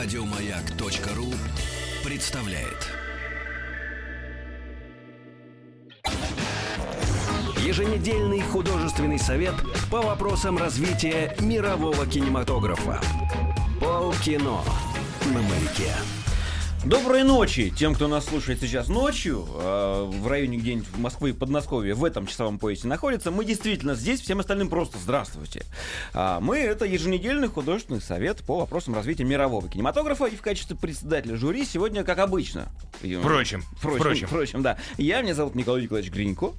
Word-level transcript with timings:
Радиомаяк.ру 0.00 1.34
представляет. 2.08 2.86
Еженедельный 7.66 8.40
художественный 8.42 9.18
совет 9.18 9.54
по 9.90 10.00
вопросам 10.00 10.56
развития 10.56 11.34
мирового 11.40 12.06
кинематографа. 12.06 13.00
Полкино 13.80 14.60
на 15.34 15.42
маяке. 15.42 15.90
Доброй 16.84 17.24
ночи 17.24 17.70
тем, 17.76 17.92
кто 17.94 18.06
нас 18.08 18.24
слушает 18.24 18.60
сейчас 18.60 18.88
ночью, 18.88 19.46
э, 19.52 20.04
в 20.10 20.26
районе 20.28 20.58
где-нибудь 20.58 20.86
в 20.88 20.98
Москвы 21.00 21.30
и 21.30 21.32
Подмосковье, 21.32 21.92
в 21.94 22.04
этом 22.04 22.26
часовом 22.26 22.58
поясе 22.58 22.86
находится. 22.86 23.30
Мы 23.30 23.44
действительно 23.44 23.94
здесь, 23.94 24.20
всем 24.20 24.38
остальным 24.38 24.68
просто 24.68 24.96
здравствуйте. 24.96 25.64
А, 26.14 26.38
мы— 26.40 26.56
это 26.58 26.84
еженедельный 26.84 27.48
художественный 27.48 28.00
совет 28.00 28.38
по 28.44 28.58
вопросам 28.60 28.94
развития 28.94 29.24
мирового 29.24 29.68
кинематографа, 29.68 30.26
и 30.26 30.36
в 30.36 30.40
качестве 30.40 30.76
председателя 30.76 31.36
жюри 31.36 31.64
сегодня, 31.66 32.04
как 32.04 32.20
обычно. 32.20 32.68
Впрочем, 32.92 33.64
Впрочем, 33.76 33.98
впрочем. 34.00 34.26
впрочем, 34.28 34.62
да. 34.62 34.78
Я, 34.96 35.20
меня 35.20 35.34
зовут 35.34 35.56
Николай 35.56 35.82
Николаевич 35.82 36.12
Гринько. 36.12 36.52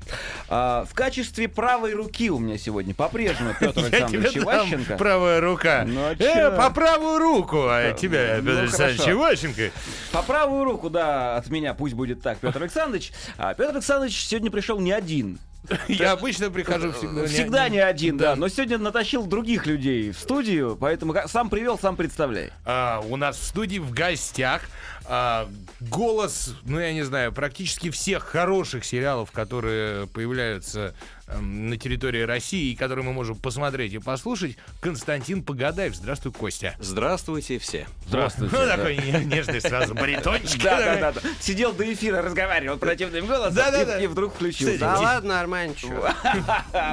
А, 0.49 0.86
в 0.86 0.94
качестве 0.94 1.48
правой 1.48 1.94
руки 1.94 2.30
у 2.30 2.40
меня 2.40 2.58
сегодня 2.58 2.94
по-прежнему 2.94 3.54
Петр 3.60 3.80
Александрович 3.80 4.38
Иващенко. 4.38 4.98
правая 4.98 5.40
рука. 5.40 5.86
Ну, 5.88 6.02
а 6.02 6.13
э, 6.13 6.55
по 6.58 6.70
правую 6.70 7.20
руку, 7.20 7.62
а 7.68 7.94
тебя, 7.94 8.36
ну, 8.41 8.48
Петр 8.48 8.60
Александрович. 8.60 9.10
Иващенко. 9.10 9.72
По 10.12 10.23
правую 10.23 10.63
руку, 10.63 10.90
да, 10.90 11.38
от 11.38 11.49
меня 11.49 11.73
пусть 11.73 11.94
будет 11.94 12.22
так, 12.22 12.40
Петр 12.40 12.62
Александрович. 12.62 13.12
А 13.38 13.54
Петр 13.54 13.76
Александрович 13.76 14.26
сегодня 14.26 14.49
пришел 14.49 14.80
не 14.80 14.91
один. 14.91 15.40
Я 15.88 16.13
обычно 16.13 16.49
прихожу 16.49 16.91
всегда. 16.91 17.26
Всегда 17.26 17.70
не 17.70 17.80
один, 17.80 18.18
да. 18.18 18.35
Но 18.35 18.48
сегодня 18.48 18.77
натащил 18.77 19.26
других 19.27 19.68
людей 19.68 20.12
в 20.12 20.18
студию, 20.18 20.77
поэтому 20.80 21.13
сам 21.27 21.49
привел, 21.49 21.77
сам 21.77 21.95
представляй. 21.95 22.52
А, 22.65 23.02
у 23.07 23.18
нас 23.18 23.37
в 23.37 23.43
студии 23.43 23.77
в 23.77 23.91
гостях 23.91 24.63
а, 25.05 25.48
голос, 25.80 26.55
ну 26.63 26.80
я 26.80 26.93
не 26.93 27.04
знаю, 27.04 27.32
практически 27.32 27.90
всех 27.90 28.24
хороших 28.24 28.85
сериалов, 28.85 29.32
которые 29.32 30.07
появляются 30.07 30.96
на 31.40 31.77
территории 31.77 32.22
России 32.22 32.72
и 32.72 32.76
которые 32.76 33.05
мы 33.05 33.13
можем 33.13 33.35
посмотреть 33.35 33.94
и 33.94 33.99
послушать, 33.99 34.58
Константин 34.80 35.44
Погадаев. 35.44 35.96
Здравствуй, 35.96 36.32
Костя. 36.32 36.76
Здравствуйте 36.80 37.60
все. 37.60 37.88
Здравствуйте. 38.08 38.55
Ну, 38.55 38.68
такой 38.68 38.98
не- 38.98 39.26
нежный 39.26 39.62
сразу 39.62 39.94
баритончик. 39.94 40.63
Да, 40.63 40.77
да, 40.77 40.96
да, 40.99 41.12
да. 41.12 41.21
Сидел 41.40 41.74
до 41.74 41.91
эфира, 41.91 42.21
разговаривал 42.21 42.77
противным 42.77 43.27
голосом 43.27 43.55
Да-да-да. 43.55 43.99
и, 43.99 44.05
и 44.05 44.08
вдруг 44.08 44.34
включил. 44.34 44.77
Да 44.80 44.99
ладно, 44.99 45.48
чё. 45.76 45.88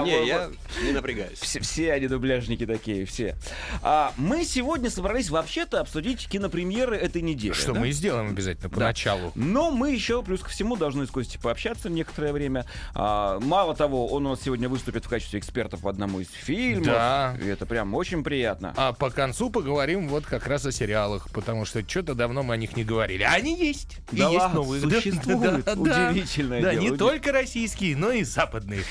Не, 0.05 0.27
я 0.27 0.51
не 0.83 0.93
напрягаюсь. 0.93 1.39
Все, 1.39 1.93
они 1.93 2.07
дубляжники 2.09 2.67
такие, 2.67 3.07
все. 3.07 3.37
А, 3.83 4.13
мы 4.17 4.45
сегодня 4.45 4.91
собрались 4.91 5.31
вообще-то 5.31 5.81
обсудить 5.81 6.29
кинопремьеры 6.29 6.97
этой 6.97 7.23
недели. 7.23 7.53
Что 7.53 7.73
да? 7.73 7.81
мы 7.81 7.89
и 7.89 7.93
сделаем 7.93 8.29
обязательно 8.29 8.69
поначалу. 8.69 9.33
Но 9.35 9.71
мы 9.71 9.93
еще, 9.93 10.23
плюс 10.23 10.41
ко 10.41 10.51
всему, 10.51 10.77
должны 10.77 11.07
с 11.07 11.11
Костей 11.11 11.39
пообщаться 11.41 11.89
некоторое 11.89 12.33
время. 12.33 12.67
А, 12.95 13.41
мало 13.41 13.75
того, 13.75 14.07
он 14.09 14.26
у 14.27 14.31
нас 14.31 14.43
сегодня 14.43 14.69
выступит 14.69 15.05
в 15.05 15.09
качестве 15.09 15.39
эксперта 15.39 15.77
по 15.77 15.91
одному 15.91 16.21
из 16.21 16.29
фильмов. 16.31 16.87
Да. 16.87 17.37
И 17.41 17.47
это 17.47 17.67
прям 17.67 17.95
очень 17.95 18.23
приятно. 18.25 18.73
А 18.77 18.93
по 18.93 19.11
концу 19.11 19.51
поговорим 19.51 20.09
вот 20.09 20.25
как 20.27 20.47
раз 20.47 20.67
о 20.67 20.73
сериалах, 20.73 21.29
потому 21.33 21.65
что 21.65 21.83
что-то 21.89 22.15
давно 22.15 22.43
мы 22.43 22.55
о 22.55 22.57
них 22.57 22.77
не 22.77 22.85
говорили. 22.85 23.23
А 23.23 23.33
они 23.33 23.57
есть. 23.57 23.99
И 24.13 24.17
Да 24.19 24.25
есть 24.29 24.39
ладно, 24.39 24.55
новые. 24.57 24.83
существуют. 24.83 25.65
Да, 25.65 25.75
да. 25.75 26.11
Удивительное 26.11 26.63
Да, 26.63 26.71
дело, 26.73 26.81
не 26.83 26.91
уди- 26.91 26.99
только 26.99 27.33
российские, 27.33 27.97
но 27.97 28.11
и 28.11 28.23
западные. 28.25 28.83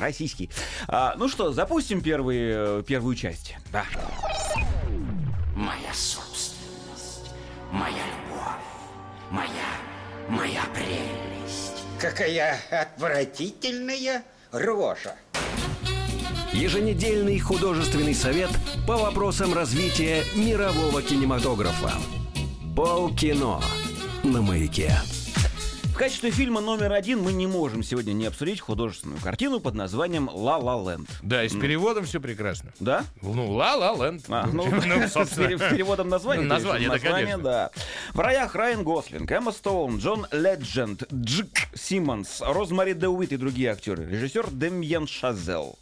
Российский. 0.00 0.50
А, 0.88 1.14
ну 1.18 1.28
что, 1.28 1.52
запустим 1.52 2.00
первый, 2.00 2.38
э, 2.40 2.82
первую 2.86 3.14
часть. 3.16 3.54
Да. 3.70 3.84
Моя 5.54 5.92
собственность, 5.92 7.30
моя 7.70 7.92
любовь, 7.94 9.30
моя, 9.30 9.50
моя 10.28 10.62
прелесть. 10.74 11.84
Какая 12.00 12.58
отвратительная 12.70 14.22
рожа. 14.54 15.14
Еженедельный 16.52 17.38
художественный 17.40 18.14
совет 18.14 18.50
по 18.86 18.96
вопросам 18.96 19.52
развития 19.52 20.22
мирового 20.36 21.02
кинематографа. 21.02 21.92
Полкино 22.76 23.60
на 24.22 24.40
маяке. 24.40 24.92
В 25.94 25.96
качестве 25.96 26.32
фильма 26.32 26.60
номер 26.60 26.92
один 26.92 27.22
мы 27.22 27.32
не 27.32 27.46
можем 27.46 27.84
сегодня 27.84 28.12
не 28.14 28.26
обсудить 28.26 28.58
художественную 28.58 29.20
картину 29.20 29.60
под 29.60 29.76
названием 29.76 30.28
«Ла 30.28 30.56
Ла 30.56 30.74
Ленд». 30.90 31.08
Да, 31.22 31.44
и 31.44 31.48
с 31.48 31.52
переводом 31.52 32.04
все 32.04 32.18
прекрасно. 32.20 32.72
Да? 32.80 33.04
Ну, 33.22 33.52
ла-ла 33.52 33.94
ленд. 33.94 34.24
А, 34.28 34.44
ну, 34.52 34.64
Ну, 34.70 34.80
с 35.06 35.36
переводом 35.36 36.08
названия. 36.08 36.42
Ну, 36.42 36.48
название, 36.48 36.88
да, 36.88 36.98
конечно. 36.98 37.38
да. 37.38 37.70
В 38.12 38.18
роях 38.18 38.56
Райан 38.56 38.82
Гослинг, 38.82 39.30
Эмма 39.30 39.52
Стоун, 39.52 39.98
Джон 39.98 40.26
Ледженд, 40.32 41.04
Джик 41.12 41.68
Симмонс, 41.76 42.40
Розмари 42.40 42.94
Деуит 42.94 43.30
и 43.30 43.36
другие 43.36 43.70
актеры. 43.70 44.04
Режиссер 44.04 44.50
Демьян 44.50 45.06
Шазел. 45.06 45.78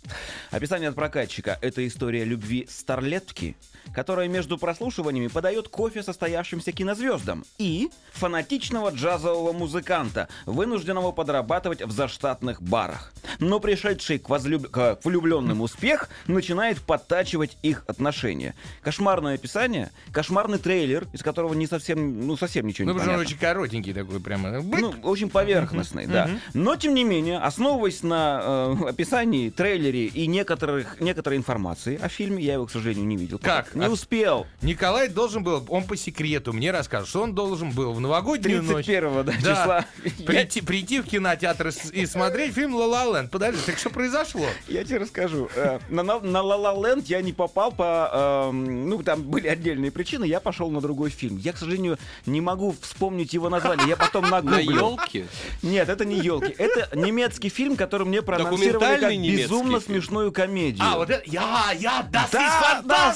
Описание 0.50 0.90
от 0.90 0.94
прокатчика. 0.94 1.58
Это 1.62 1.86
история 1.86 2.24
любви 2.24 2.68
старлетки, 2.70 3.56
которая 3.94 4.28
между 4.28 4.58
прослушиваниями 4.58 5.28
подает 5.28 5.68
кофе 5.68 6.02
состоявшимся 6.02 6.72
кинозвездам 6.72 7.44
и 7.58 7.90
фанатичного 8.12 8.90
джазового 8.90 9.52
музыканта, 9.52 10.28
вынужденного 10.46 11.12
подрабатывать 11.12 11.82
в 11.82 11.90
заштатных 11.90 12.62
барах. 12.62 13.12
Но 13.38 13.60
пришедший 13.60 14.18
к, 14.18 14.28
возлюб- 14.28 14.68
к 14.68 14.98
влюбленным 15.04 15.60
успех 15.60 16.08
начинает 16.26 16.80
подтачивать 16.80 17.56
их 17.62 17.84
отношения. 17.86 18.54
Кошмарное 18.82 19.34
описание, 19.34 19.90
кошмарный 20.12 20.58
трейлер, 20.58 21.06
из 21.12 21.22
которого 21.22 21.54
не 21.54 21.66
совсем, 21.66 22.26
ну 22.26 22.36
совсем 22.36 22.66
ничего 22.66 22.88
Ну, 22.88 22.94
не 22.94 22.98
понятно. 23.00 23.20
очень 23.22 23.38
коротенький 23.38 23.92
такой 23.92 24.20
прямо. 24.20 24.60
Бык. 24.60 24.80
Ну, 24.80 24.94
очень 25.02 25.30
поверхностный, 25.30 26.06
да. 26.06 26.30
Но, 26.54 26.76
тем 26.76 26.94
не 26.94 27.04
менее, 27.04 27.38
основываясь 27.38 28.02
на 28.02 28.76
э, 28.82 28.88
описании, 28.88 29.50
трейлере 29.50 30.06
и 30.06 30.26
некоторых, 30.26 31.00
некоторой 31.00 31.38
информации 31.38 31.98
о 32.00 32.08
фильме, 32.08 32.42
я 32.44 32.54
его, 32.54 32.66
к 32.66 32.70
сожалению, 32.70 33.06
не 33.06 33.16
видел. 33.16 33.38
Как? 33.38 33.71
Не 33.74 33.86
А- 33.86 33.90
успел. 33.90 34.46
Николай 34.60 35.08
должен 35.08 35.42
был, 35.42 35.64
он 35.68 35.84
по 35.84 35.96
секрету 35.96 36.52
мне 36.52 36.70
рассказал, 36.70 37.06
что 37.06 37.22
он 37.22 37.34
должен 37.34 37.70
был 37.70 37.92
в 37.92 38.00
новогоднюю 38.00 38.62
ночь 38.62 38.86
31 38.86 39.24
да, 39.24 39.32
числа. 39.34 39.84
Я, 40.04 40.24
прийти, 40.26 40.60
прийти 40.60 41.00
в 41.00 41.04
кинотеатр 41.06 41.70
и 41.92 42.06
смотреть 42.06 42.54
фильм 42.54 42.74
«Ла 42.74 42.86
Ла 42.86 43.04
Ленд». 43.18 43.30
Подожди, 43.30 43.60
так 43.64 43.78
что 43.78 43.90
произошло? 43.90 44.44
я 44.68 44.84
тебе 44.84 44.98
расскажу. 44.98 45.48
Э, 45.56 45.78
На, 45.88 46.02
на, 46.02 46.20
на 46.20 46.38
La 46.38 46.58
La 46.58 46.74
Land 46.76 47.04
я 47.06 47.22
не 47.22 47.32
попал 47.32 47.72
по... 47.72 48.48
эм, 48.50 48.88
ну, 48.88 49.02
там 49.02 49.22
были 49.22 49.48
отдельные 49.48 49.90
причины, 49.90 50.24
я 50.24 50.40
пошел 50.40 50.70
на 50.70 50.80
другой 50.80 51.10
фильм. 51.10 51.36
Я, 51.38 51.52
к 51.52 51.58
сожалению, 51.58 51.98
не 52.26 52.40
могу 52.40 52.74
вспомнить 52.80 53.32
его 53.32 53.48
название. 53.48 53.88
Я 53.88 53.96
потом 53.96 54.24
На 54.30 54.42
нагуглил. 54.42 54.90
елке? 54.90 55.26
Нет, 55.62 55.88
это 55.88 56.04
не 56.04 56.18
елки. 56.18 56.54
Это 56.58 56.88
немецкий 56.96 57.48
фильм, 57.48 57.76
который 57.76 58.06
мне 58.06 58.22
проанонсировали 58.22 59.00
как 59.00 59.12
безумно 59.18 59.80
фильм. 59.80 59.94
смешную 59.96 60.32
комедию. 60.32 60.84
А, 60.84 60.96
вот 60.96 61.10
это, 61.10 61.22
я, 61.26 61.72
я, 61.78 62.00
ist 62.00 62.32
Да, 62.32 62.82
да, 62.84 63.14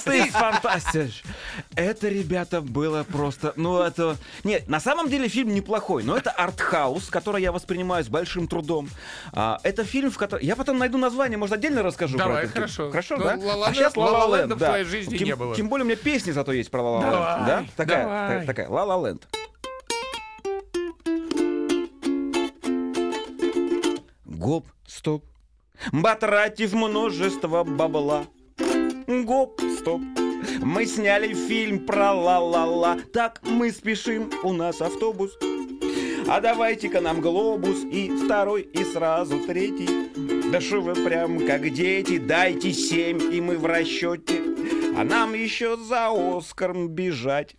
fantastisch. 0.53 1.25
Это, 1.75 2.09
ребята, 2.09 2.61
было 2.61 3.05
просто... 3.05 3.53
Ну, 3.57 3.81
это... 3.81 4.17
Нет, 4.45 4.69
на 4.69 4.81
самом 4.81 5.09
деле 5.09 5.29
фильм 5.29 5.55
неплохой, 5.55 6.03
но 6.03 6.17
это 6.17 6.31
артхаус, 6.31 7.09
который 7.09 7.43
я 7.43 7.53
воспринимаю 7.53 8.05
с 8.05 8.09
большим 8.09 8.49
трудом. 8.49 8.89
А, 9.33 9.59
это 9.63 9.85
фильм, 9.85 10.11
в 10.11 10.19
котором... 10.19 10.43
Я 10.43 10.57
потом 10.57 10.79
найду 10.79 10.99
название, 10.99 11.39
может, 11.39 11.57
отдельно 11.57 11.83
расскажу 11.83 12.17
Давай, 12.19 12.37
про 12.37 12.45
это. 12.45 12.53
хорошо. 12.55 12.91
Хорошо, 12.91 13.17
Ну, 13.17 13.25
да? 13.25 13.37
«Ла 13.37 13.55
Ла 13.57 13.67
а 13.69 13.75
сейчас 13.75 13.97
Ленд», 13.97 13.97
«Ла 13.97 14.11
Ла 14.13 14.25
«Ла 14.27 14.39
Ленда» 14.39 14.55
в 14.55 14.59
твоей 14.59 14.85
жизни 14.85 15.17
не 15.19 15.37
было. 15.37 15.55
Тем 15.55 15.69
более 15.69 15.85
у 15.85 15.89
меня 15.89 15.97
песни 15.97 16.31
зато 16.33 16.53
есть 16.53 16.71
про 16.71 16.83
«Ла 16.83 16.91
Ла 16.91 17.01
Давай, 17.01 17.37
Ленд». 17.39 17.47
Да? 17.47 17.85
Такая, 17.85 18.47
такая, 18.47 18.69
«Ла 18.69 18.85
Ла 18.85 19.09
Ленд». 19.09 19.27
Гоп, 24.25 24.67
стоп. 24.87 25.25
Потратив 26.03 26.73
множество 26.75 27.65
бабла. 27.65 28.25
Гоп, 29.07 29.61
стоп. 29.79 30.01
Мы 30.61 30.87
сняли 30.87 31.35
фильм 31.35 31.87
про 31.87 32.13
ла-ла-ла. 32.13 32.99
Так 33.13 33.41
мы 33.43 33.71
спешим, 33.71 34.31
у 34.43 34.53
нас 34.53 34.81
автобус. 34.81 35.39
А 36.29 36.41
давайте-ка 36.41 37.01
нам 37.01 37.21
глобус 37.21 37.85
и 37.85 38.11
второй, 38.11 38.63
и 38.63 38.83
сразу 38.85 39.39
третий. 39.47 39.89
Да 40.51 40.61
что 40.61 40.81
вы 40.81 40.95
прям 40.95 41.47
как 41.47 41.71
дети, 41.71 42.19
дайте 42.19 42.73
семь, 42.73 43.33
и 43.33 43.41
мы 43.41 43.57
в 43.59 43.67
расчете. 43.67 44.43
А 44.97 45.05
нам 45.05 45.35
еще 45.35 45.77
за 45.77 46.09
Оскаром 46.09 46.89
бежать. 46.89 47.55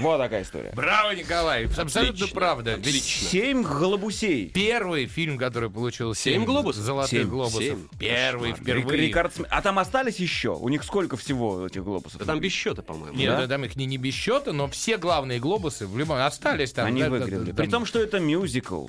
Вот 0.00 0.18
такая 0.18 0.42
история. 0.42 0.72
Браво, 0.74 1.12
Николай. 1.12 1.66
Абсолютно 1.66 2.10
Отлично, 2.24 2.34
правда. 2.34 2.74
Отлично. 2.74 3.28
Семь 3.28 3.62
голубусей. 3.62 4.48
Первый 4.50 5.06
фильм, 5.06 5.38
который 5.38 5.70
получил 5.70 6.14
Семь 6.14 6.34
семь 6.34 6.44
глобусов? 6.44 6.82
золотых 6.84 7.10
Семь. 7.10 7.28
глобусов. 7.28 7.62
Семь. 7.62 7.88
Первый, 7.98 8.52
впервые. 8.52 9.08
Рекордсмен. 9.08 9.46
А 9.50 9.60
там 9.62 9.78
остались 9.78 10.16
еще? 10.16 10.50
У 10.54 10.68
них 10.68 10.84
сколько 10.84 11.16
всего 11.16 11.66
этих 11.66 11.82
глобусов? 11.84 12.18
Да 12.20 12.24
там 12.26 12.40
без 12.40 12.52
счета, 12.52 12.82
по-моему. 12.82 13.16
Нет, 13.16 13.30
Да? 13.30 13.40
да, 13.42 13.48
там 13.48 13.64
их 13.64 13.76
не, 13.76 13.86
не 13.86 13.98
без 13.98 14.14
счета, 14.14 14.52
но 14.52 14.68
все 14.68 14.96
главные 14.98 15.38
глобусы 15.40 15.86
в 15.86 15.96
любом 15.98 16.18
остались 16.18 16.72
там. 16.72 16.86
Они 16.86 17.02
да, 17.02 17.10
выиграли. 17.10 17.44
да, 17.50 17.54
При 17.54 17.62
там. 17.64 17.70
том, 17.70 17.86
что 17.86 17.98
это 18.00 18.20
мюзикл. 18.20 18.88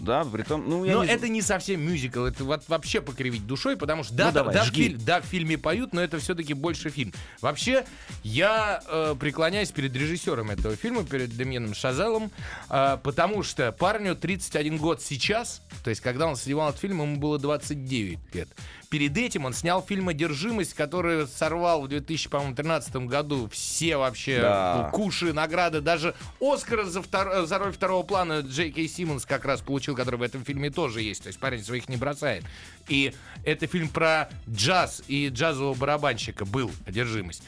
Да, 0.00 0.24
при 0.24 0.42
том, 0.42 0.68
ну, 0.68 0.84
я 0.84 0.94
Но 0.94 1.04
не 1.04 1.10
это 1.10 1.28
не 1.28 1.40
совсем 1.42 1.80
мюзикл, 1.80 2.24
это 2.24 2.44
вот 2.44 2.64
вообще 2.68 3.00
покривить 3.00 3.46
душой, 3.46 3.76
потому 3.76 4.04
что 4.04 4.14
да, 4.14 4.26
Ну, 4.26 4.32
да, 4.32 4.40
давай, 4.40 4.54
да, 4.54 4.64
в 4.64 4.66
жги. 4.66 4.82
филь- 4.88 4.98
да, 4.98 5.20
в 5.20 5.24
фильме 5.24 5.56
поют, 5.56 5.94
но 5.94 6.02
это 6.02 6.18
все-таки 6.18 6.52
больше 6.54 6.90
фильм. 6.90 7.12
Вообще, 7.40 7.84
я 8.22 8.82
э, 8.86 9.14
преклоняюсь 9.18 9.70
перед 9.70 9.94
режиссером 9.96 10.49
этого 10.50 10.76
фильма, 10.76 11.04
перед 11.04 11.30
Демьеном 11.36 11.74
Шазелом, 11.74 12.30
э, 12.68 12.98
потому 13.02 13.42
что 13.42 13.72
парню 13.72 14.14
31 14.16 14.76
год 14.78 15.02
сейчас, 15.02 15.62
то 15.82 15.90
есть 15.90 16.00
когда 16.00 16.26
он 16.26 16.36
снимал 16.36 16.70
этот 16.70 16.80
фильм, 16.80 17.00
ему 17.02 17.16
было 17.16 17.38
29 17.38 18.18
лет. 18.34 18.48
Перед 18.90 19.16
этим 19.16 19.44
он 19.44 19.52
снял 19.52 19.84
фильм 19.86 20.08
«Одержимость», 20.08 20.74
который 20.74 21.28
сорвал 21.28 21.82
в 21.82 21.88
2013 21.88 22.96
году 23.06 23.48
все 23.52 23.96
вообще 23.96 24.40
Да. 24.40 24.90
куши, 24.92 25.32
награды, 25.32 25.80
даже 25.80 26.12
Оскар 26.40 26.84
за, 26.86 26.98
втор- 26.98 27.46
за 27.46 27.58
роль 27.60 27.72
второго 27.72 28.02
плана 28.02 28.40
Джей 28.40 28.72
Кей 28.72 28.88
Симмонс 28.88 29.24
как 29.24 29.44
раз 29.44 29.60
получил, 29.60 29.94
который 29.94 30.16
в 30.16 30.22
этом 30.22 30.44
фильме 30.44 30.70
тоже 30.70 31.02
есть. 31.02 31.22
То 31.22 31.28
есть 31.28 31.38
парень 31.38 31.62
своих 31.62 31.88
не 31.88 31.96
бросает. 31.98 32.42
И 32.88 33.14
это 33.44 33.68
фильм 33.68 33.88
про 33.90 34.28
джаз 34.50 35.04
и 35.06 35.28
джазового 35.28 35.74
барабанщика 35.74 36.44
был 36.44 36.72
«Одержимость». 36.84 37.44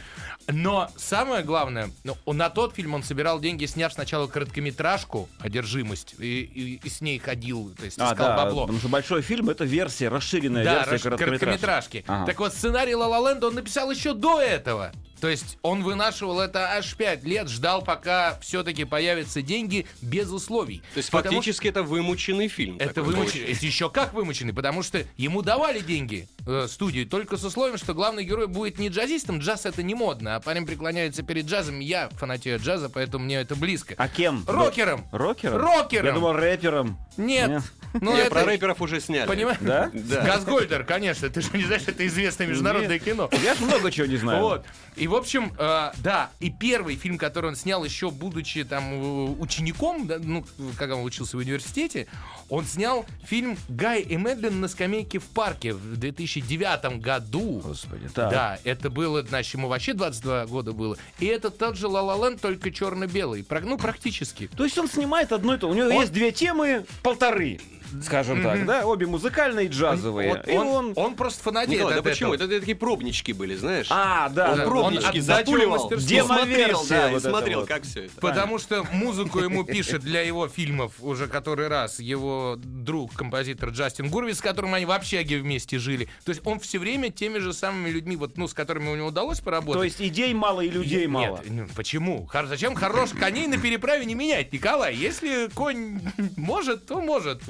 Но 0.46 0.90
самое 0.96 1.42
главное, 1.42 1.90
ну, 2.04 2.16
на 2.32 2.50
тот 2.50 2.74
фильм 2.76 2.94
он 2.94 3.02
собирал 3.02 3.40
деньги, 3.40 3.64
сняв 3.66 3.92
сначала 3.92 4.28
короткометражку 4.28 5.28
«Одержимость», 5.40 6.14
и, 6.20 6.42
и- 6.42 6.80
и 6.84 6.88
с 6.88 7.00
ней 7.00 7.18
ходил, 7.18 7.74
то 7.76 7.84
есть 7.84 7.98
А, 8.00 8.12
искал 8.12 8.28
да, 8.28 8.36
бабло. 8.44 8.60
потому 8.62 8.78
что 8.78 8.88
большой 8.88 9.22
фильм 9.22 9.50
это 9.50 9.64
версия, 9.64 10.08
расширенная 10.08 10.64
Да, 10.64 10.74
версия 10.74 10.90
раш- 10.94 11.02
короткометражки. 11.02 11.31
Короткометражки. 11.38 12.05
Ага. 12.06 12.26
Так 12.26 12.38
вот, 12.40 12.52
сценарий 12.52 12.94
«Ла 12.94 13.06
Ла 13.06 13.31
Ленда» 13.31 13.49
он 13.49 13.55
написал 13.55 13.90
еще 13.90 14.14
до 14.14 14.40
этого. 14.40 14.93
То 15.23 15.29
есть 15.29 15.56
он 15.62 15.84
вынашивал 15.84 16.40
это 16.40 16.73
аж 16.73 16.96
5 16.96 17.23
лет, 17.23 17.49
ждал, 17.49 17.82
пока 17.82 18.40
все-таки 18.40 18.84
появятся 18.84 19.40
деньги 19.40 19.87
без 20.00 20.29
условий. 20.32 20.82
То 20.94 20.99
есть 20.99 21.12
Потому 21.12 21.37
фактически 21.37 21.69
это 21.69 21.84
вымученный 21.84 22.49
фильм. 22.49 22.75
что 22.75 22.84
это 22.84 23.02
вымученный. 23.05 23.52
Это 23.52 23.64
еще 23.64 23.88
как 23.88 24.14
вымученный, 24.14 24.52
потому 24.52 24.82
что 24.82 25.05
ему 25.17 25.43
давали 25.43 25.79
деньги 25.79 26.26
э, 26.44 26.67
студии, 26.69 27.05
только 27.05 27.37
с 27.37 27.44
условием, 27.44 27.78
что 27.78 27.94
главный 27.94 28.25
герой 28.25 28.49
будет 28.49 28.81
не 28.81 28.88
джазистом. 28.88 29.38
Джаз 29.38 29.64
это 29.64 29.85
не 29.85 29.94
модно, 29.94 30.35
а 30.35 30.40
парень 30.40 30.67
преклоняется 30.67 31.23
перед 31.23 31.46
джазом. 31.46 31.78
Я 31.78 32.08
фанатею 32.08 32.58
джаза, 32.58 32.88
поэтому 32.88 33.25
мне 33.25 33.37
это 33.37 33.55
близко. 33.55 33.94
А 33.99 34.08
кем? 34.08 34.43
Рокером! 34.49 35.06
Рокером? 35.12 35.56
Рокером! 35.56 36.06
Я 36.06 36.12
думал, 36.14 36.32
рэпером. 36.32 36.99
Нет. 37.17 37.49
Нет. 37.49 37.62
Ну, 38.00 38.16
это... 38.16 38.30
про 38.30 38.44
рэперов 38.44 38.80
уже 38.80 39.00
сняли. 39.00 39.28
Понимаешь? 39.28 39.58
Да? 39.60 39.90
Да. 39.92 40.22
Газгольдер, 40.22 40.84
конечно. 40.84 41.28
Ты 41.28 41.40
же 41.40 41.50
не 41.54 41.64
знаешь, 41.64 41.82
это 41.86 42.06
известное 42.06 42.46
международное 42.46 42.98
кино. 42.98 43.28
Я 43.42 43.54
же 43.54 43.64
много 43.64 43.90
чего 43.90 44.06
не 44.06 44.16
знаю. 44.16 44.42
Вот. 44.42 44.64
И, 44.96 45.08
в 45.08 45.14
общем, 45.14 45.52
э, 45.58 45.92
да, 45.98 46.30
и 46.40 46.50
первый 46.50 46.96
фильм, 46.96 47.18
который 47.18 47.46
он 47.46 47.56
снял 47.56 47.84
еще 47.84 48.10
будучи 48.10 48.64
там 48.64 48.92
э, 48.92 49.30
учеником, 49.40 50.06
да, 50.06 50.18
ну, 50.22 50.44
когда 50.78 50.96
он 50.96 51.04
учился 51.04 51.36
в 51.36 51.40
университете, 51.40 52.08
он 52.48 52.64
снял 52.64 53.06
фильм 53.24 53.56
«Гай 53.68 54.02
и 54.02 54.16
Медлен 54.16 54.60
на 54.60 54.68
скамейке 54.68 55.18
в 55.18 55.24
парке» 55.24 55.72
в 55.72 55.96
2009 55.96 57.00
году. 57.00 57.62
Господи, 57.64 58.08
так. 58.12 58.30
Да, 58.30 58.58
это 58.64 58.90
было, 58.90 59.22
значит, 59.22 59.54
ему 59.54 59.68
вообще 59.68 59.94
22 59.94 60.46
года 60.46 60.72
было. 60.72 60.96
И 61.18 61.26
это 61.26 61.50
тот 61.50 61.76
же 61.76 61.88
«Ла 61.88 62.02
Ла 62.02 62.28
Ленд», 62.28 62.40
только 62.40 62.70
черно-белый. 62.70 63.46
Ну, 63.62 63.78
практически. 63.78 64.48
То 64.54 64.64
есть 64.64 64.76
он 64.76 64.88
снимает 64.88 65.32
одно 65.32 65.54
и 65.54 65.58
то. 65.58 65.68
У 65.68 65.74
него 65.74 65.86
Он- 65.86 66.00
есть 66.00 66.12
две 66.12 66.32
темы, 66.32 66.84
полторы, 67.02 67.60
скажем 68.04 68.42
так, 68.42 68.64
да, 68.66 68.86
обе 68.86 69.06
музыкальные 69.06 69.66
и 69.66 69.68
джазовые. 69.68 70.30
Вот 70.30 70.48
и 70.48 70.52
он, 70.52 70.66
он... 70.66 70.92
он 70.96 71.14
просто 71.14 71.42
фанатеет 71.42 71.78
Николай, 71.78 71.96
да 71.96 72.02
почему? 72.02 72.34
Это, 72.34 72.48
такие 72.48 72.76
пробнички 72.76 73.32
были, 73.32 73.56
знаешь? 73.56 73.86
А, 73.90 74.28
да, 74.28 74.52
он 74.52 74.58
да. 74.58 74.64
пробнички 74.64 75.18
от 75.18 75.24
запуливал, 75.24 75.90
Демоверсия 75.90 76.88
да, 76.88 77.10
и 77.10 77.12
вот 77.14 77.22
смотрел, 77.22 77.60
вот. 77.60 77.68
как 77.68 77.82
все 77.82 78.04
это. 78.04 78.20
Потому 78.20 78.58
что 78.58 78.84
музыку 78.92 79.40
ему 79.40 79.64
пишет 79.64 80.02
для 80.02 80.22
его 80.22 80.48
фильмов 80.48 80.94
уже 81.00 81.26
который 81.26 81.68
раз 81.68 81.98
его 82.00 82.58
друг, 82.62 83.14
композитор 83.14 83.70
Джастин 83.70 84.08
Гурвиц, 84.08 84.38
с 84.38 84.40
которым 84.40 84.74
они 84.74 84.84
в 84.84 84.90
общаге 84.90 85.38
вместе 85.38 85.78
жили. 85.78 86.08
То 86.24 86.30
есть 86.30 86.42
он 86.44 86.60
все 86.60 86.78
время 86.78 87.10
теми 87.10 87.38
же 87.38 87.52
самыми 87.52 87.90
людьми, 87.90 88.16
вот, 88.16 88.36
ну, 88.36 88.48
с 88.48 88.54
которыми 88.54 88.88
у 88.90 88.96
него 88.96 89.08
удалось 89.08 89.40
поработать. 89.40 89.80
То 89.80 89.84
есть 89.84 90.00
идей 90.00 90.32
мало 90.34 90.60
и 90.60 90.70
людей 90.70 91.06
мало. 91.06 91.40
Нет, 91.44 91.46
ну, 91.48 91.68
почему? 91.74 92.26
Хор- 92.26 92.46
Зачем 92.46 92.74
хороших 92.74 93.18
коней 93.18 93.46
на 93.46 93.58
переправе 93.58 94.04
не 94.04 94.14
менять, 94.14 94.52
Николай? 94.52 94.94
Если 94.94 95.48
конь 95.54 96.00
может, 96.36 96.86
то 96.86 97.00
может. 97.00 97.42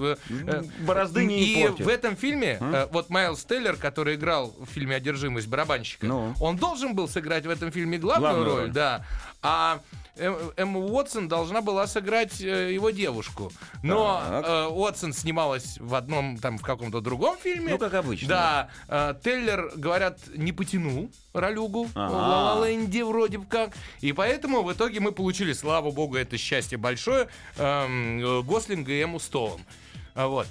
Э, 0.46 0.62
Борозды 0.80 1.24
не 1.24 1.42
И 1.42 1.66
в 1.68 1.88
этом 1.88 2.16
фильме, 2.16 2.58
э, 2.60 2.88
вот 2.90 3.10
Майлз 3.10 3.44
Теллер, 3.44 3.76
который 3.76 4.14
играл 4.16 4.54
в 4.58 4.66
фильме 4.66 4.96
«Одержимость» 4.96 5.48
барабанщика, 5.48 6.06
Ну. 6.06 6.34
он 6.40 6.56
должен 6.56 6.94
был 6.94 7.08
сыграть 7.08 7.46
в 7.46 7.50
этом 7.50 7.70
фильме 7.70 7.98
главную, 7.98 8.44
роль, 8.44 8.70
да. 8.70 9.04
А 9.42 9.80
Эм- 10.16 10.52
Эмма 10.58 10.78
Уотсон 10.78 11.26
должна 11.26 11.62
была 11.62 11.86
сыграть 11.86 12.38
э, 12.42 12.74
его 12.74 12.90
девушку. 12.90 13.50
Но 13.82 14.20
Так. 14.22 14.44
э, 14.46 14.66
Уотсон 14.68 15.14
снималась 15.14 15.78
в 15.80 15.94
одном, 15.94 16.36
там, 16.36 16.58
в 16.58 16.62
каком-то 16.62 17.00
другом 17.00 17.38
фильме. 17.38 17.70
Ну, 17.72 17.78
как 17.78 17.94
обычно. 17.94 18.28
Да. 18.28 18.68
э, 18.88 19.14
Теллер, 19.24 19.72
говорят, 19.74 20.18
не 20.36 20.52
потянул 20.52 21.10
ролюгу 21.32 21.84
в 21.84 21.90
Ага. 21.94 22.12
«Ла 22.12 22.54
Ла 22.56 22.68
Ленде» 22.68 23.06
вроде 23.06 23.38
бы 23.38 23.46
как. 23.46 23.70
И 24.02 24.12
поэтому 24.12 24.62
в 24.62 24.70
итоге 24.70 25.00
мы 25.00 25.12
получили, 25.12 25.54
слава 25.54 25.90
богу, 25.90 26.16
это 26.16 26.36
счастье 26.36 26.76
большое, 26.76 27.28
эм, 27.56 28.20
э, 28.20 28.42
Гослинга 28.42 28.92
и 28.92 29.00
Эмму 29.02 29.18
Стоун. 29.18 29.62
А 30.14 30.26
Вот. 30.28 30.46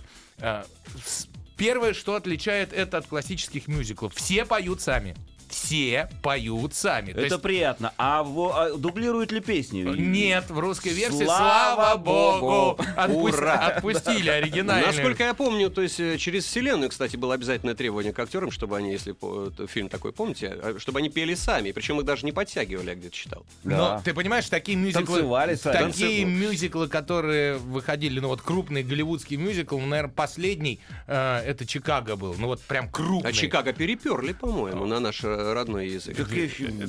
С- 1.05 1.27
Первое, 1.57 1.93
что 1.93 2.15
отличает 2.15 2.73
это 2.73 2.97
от 2.97 3.05
классических 3.05 3.67
мюзиклов. 3.67 4.15
Все 4.15 4.45
поют 4.45 4.81
сами. 4.81 5.15
Все 5.51 6.09
поют 6.21 6.73
сами. 6.73 7.13
То 7.13 7.19
Это 7.19 7.35
есть 7.35 7.41
приятно. 7.41 7.93
А, 7.97 8.23
во- 8.23 8.51
а 8.55 8.77
дублируют 8.77 9.31
ли 9.31 9.39
песни? 9.41 9.81
нет, 9.81 10.49
в 10.49 10.59
русской 10.59 10.89
версии, 10.93 11.23
Слава 11.25 11.75
слава 11.75 11.97
богу, 11.97 12.77
богу. 12.97 13.27
Ура. 13.27 13.53
отпустили 13.67 14.29
оригинальную. 14.29 14.87
Насколько 14.87 15.23
я 15.23 15.33
помню, 15.33 15.69
то 15.69 15.81
есть 15.81 15.99
э, 15.99 16.17
через 16.17 16.45
вселенную, 16.45 16.89
кстати, 16.89 17.15
было 17.15 17.33
обязательное 17.33 17.75
требование 17.75 18.13
к 18.13 18.19
актерам, 18.19 18.51
чтобы 18.51 18.77
они, 18.77 18.91
если 18.91 19.15
э, 19.21 19.67
фильм 19.67 19.89
такой, 19.89 20.11
помните, 20.13 20.57
э, 20.61 20.75
чтобы 20.79 20.99
они 20.99 21.09
пели 21.09 21.35
сами, 21.35 21.71
причем 21.71 21.99
их 21.99 22.05
даже 22.05 22.25
не 22.25 22.31
подтягивали, 22.31 22.89
я 22.89 22.95
где-то 22.95 23.15
читал. 23.15 23.45
Но 23.63 23.77
Да. 23.77 24.01
ты 24.03 24.13
понимаешь, 24.13 24.47
такие 24.49 24.77
мюзиклы, 24.77 25.05
Танцевали 25.05 25.55
сами. 25.55 25.73
такие 25.73 25.85
Танцевали. 26.23 26.23
мюзиклы, 26.23 26.87
которые 26.87 27.57
выходили, 27.57 28.19
ну 28.19 28.27
вот 28.29 28.41
крупный 28.41 28.83
голливудский 28.83 29.37
мюзикл, 29.37 29.77
ну, 29.77 29.87
наверное, 29.87 30.13
последний, 30.13 30.79
э, 31.07 31.39
это 31.45 31.65
Чикаго 31.65 32.15
был, 32.15 32.35
ну 32.37 32.47
вот 32.47 32.61
прям 32.61 32.89
крупный. 32.89 33.29
А 33.29 33.33
Чикаго 33.33 33.73
переперли, 33.73 34.33
по-моему, 34.33 34.85
на 34.85 34.99
наш 34.99 35.21
э, 35.23 35.27
родной 35.53 35.87
язык. 35.89 36.15
Так 36.17 36.27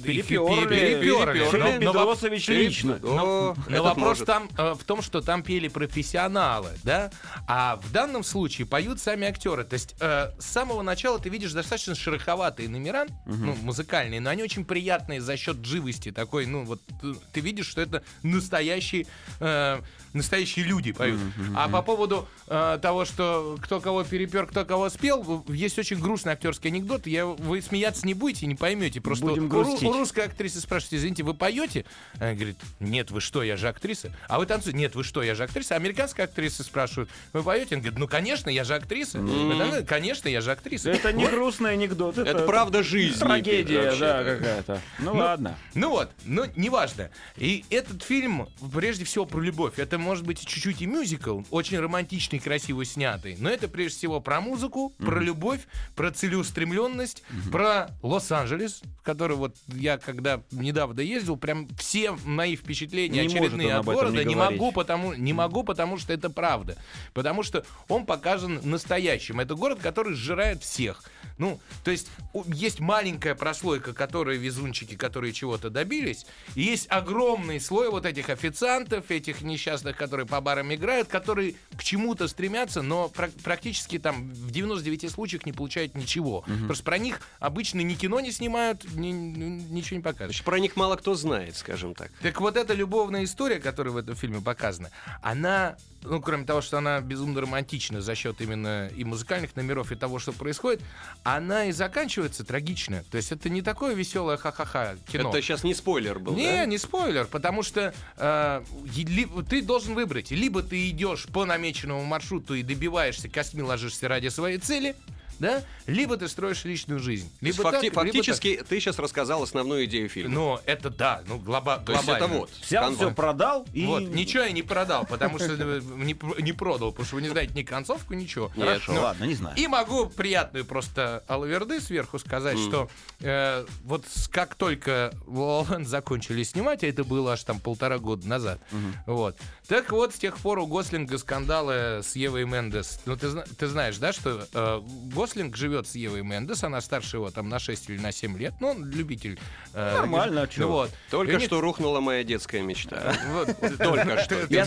переперли. 0.03 0.67
Переперли. 1.01 1.39
Но- 1.45 1.85
но 1.85 1.93
во- 1.93 2.01
Петросович 2.15 2.49
лично. 2.49 2.99
Но 3.03 3.55
вопрос 3.83 4.19
там 4.27 4.49
э, 4.59 4.75
в 4.75 4.85
том, 4.85 5.03
что 5.03 5.21
там 5.21 5.43
пели 5.43 5.69
профессионалы, 5.69 6.71
да, 6.85 7.11
а 7.47 7.77
в 7.77 7.93
данном 7.93 8.25
случае 8.25 8.67
поют 8.67 9.01
сами 9.01 9.27
актеры. 9.27 9.65
То 9.65 9.75
есть 9.75 9.95
э, 10.01 10.31
с 10.39 10.47
самого 10.47 10.83
начала 10.83 11.19
ты 11.19 11.29
видишь 11.29 11.53
достаточно 11.53 11.95
шероховатые 11.95 12.69
номера, 12.69 13.07
ну, 13.27 13.55
музыкальные, 13.63 14.21
но 14.21 14.31
они 14.31 14.43
очень 14.43 14.65
приятные 14.65 15.21
за 15.21 15.37
счет 15.37 15.65
живости 15.65 16.13
такой, 16.13 16.47
ну, 16.47 16.65
вот 16.65 16.81
э, 17.03 17.13
ты 17.33 17.41
видишь, 17.41 17.67
что 17.69 17.81
это 17.81 18.03
настоящие, 18.23 19.07
э, 19.41 19.81
настоящие 20.13 20.65
люди 20.65 20.93
поют. 20.93 21.21
А 21.57 21.69
по 21.69 21.83
поводу 21.83 22.29
э, 22.47 22.79
того, 22.83 23.05
что 23.05 23.57
кто 23.63 23.81
кого 23.81 24.05
перепер, 24.05 24.47
кто 24.47 24.65
кого 24.65 24.89
спел, 24.91 25.45
есть 25.49 25.79
очень 25.79 25.99
грустный 25.99 26.33
актерский 26.33 26.71
анекдот. 26.71 27.07
Я, 27.07 27.27
вы 27.27 27.63
смеяться 27.63 28.07
не 28.07 28.15
будете, 28.15 28.47
не 28.47 28.55
поймете. 28.55 29.01
Просто 29.01 29.25
Будем 29.27 29.45
у 29.45 29.47
ру- 29.47 29.51
грустить. 29.51 29.83
у 29.89 29.93
русской 29.93 30.27
актрисы 30.27 30.61
спрашивают, 30.61 30.95
извините, 30.95 31.23
вы 31.23 31.35
поете? 31.35 31.85
Она 32.19 32.35
говорит, 32.35 32.57
нет, 32.81 33.11
вы 33.11 33.21
что, 33.21 33.43
я 33.43 33.57
же 33.57 33.69
актриса. 33.69 34.15
А 34.29 34.39
вы 34.39 34.47
танцуете? 34.47 34.79
Нет, 34.79 34.95
вы 34.95 35.05
что, 35.05 35.23
я 35.23 35.35
же 35.35 35.45
актриса. 35.45 35.75
А 35.75 35.77
американская 35.79 36.27
актриса 36.27 36.63
спрашивают, 36.65 37.11
вы 37.33 37.43
поете? 37.43 37.75
Она 37.75 37.83
говорит, 37.83 37.99
ну, 37.99 38.09
конечно, 38.09 38.51
я 38.51 38.65
же 38.65 38.75
актриса. 38.75 39.19
«Да, 39.19 39.83
Конечно, 39.83 40.29
я 40.29 40.41
же 40.41 40.51
актриса. 40.53 40.91
Это 40.91 41.13
не 41.13 41.27
грустный 41.27 41.73
анекдот. 41.73 42.19
Это, 42.19 42.31
Это 42.31 42.47
правда 42.47 42.83
жизнь. 42.83 43.19
Трагедия, 43.19 43.83
вообще. 43.83 44.01
да, 44.01 44.25
какая-то. 44.25 44.81
Ну, 44.99 45.15
ладно. 45.15 45.59
Ну 45.75 45.91
вот, 45.91 46.11
но 46.25 46.47
неважно. 46.57 47.11
И 47.37 47.65
этот 47.71 48.03
фильм, 48.03 48.49
прежде 48.75 49.05
всего, 49.05 49.25
про 49.27 49.41
любовь. 49.41 49.79
Это 49.79 49.99
может 50.03 50.27
быть 50.27 50.45
чуть-чуть 50.45 50.83
и 50.83 50.87
мюзикл, 50.87 51.43
очень 51.51 51.79
романтичный, 51.79 52.39
красиво 52.39 52.85
снятый. 52.85 53.37
Но 53.39 53.49
это 53.49 53.69
прежде 53.69 53.99
всего 53.99 54.21
про 54.21 54.41
музыку, 54.41 54.93
про 54.99 55.21
любовь, 55.21 55.61
про 55.95 56.11
целеустремленность, 56.11 57.23
про 57.51 57.89
Лос-Анджелес, 58.03 58.83
в 59.01 59.03
который 59.03 59.37
вот 59.37 59.57
я 59.69 59.99
когда 59.99 60.43
недавно 60.51 61.01
ездил, 61.01 61.37
прям 61.37 61.69
все 61.77 62.13
мои 62.25 62.57
впечатления 62.57 63.23
Не 63.23 63.29
очередные 63.29 63.75
от 63.75 63.85
города 63.85 64.25
не 64.25 64.33
не 64.33 64.35
говорить. 64.35 64.61
могу, 64.61 64.73
потому 64.73 65.13
не 65.15 65.33
могу, 65.33 65.65
потому 65.65 65.99
что 65.99 66.13
это 66.13 66.31
правда, 66.31 66.77
потому 67.15 67.43
что 67.43 67.65
он 67.89 68.07
показан 68.07 68.61
настоящим. 68.65 69.41
Это 69.41 69.55
город, 69.55 69.79
который 69.81 70.15
сжирает 70.15 70.63
всех. 70.63 71.03
Ну, 71.39 71.61
то 71.85 71.91
есть 71.91 72.09
есть 72.47 72.81
маленькая 72.81 73.35
прослойка, 73.35 73.93
которые 73.93 74.39
везунчики, 74.39 74.97
которые 74.97 75.33
чего-то 75.33 75.71
добились, 75.71 76.27
и 76.55 76.63
есть 76.63 76.87
огромный 76.91 77.61
слой 77.61 77.91
вот 77.91 78.07
этих 78.07 78.29
официантов, 78.29 79.11
этих 79.11 79.43
несчастных, 79.43 79.92
которые 79.97 80.27
по 80.27 80.41
барам 80.41 80.73
играют, 80.75 81.09
которые 81.09 81.55
к 81.77 81.83
чему-то 81.83 82.29
стремятся, 82.29 82.83
но 82.83 83.09
пра- 83.09 83.31
практически 83.43 83.99
там 83.99 84.31
в 84.31 84.51
99 84.51 85.11
случаях 85.11 85.47
не 85.47 85.53
получают 85.53 85.95
ничего. 85.95 86.45
Просто 86.67 86.85
про 86.85 86.99
них 86.99 87.21
обычно 87.39 87.81
ни 87.81 87.95
кино 87.95 88.21
не 88.21 88.33
снимают, 88.33 88.85
ни- 88.95 89.09
ни- 89.13 89.63
ничего 89.73 89.97
не 89.97 90.03
показывают. 90.03 90.33
Значит, 90.33 90.45
Про 90.45 90.59
них 90.61 90.77
мало 90.77 90.97
кто 90.97 91.15
знает, 91.15 91.57
скажем 91.57 91.95
так. 91.95 92.11
Так 92.23 92.41
вот 92.41 92.57
эта 92.57 92.75
любовная 92.75 93.25
история, 93.25 93.59
которая 93.61 93.93
в 93.93 93.97
этом 93.97 94.15
фильме 94.17 94.41
показана, 94.41 94.91
она, 95.23 95.77
ну, 96.03 96.21
кроме 96.21 96.45
того, 96.45 96.61
что 96.61 96.79
она 96.79 97.01
безумно 97.01 97.41
романтична 97.41 98.01
за 98.01 98.15
счет 98.15 98.41
именно 98.41 98.89
и 98.89 99.05
музыкальных 99.05 99.55
номеров, 99.57 99.93
и 99.93 99.95
того, 99.95 100.19
что 100.19 100.33
происходит, 100.33 100.83
она 101.23 101.67
и 101.67 101.73
заканчивается 101.73 102.45
трагично. 102.45 103.05
То 103.11 103.17
есть 103.17 103.33
это 103.33 103.49
не 103.49 103.63
такое 103.63 103.95
веселое 103.95 104.37
ха-ха-ха 104.37 104.97
кино. 105.11 105.31
Это 105.31 105.41
сейчас 105.43 105.65
не 105.65 105.75
спойлер 105.75 106.19
был, 106.19 106.35
Не, 106.35 106.47
да? 106.53 106.67
не 106.67 106.79
спойлер, 106.79 107.27
потому 107.27 107.63
что 107.63 107.95
э, 108.17 108.63
ли- 108.85 109.29
ты 109.49 109.63
должен 109.63 109.95
выбрать. 109.95 110.31
Либо 110.31 110.63
ты 110.63 110.89
идешь 110.91 111.27
по 111.27 111.45
намеченному 111.45 112.05
маршруту 112.05 112.55
и 112.55 112.63
добиваешься, 112.63 113.29
косми 113.29 113.63
ложишься 113.63 114.09
ради 114.09 114.29
своей 114.29 114.59
цели, 114.59 114.97
да, 115.43 115.63
либо 115.87 116.17
ты 116.17 116.29
строишь 116.29 116.65
личную 116.65 117.01
жизнь. 117.01 117.31
Либо 117.41 117.63
факти- 117.65 117.73
так, 117.73 117.83
либо 117.83 117.95
так. 117.97 118.05
фактически 118.07 118.63
ты 118.67 118.81
сейчас 118.81 118.99
рассказал 118.99 119.43
основную 119.43 119.85
идею 119.85 120.09
фильма. 120.09 120.33
Ну, 120.35 120.61
это 120.65 120.89
да, 120.89 121.23
ну, 121.27 121.37
глоба- 121.39 121.85
То 121.85 121.93
есть 121.93 122.05
глобально. 122.07 122.25
это 122.25 122.39
вот. 122.39 122.51
Взял, 122.63 122.85
конвой. 122.85 123.07
все 123.09 123.15
продал 123.15 123.67
и... 123.75 123.85
Вот, 123.85 124.03
ничего 124.03 124.45
я 124.45 124.53
не 124.53 124.63
продал, 124.63 125.05
потому 125.05 125.39
что 125.39 125.53
э, 125.53 125.81
не, 125.97 126.15
пр- 126.15 126.41
не 126.41 126.53
продал, 126.53 126.93
потому 126.93 127.07
что 127.07 127.17
вы 127.17 127.23
не 127.23 127.29
знаете 127.29 127.53
ни 127.55 127.63
концовку, 127.65 128.15
ничего. 128.15 128.51
Хорошо, 128.57 128.93
Ну, 128.93 129.01
ладно, 129.03 129.25
не 129.25 129.35
знаю. 129.35 129.57
И 129.59 129.67
могу 129.67 130.07
приятную 130.07 130.65
просто 130.65 131.25
алаверды 131.27 131.81
сверху 131.81 132.19
сказать, 132.19 132.59
что 132.59 132.89
э, 133.21 133.67
вот 133.85 134.05
как 134.31 134.55
только 134.55 135.13
Land 135.27 135.85
закончили 135.85 136.43
снимать, 136.45 136.85
а 136.85 136.87
это 136.87 137.03
было 137.05 137.33
аж 137.33 137.43
там 137.43 137.59
полтора 137.59 137.99
года 137.99 138.29
назад, 138.29 138.61
вот, 139.07 139.37
так 139.67 139.91
вот 139.91 140.15
с 140.15 140.19
тех 140.19 140.39
пор 140.39 140.61
у 140.61 140.67
Гослинга 140.67 141.19
скандалы 141.19 142.03
с 142.03 142.15
Евой 142.15 142.45
Мендес. 142.45 143.01
Ну, 143.07 143.17
ты, 143.17 143.29
ты 143.59 143.67
знаешь, 143.67 143.97
да, 143.99 144.13
что 144.13 144.47
э, 144.53 144.81
Гослинг 145.15 145.32
живет 145.55 145.87
с 145.87 145.95
Евой 145.95 146.23
Мендес, 146.23 146.65
она 146.65 146.81
старше 146.81 147.17
его 147.19 147.31
там 147.31 147.49
на 147.49 147.59
6 147.59 147.91
или 147.91 147.99
на 147.99 148.13
7 148.13 148.37
лет, 148.39 148.55
ну, 148.61 148.69
он 148.69 148.91
любитель. 148.91 149.39
э, 149.75 149.95
Нормально, 149.97 150.49
а? 150.57 150.67
Вот. 150.67 150.91
Только 151.11 151.31
у 151.31 151.35
них- 151.39 151.45
что 151.47 151.61
рухнула 151.61 152.01
моя 152.01 152.25
детская 152.25 152.63
мечта. 152.63 153.15
вот. 153.33 153.57
Только 153.79 154.23
что. 154.23 154.35
Я 154.51 154.65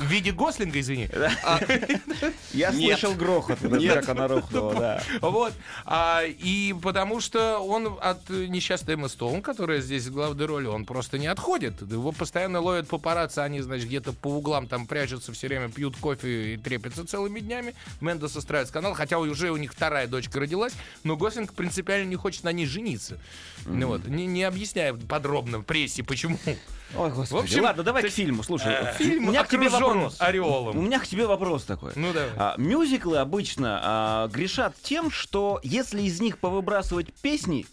В 0.00 0.04
виде, 0.06 0.32
Гослинга, 0.32 0.80
извини. 0.80 1.08
Я 2.52 2.70
Нет. 2.70 2.98
слышал 2.98 3.14
грохот, 3.16 3.58
как 3.60 4.08
она 4.08 4.28
рухнула, 4.28 4.74
да. 4.74 5.02
Вот. 5.20 5.52
А, 5.84 6.22
и 6.24 6.74
потому 6.82 7.20
что 7.20 7.58
он 7.58 7.98
от 8.00 8.30
э, 8.30 8.46
несчастной 8.46 8.94
Эммы 8.94 9.08
Стоун, 9.08 9.42
которая 9.42 9.80
здесь 9.80 10.06
в 10.06 10.12
главной 10.12 10.46
роли, 10.46 10.66
он 10.66 10.84
просто 10.84 11.18
не 11.18 11.26
отходит. 11.26 11.80
Его 11.82 12.12
постоянно 12.12 12.60
ловят 12.60 12.88
папарацци, 12.88 13.40
они, 13.40 13.60
значит, 13.60 13.86
где-то 13.86 14.12
по 14.12 14.28
углам 14.28 14.66
там 14.66 14.86
прячутся, 14.86 15.32
все 15.32 15.48
время 15.48 15.68
пьют 15.68 15.96
кофе 15.96 16.54
и 16.54 16.56
трепятся 16.56 17.06
целыми 17.06 17.40
днями. 17.40 17.74
Мендес 18.00 18.36
устраивает 18.36 18.68
скандал, 18.68 18.94
хотя 18.94 19.18
уже 19.36 19.50
у 19.50 19.56
них 19.58 19.72
вторая 19.72 20.06
дочка 20.06 20.40
родилась, 20.40 20.72
но 21.04 21.16
Гослинг 21.16 21.52
принципиально 21.52 22.08
не 22.08 22.16
хочет 22.16 22.42
на 22.44 22.52
ней 22.52 22.64
жениться. 22.66 23.18
Ну 23.66 23.88
вот, 23.88 24.06
не, 24.06 24.26
не 24.26 24.44
объясняя 24.44 24.94
подробно 24.94 25.58
в 25.58 25.62
прессе, 25.64 26.02
почему. 26.02 26.38
Ой, 26.96 27.10
господи. 27.10 27.40
В 27.40 27.44
общем, 27.44 27.64
Ладно, 27.64 27.82
давай 27.82 28.02
то 28.02 28.08
к 28.08 28.12
фильму. 28.12 28.42
Слушай, 28.42 28.72
Э, 28.72 28.94
Фильм 28.96 29.26
у 29.26 29.30
меня 29.30 29.44
к 29.44 29.48
тебе 29.48 29.68
вопрос. 29.68 30.18
У 30.20 30.24
ореолом. 30.24 30.84
меня 30.84 30.98
к 31.00 31.06
тебе 31.06 31.26
вопрос 31.26 31.64
такой. 31.64 31.92
Ну, 31.96 32.12
давай. 32.12 32.30
А, 32.36 32.54
мюзиклы 32.58 33.18
обычно 33.18 33.80
а, 33.82 34.28
грешат 34.28 34.74
тем, 34.82 35.10
что 35.10 35.60
если 35.62 36.02
из 36.02 36.20
них 36.20 36.38
повыбрасывать 36.38 37.12
песни, 37.14 37.66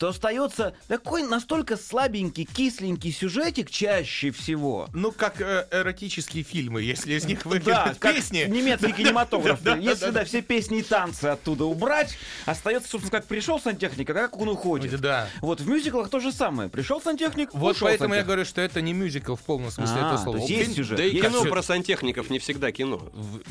то 0.00 0.08
остается 0.08 0.74
такой 0.88 1.24
настолько 1.24 1.76
слабенький, 1.76 2.46
кисленький 2.46 3.12
сюжетик 3.12 3.70
чаще 3.70 4.30
всего. 4.30 4.88
Ну, 4.94 5.12
как 5.12 5.42
э, 5.42 5.66
эротические 5.70 6.42
фильмы, 6.42 6.80
если 6.80 7.12
из 7.12 7.26
них 7.26 7.40
Да, 7.44 7.50
выкинуть 7.50 7.98
как 7.98 8.14
песни. 8.14 8.46
немецкий 8.48 8.92
кинематограф. 8.92 9.62
Да, 9.62 9.74
да, 9.74 9.78
Если 9.78 10.06
да, 10.06 10.12
да, 10.12 10.24
все 10.24 10.40
песни 10.40 10.78
и 10.78 10.82
танцы 10.82 11.26
оттуда 11.26 11.66
убрать, 11.66 12.16
остается, 12.46 12.88
собственно, 12.88 13.20
как 13.20 13.26
пришел 13.28 13.60
сантехник, 13.60 14.08
а 14.08 14.14
как 14.14 14.38
он 14.38 14.48
уходит. 14.48 14.98
Да. 15.02 15.28
Вот 15.42 15.60
в 15.60 15.68
мюзиклах 15.68 16.08
то 16.08 16.18
же 16.18 16.32
самое. 16.32 16.70
Пришел 16.70 17.02
сантехник, 17.02 17.50
Вот 17.52 17.76
поэтому 17.78 18.14
я 18.14 18.22
говорю, 18.22 18.46
что 18.46 18.62
это 18.62 18.80
не 18.80 18.94
мюзикл 18.94 19.34
в 19.34 19.42
полном 19.42 19.70
смысле 19.70 19.96
А, 19.96 20.06
этого 20.06 20.16
то 20.16 20.22
слова. 20.22 20.36
есть 20.38 20.76
сюжет. 20.76 20.96
Да 20.96 21.04
и 21.04 21.20
кино 21.20 21.44
про 21.44 21.62
сантехников 21.62 22.30
не 22.30 22.38
всегда 22.38 22.72
кино. 22.72 23.02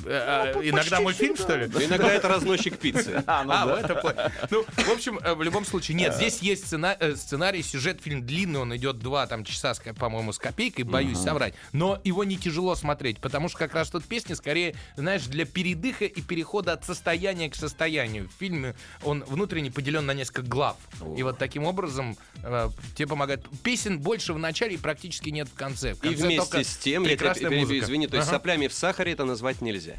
э, 0.03 0.53
э, 0.56 0.68
Иногда 0.68 1.00
мультфильм, 1.00 1.36
что 1.38 1.56
ли? 1.56 1.65
Иногда 1.65 2.12
это 2.12 2.27
разносчик 2.27 2.79
пиццы. 2.79 3.24
А, 3.27 3.44
ну 3.44 3.51
А, 3.53 3.65
да. 3.68 3.79
это. 3.82 4.32
Ну, 4.50 4.63
в 4.63 4.89
общем, 4.89 5.20
э, 5.20 5.36
в 5.36 5.44
любом 5.44 5.63
случае, 5.63 5.96
нет, 5.96 6.15
здесь 6.15 6.38
есть 6.41 6.65
сцена- 6.65 6.98
э, 7.00 7.15
сценарий, 7.15 7.62
сюжет, 7.63 8.01
фильм 8.01 8.25
длинный, 8.25 8.60
он 8.60 8.75
идет 8.75 9.00
два 9.00 9.27
там 9.27 9.43
часа, 9.43 9.74
по-моему, 9.98 10.31
с 10.34 10.38
копейкой, 10.39 10.84
боюсь 10.84 11.17
соврать. 11.19 11.53
Но 11.74 12.00
его 12.03 12.24
не 12.24 12.38
тяжело 12.38 12.75
смотреть, 12.75 13.19
потому 13.19 13.50
что 13.50 13.58
как 13.60 13.74
раз 13.74 13.89
тут 13.89 14.05
песни 14.05 14.34
скорее, 14.34 14.75
знаешь, 14.96 15.25
для 15.25 15.46
передыха 15.46 16.05
и 16.05 16.22
перехода 16.22 16.74
от 16.74 16.84
состояния 16.86 17.50
к 17.50 17.55
состоянию. 17.55 18.29
В 18.29 18.39
фильме 18.39 18.75
он 19.03 19.24
внутренне 19.25 19.72
поделен 19.72 20.05
на 20.05 20.13
несколько 20.13 20.41
глав. 20.43 20.77
И 21.17 21.24
вот 21.24 21.38
таким 21.38 21.65
образом 21.65 22.17
э, 22.43 22.69
тебе 22.96 23.08
помогает. 23.08 23.46
Песен 23.63 24.00
больше 24.00 24.34
в 24.34 24.39
начале 24.39 24.75
и 24.75 24.77
практически 24.77 25.29
нет 25.29 25.48
в 25.48 25.53
конце. 25.53 25.93
В 25.93 25.98
И 26.03 26.10
конце 26.10 26.25
вместе 26.25 26.38
только 26.51 26.63
с 26.63 26.77
тем, 26.77 27.03
я 27.03 27.15
тебя 27.17 27.63
извини, 27.63 28.08
то 28.08 28.15
есть 28.17 28.27
Ага. 28.27 28.38
соплями 28.38 28.67
в 28.67 28.74
сахаре 28.74 29.13
это 29.13 29.25
назвать 29.25 29.62
нельзя. 29.62 29.96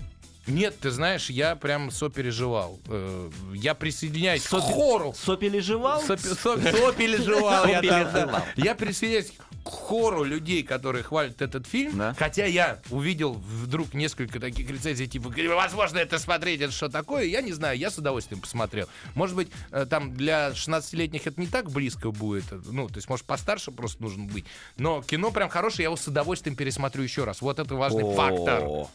Нет, 0.47 0.79
ты 0.81 0.91
знаешь, 0.91 1.31
я 1.31 1.55
прям 1.55 1.91
сопереживал. 1.91 2.81
Э, 2.89 3.31
Я 3.55 3.75
присоединяюсь 3.75 4.43
к 4.43 4.49
Сопе- 4.51 4.73
хору. 4.73 5.15
Сопереживал? 5.17 6.03
Сопи- 6.03 6.35
соп- 6.37 6.87
Сопереживал 6.87 7.67
я 7.69 7.83
да. 7.83 8.45
Я 8.57 8.75
присоединяюсь 8.75 9.33
к 9.63 9.69
хору 9.69 10.25
людей, 10.25 10.63
которые 10.63 11.03
хвалят 11.05 11.43
этот 11.43 11.67
фильм. 11.67 11.99
Да. 11.99 12.15
Хотя 12.19 12.47
я 12.47 12.81
увидел 12.91 13.35
вдруг 13.35 13.93
несколько 13.93 14.41
таких 14.41 14.69
рецензий, 14.71 15.07
типа, 15.07 15.33
возможно, 15.55 15.99
это 15.99 16.19
смотреть, 16.19 16.63
это 16.63 16.73
что 16.73 16.89
такое. 16.89 17.25
Я 17.25 17.43
не 17.43 17.53
знаю, 17.53 17.79
я 17.79 17.91
с 17.91 17.99
удовольствием 17.99 18.41
посмотрел. 18.41 18.89
Может 19.15 19.37
быть, 19.37 19.49
э, 19.71 19.85
там 19.89 20.15
для 20.15 20.51
16-летних 20.53 21.27
это 21.27 21.39
не 21.41 21.47
так 21.47 21.71
близко 21.71 22.11
будет. 22.11 22.45
Ну, 22.67 22.89
то 22.89 22.97
есть, 22.97 23.09
может, 23.09 23.27
постарше 23.27 23.71
просто 23.71 24.03
нужно 24.03 24.25
быть. 24.25 24.47
Но 24.79 25.03
кино 25.03 25.31
прям 25.31 25.51
хорошее, 25.51 25.85
я 25.85 25.89
его 25.89 25.97
с 25.97 26.07
удовольствием 26.09 26.57
пересмотрю 26.57 27.03
еще 27.03 27.25
раз. 27.25 27.43
Вот 27.43 27.59
это 27.59 27.75
важный 27.75 28.11
фактор. 28.15 28.89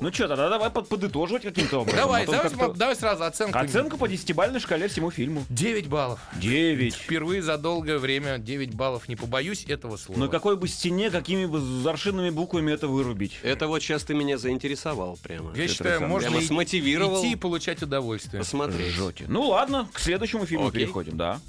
Ну 0.00 0.12
что, 0.12 0.28
тогда 0.28 0.48
давай 0.48 0.70
под- 0.70 0.88
подытоживать 0.88 1.42
каким-то 1.42 1.80
образом. 1.80 1.98
Давай, 2.00 2.22
А 2.22 2.26
то 2.26 2.32
давай, 2.32 2.50
как-то- 2.50 2.72
давай 2.74 2.94
сразу 2.96 3.24
оценку. 3.24 3.58
Оценка 3.58 3.96
по 3.96 4.06
десятибалльной 4.08 4.60
шкале 4.60 4.86
всему 4.88 5.10
фильму. 5.10 5.44
9 5.48 5.88
баллов. 5.88 6.20
9. 6.36 6.94
Впервые 6.94 7.42
за 7.42 7.58
долгое 7.58 7.98
время 7.98 8.38
9 8.38 8.74
баллов. 8.74 9.08
Не 9.08 9.16
побоюсь 9.16 9.64
этого 9.66 9.96
слова. 9.96 10.18
На 10.20 10.28
какой 10.28 10.56
бы 10.56 10.68
стене, 10.68 11.10
какими 11.10 11.46
бы 11.46 11.60
заршинными 11.60 12.30
буквами 12.30 12.70
это 12.72 12.86
вырубить? 12.86 13.38
Это 13.42 13.66
вот 13.66 13.82
сейчас 13.82 14.04
ты 14.04 14.14
меня 14.14 14.38
заинтересовал 14.38 15.18
прямо. 15.22 15.52
Я 15.56 15.66
считаю, 15.66 16.06
можно 16.06 16.28
Прямо 16.30 16.42
и- 16.42 16.46
смотивировал. 16.46 17.20
идти 17.20 17.32
и 17.32 17.36
получать 17.36 17.82
удовольствие. 17.82 18.40
Посмотреть. 18.40 18.92
Жжете. 18.92 19.24
Ну 19.28 19.48
ладно, 19.48 19.88
к 19.92 19.98
следующему 19.98 20.46
фильму 20.46 20.68
Окей. 20.68 20.82
переходим, 20.82 21.16
да. 21.16 21.40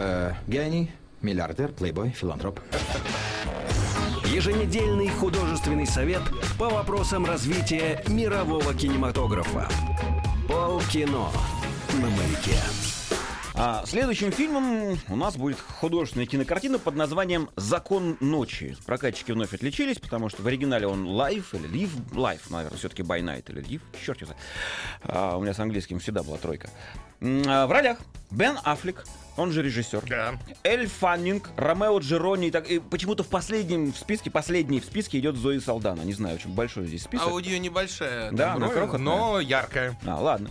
Э, 0.00 0.32
гений, 0.46 0.90
миллиардер, 1.22 1.72
плейбой, 1.72 2.10
филантроп. 2.10 2.60
Еженедельный 4.26 5.08
художественный 5.08 5.86
совет 5.86 6.22
по 6.58 6.68
вопросам 6.68 7.24
развития 7.24 8.04
мирового 8.08 8.74
кинематографа. 8.74 9.68
Полкино 10.46 11.28
на 11.94 12.10
маяке. 12.10 12.58
А 13.60 13.84
следующим 13.86 14.30
фильмом 14.30 14.96
у 15.08 15.16
нас 15.16 15.36
будет 15.36 15.58
художественная 15.58 16.26
кинокартина 16.26 16.78
под 16.78 16.94
названием 16.94 17.50
«Закон 17.56 18.16
ночи». 18.20 18.76
Прокатчики 18.86 19.32
вновь 19.32 19.52
отличились, 19.52 19.98
потому 19.98 20.28
что 20.28 20.44
в 20.44 20.46
оригинале 20.46 20.86
он 20.86 21.04
«Live» 21.08 21.46
или 21.54 21.68
«Live», 21.68 21.90
«Live», 22.12 22.42
наверное, 22.50 22.78
все-таки 22.78 23.02
«By 23.02 23.20
Night» 23.20 23.50
или 23.50 23.60
«Live», 23.64 23.80
черт 24.06 24.20
его. 24.20 24.32
А, 25.02 25.36
у 25.36 25.40
меня 25.40 25.54
с 25.54 25.58
английским 25.58 25.98
всегда 25.98 26.22
была 26.22 26.36
тройка. 26.36 26.70
А, 27.20 27.66
в 27.66 27.72
ролях 27.72 27.98
Бен 28.30 28.56
Аффлек, 28.62 29.04
он 29.38 29.52
же 29.52 29.62
режиссер. 29.62 30.02
Да. 30.08 30.34
Эль 30.64 30.86
Фаннинг, 30.86 31.50
Ромео 31.56 31.98
Джерони. 32.00 32.48
И 32.48 32.50
так, 32.50 32.68
и 32.70 32.78
почему-то 32.78 33.22
в 33.22 33.28
последнем 33.28 33.92
в 33.92 33.96
списке, 33.96 34.30
последний 34.30 34.80
в 34.80 34.84
списке 34.84 35.18
идет 35.18 35.36
Зои 35.36 35.58
Салдана. 35.58 36.02
Не 36.02 36.12
знаю, 36.12 36.36
очень 36.36 36.50
большой 36.54 36.86
здесь 36.86 37.04
список. 37.04 37.28
А 37.28 37.30
у 37.30 37.38
нее 37.38 37.58
небольшая, 37.58 38.30
Да, 38.32 38.54
она 38.54 38.68
крохотная. 38.68 38.98
но 39.16 39.40
яркая. 39.40 39.98
А, 40.06 40.20
ладно. 40.20 40.50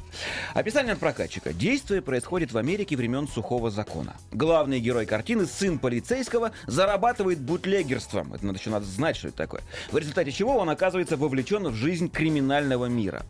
Описание 0.53 0.93
от 0.93 0.99
прокатчика. 0.99 1.53
Действие 1.53 2.01
происходит 2.01 2.51
в 2.51 2.57
Америке 2.57 2.95
времен 2.95 3.27
сухого 3.27 3.69
закона. 3.69 4.15
Главный 4.31 4.79
герой 4.79 5.05
картины, 5.05 5.45
сын 5.45 5.79
полицейского, 5.79 6.51
зарабатывает 6.65 7.39
бутлегерством. 7.39 8.33
Это 8.33 8.45
надо 8.45 8.59
еще 8.59 8.69
надо 8.69 8.85
знать, 8.85 9.17
что 9.17 9.27
это 9.27 9.37
такое. 9.37 9.61
В 9.91 9.97
результате 9.97 10.31
чего 10.31 10.57
он 10.57 10.69
оказывается 10.69 11.17
вовлечен 11.17 11.67
в 11.67 11.73
жизнь 11.75 12.09
криминального 12.09 12.85
мира. 12.85 13.25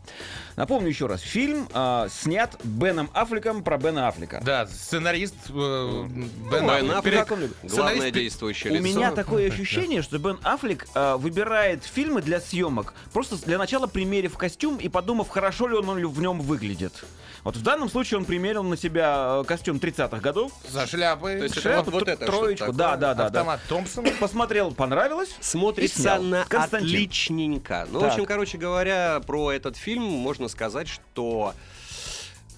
Напомню 0.58 0.88
еще 0.88 1.06
раз. 1.06 1.20
Фильм 1.20 1.68
а, 1.72 2.08
снят 2.10 2.58
Беном 2.64 3.08
Аффлеком 3.14 3.62
про 3.62 3.78
Бена 3.78 4.08
Аффлека. 4.08 4.42
Да, 4.44 4.66
сценарист 4.66 5.36
э, 5.50 6.04
Бен 6.08 6.30
Бен 6.50 6.68
Аффлек. 6.68 6.96
Аффлек, 6.96 7.04
Перед- 7.04 7.26
главное 7.28 7.94
сценарист 7.94 8.14
действующее 8.14 8.72
У 8.72 8.74
лицо. 8.74 8.86
меня 8.88 9.12
такое 9.12 9.46
ощущение, 9.52 10.02
что 10.02 10.18
Бен 10.18 10.36
Аффлек 10.42 10.88
а, 10.96 11.16
выбирает 11.16 11.84
фильмы 11.84 12.22
для 12.22 12.40
съемок, 12.40 12.92
просто 13.12 13.36
для 13.46 13.56
начала 13.56 13.86
примерив 13.86 14.36
костюм 14.36 14.78
и 14.78 14.88
подумав, 14.88 15.28
хорошо 15.28 15.68
ли 15.68 15.76
он 15.76 16.04
в 16.04 16.20
нем 16.20 16.40
выглядит. 16.40 17.04
Вот 17.44 17.56
в 17.56 17.62
данном 17.62 17.88
случае 17.88 18.18
он 18.18 18.24
примерил 18.24 18.62
на 18.62 18.76
себя 18.76 19.40
э, 19.42 19.44
костюм 19.46 19.76
30-х 19.76 20.18
годов. 20.20 20.52
За 20.68 20.86
шляпой. 20.86 21.38
То 21.38 21.42
есть 21.44 21.56
это 21.56 21.62
шляп, 21.62 21.84
вот- 21.86 21.94
вот 21.94 22.08
это 22.08 22.26
троечку, 22.26 22.72
да, 22.72 22.96
да, 22.96 23.14
да, 23.14 23.28
да. 23.30 23.40
автомат 23.40 23.60
Томпсон. 23.68 24.06
Посмотрел, 24.20 24.72
понравилось. 24.72 25.34
Смотрится 25.40 26.18
на 26.18 26.42
отличненько. 26.42 27.86
Ну, 27.90 27.98
в 27.98 28.02
Так. 28.02 28.12
общем, 28.12 28.26
короче 28.26 28.58
говоря, 28.58 29.20
про 29.26 29.52
этот 29.52 29.76
фильм 29.76 30.02
можно 30.02 30.48
сказать, 30.48 30.88
что 30.88 31.54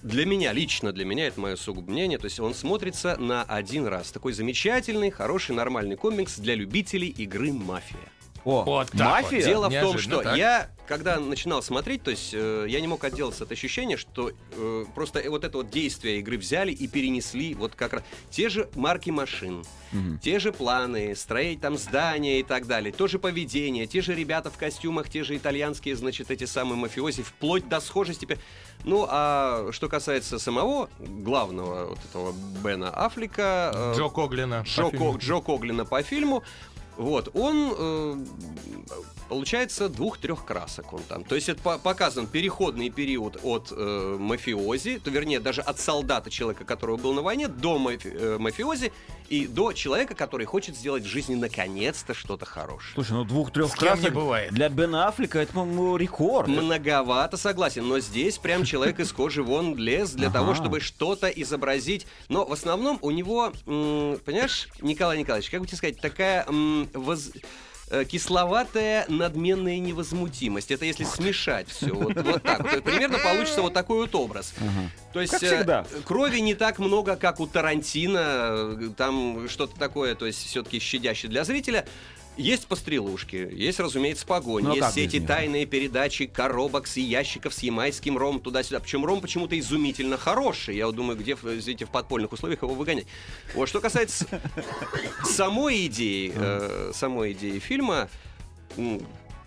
для 0.01 0.25
меня, 0.25 0.51
лично 0.51 0.91
для 0.91 1.05
меня, 1.05 1.27
это 1.27 1.39
мое 1.39 1.55
сугубо 1.55 1.91
мнение, 1.91 2.17
то 2.17 2.25
есть 2.25 2.39
он 2.39 2.55
смотрится 2.55 3.17
на 3.17 3.43
один 3.43 3.85
раз. 3.85 4.11
Такой 4.11 4.33
замечательный, 4.33 5.11
хороший, 5.11 5.55
нормальный 5.55 5.95
комикс 5.95 6.37
для 6.39 6.55
любителей 6.55 7.09
игры 7.09 7.53
«Мафия». 7.53 7.99
О, 8.43 8.63
Вот 8.63 8.93
мафия. 8.93 9.39
вот. 9.39 9.45
Дело 9.45 9.69
в 9.69 9.73
том, 9.73 9.91
Неожиданно, 9.91 9.99
что 9.99 10.23
так. 10.23 10.37
я, 10.37 10.69
когда 10.87 11.19
начинал 11.19 11.61
смотреть, 11.61 12.03
то 12.03 12.11
есть 12.11 12.31
э, 12.33 12.65
я 12.67 12.81
не 12.81 12.87
мог 12.87 13.03
отделаться 13.03 13.43
от 13.43 13.51
ощущения, 13.51 13.97
что 13.97 14.31
э, 14.53 14.85
просто 14.95 15.19
э, 15.19 15.29
вот 15.29 15.43
это 15.43 15.57
вот 15.59 15.69
действие 15.69 16.19
игры 16.19 16.37
взяли 16.37 16.71
и 16.71 16.87
перенесли 16.87 17.53
вот 17.53 17.75
как 17.75 17.93
раз 17.93 18.03
те 18.29 18.49
же 18.49 18.69
марки 18.75 19.09
машин, 19.11 19.63
те 20.21 20.39
же 20.39 20.53
планы, 20.53 21.15
строить 21.15 21.59
там 21.59 21.77
здания 21.77 22.39
и 22.39 22.43
так 22.43 22.65
далее, 22.65 22.93
то 22.93 23.07
же 23.07 23.19
поведение, 23.19 23.85
те 23.87 24.01
же 24.01 24.15
ребята 24.15 24.49
в 24.49 24.57
костюмах, 24.57 25.09
те 25.09 25.23
же 25.23 25.35
итальянские, 25.35 25.95
значит, 25.97 26.31
эти 26.31 26.45
самые 26.45 26.77
мафиози, 26.77 27.23
вплоть 27.23 27.67
до 27.67 27.79
схожести. 27.81 28.39
Ну, 28.85 29.05
а 29.09 29.67
что 29.71 29.89
касается 29.89 30.39
самого 30.39 30.89
главного 30.99 31.87
вот 31.89 31.99
этого 32.09 32.33
Бена 32.63 32.89
Аффлека... 32.89 33.71
э, 33.75 33.93
Джо 33.97 34.07
Коглина. 34.09 34.63
Джо. 34.65 34.89
Ко- 34.89 35.17
Джо 35.17 35.39
Коглина 35.41 35.85
по 35.85 36.01
фильму. 36.01 36.41
Вот, 36.97 37.29
он, 37.35 37.73
э, 37.77 38.15
получается, 39.29 39.89
двух-трех 39.89 40.45
красок 40.45 40.93
он 40.93 41.01
там. 41.07 41.23
То 41.23 41.35
есть 41.35 41.49
это 41.49 41.61
по- 41.61 41.77
показан 41.77 42.27
переходный 42.27 42.89
период 42.89 43.39
от 43.43 43.71
э, 43.75 44.17
мафиози, 44.19 44.99
то 44.99 45.09
вернее 45.09 45.39
даже 45.39 45.61
от 45.61 45.79
солдата, 45.79 46.29
человека, 46.29 46.65
которого 46.65 46.97
был 46.97 47.13
на 47.13 47.21
войне, 47.21 47.47
до 47.47 47.77
мафи- 47.77 48.13
э, 48.13 48.37
мафиози 48.37 48.91
и 49.29 49.47
до 49.47 49.71
человека, 49.71 50.13
который 50.15 50.45
хочет 50.45 50.75
сделать 50.75 51.03
в 51.03 51.07
жизни 51.07 51.35
наконец-то 51.35 52.13
что-то 52.13 52.45
хорошее. 52.45 52.91
Слушай, 52.95 53.13
ну 53.13 53.23
двух-трех 53.23 53.73
кем 53.73 53.87
не 53.87 53.95
красок 54.01 54.13
бывает. 54.13 54.51
для 54.51 54.67
Бена 54.67 55.07
Аффлека 55.07 55.39
это, 55.39 55.53
по-моему, 55.53 55.95
рекорд. 55.95 56.49
Многовато, 56.49 57.37
согласен, 57.37 57.87
но 57.87 57.99
здесь 57.99 58.37
прям 58.37 58.65
человек 58.65 58.99
из 58.99 59.13
кожи 59.13 59.41
вон 59.43 59.77
лез 59.77 60.11
для 60.11 60.29
того, 60.29 60.53
чтобы 60.55 60.81
что-то 60.81 61.27
изобразить. 61.29 62.05
Но 62.27 62.45
в 62.45 62.51
основном 62.51 62.99
у 63.01 63.11
него, 63.11 63.53
понимаешь, 63.65 64.67
Николай 64.81 65.17
Николаевич, 65.17 65.49
как 65.49 65.61
бы 65.61 65.67
тебе 65.67 65.77
сказать, 65.77 66.01
такая 66.01 66.45
м, 66.47 66.80
воз- 66.93 67.31
э, 67.89 68.05
кисловатая 68.05 69.05
надменная 69.09 69.79
невозмутимость. 69.79 70.71
Это 70.71 70.85
если 70.85 71.03
смешать 71.03 71.67
все. 71.69 71.87
Вот, 71.93 72.15
вот 72.15 72.41
так. 72.43 72.61
вот. 72.71 72.83
Примерно 72.83 73.17
получится 73.19 73.61
вот 73.61 73.73
такой 73.73 73.97
вот 74.01 74.15
образ. 74.15 74.53
То 75.13 75.19
есть 75.21 75.33
Как 75.33 75.43
э, 75.43 75.47
всегда. 75.57 75.85
крови 76.05 76.39
не 76.39 76.55
так 76.55 76.79
много, 76.79 77.15
как 77.15 77.39
у 77.39 77.47
Тарантино. 77.47 78.19
э, 78.79 78.89
Там 78.95 79.47
что-то 79.49 79.77
такое, 79.77 80.15
то 80.15 80.25
есть 80.25 80.45
все-таки 80.47 80.79
щадящее 80.79 81.29
для 81.29 81.43
зрителя. 81.43 81.85
Есть 82.37 82.67
пострелушки, 82.67 83.49
есть, 83.51 83.79
разумеется, 83.79 84.25
погонь, 84.25 84.63
Ну, 84.63 84.71
а 84.71 84.75
есть 84.75 84.91
все 84.91 85.03
эти 85.03 85.19
тайные 85.19 85.65
передачи 85.65 86.27
коробок 86.27 86.87
с 86.87 86.95
ящиков 86.95 87.53
с 87.53 87.59
ямайским 87.59 88.17
ром 88.17 88.39
туда-сюда. 88.39 88.79
Причем 88.79 89.05
ром 89.05 89.19
почему-то 89.19 89.59
изумительно 89.59 90.17
хороший. 90.17 90.77
Я 90.77 90.85
вот 90.85 90.95
думаю, 90.95 91.19
где, 91.19 91.33
извините, 91.33 91.85
в 91.85 91.89
подпольных 91.89 92.31
условиях 92.31 92.63
его 92.63 92.73
выгонять. 92.73 93.05
Вот 93.53 93.67
что 93.67 93.81
касается 93.81 94.25
самой 95.25 95.87
идеи, 95.87 96.31
э, 96.33 96.91
самой 96.95 97.33
идеи 97.33 97.59
фильма, 97.59 98.09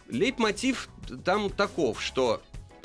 лейтмотив 0.09 0.89
там 1.25 1.49
таков, 1.49 2.03
что 2.03 2.43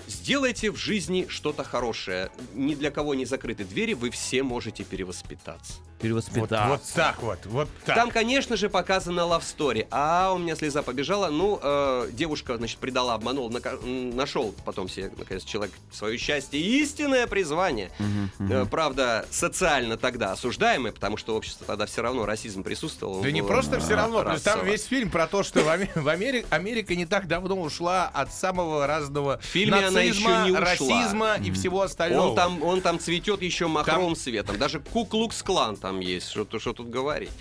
сделайте 0.08 0.72
в 0.72 0.78
жизни 0.78 1.26
что-то 1.28 1.64
хорошее. 1.64 2.32
Ни 2.54 2.74
для 2.74 2.90
кого 2.90 3.16
не 3.16 3.26
закрыты 3.26 3.66
двери, 3.66 3.94
вы 3.94 4.12
все 4.12 4.44
можете 4.44 4.86
перевоспитаться. 4.86 5.74
Вот, 6.00 6.04
Перевоспитаться. 6.04 6.68
вот 6.70 6.82
так 6.96 7.22
вот, 7.22 7.40
вот 7.48 7.68
так. 7.86 7.96
Там, 7.96 8.10
конечно 8.10 8.56
же, 8.56 8.70
показана 8.70 9.22
love 9.22 9.42
story. 9.42 9.86
А 9.92 10.32
у 10.34 10.38
меня 10.38 10.56
слеза 10.56 10.82
побежала. 10.82 11.28
Ну, 11.30 11.60
э, 11.62 12.10
девушка, 12.14 12.56
значит, 12.56 12.78
предала, 12.78 13.16
обманула, 13.16 13.52
м, 13.84 14.16
нашел 14.16 14.56
потом 14.64 14.88
себе, 14.88 15.12
наконец, 15.18 15.44
человек 15.44 15.74
свое 15.92 16.18
счастье 16.18 16.58
и 16.58 16.82
истинное 16.82 17.28
призвание. 17.28 17.92
Э, 18.40 18.66
правда, 18.72 19.26
социально 19.30 19.98
тогда 19.98 20.32
осуждаемое, 20.32 20.94
потому 20.94 21.18
что 21.18 21.36
общество 21.36 21.66
тогда 21.68 21.86
все 21.86 22.02
равно 22.02 22.26
расизм 22.26 22.64
присутствовал. 22.64 23.22
Да 23.22 23.30
не 23.32 23.42
просто 23.42 23.82
все 23.82 23.96
равно, 23.96 24.24
плюс 24.24 24.42
там 24.42 24.56
расово. 24.60 24.72
весь 24.72 24.86
фильм 24.86 25.10
про 25.12 25.28
то, 25.28 25.44
что 25.44 25.60
в, 25.64 25.68
Аме- 25.68 25.92
в 25.96 26.08
Амери- 26.08 26.46
Америка 26.50 26.96
не 26.96 27.06
так 27.08 27.28
давно 27.28 27.60
ушла 27.60 28.08
от 28.14 28.32
самого 28.34 28.88
разного 28.88 29.40
В 29.42 29.46
фильме 29.46 29.80
она 29.80 29.92
нацизма, 29.92 30.32
еще 30.32 30.44
не 30.46 30.52
ушла. 30.52 30.60
расизма 30.62 31.36
и 31.44 31.52
всего 31.52 31.82
остального. 31.82 32.30
Он 32.30 32.36
там, 32.36 32.64
он 32.64 32.82
там 32.82 33.00
цветет 33.00 33.42
еще 33.42 33.68
махровым 33.68 34.16
светом. 34.16 34.58
Даже 34.58 34.80
Куклукс-клан 34.80 35.76
там 35.76 35.89
есть, 35.98 36.30
что, 36.30 36.46
что 36.60 36.74
тут 36.74 36.90
говорить. 36.92 37.32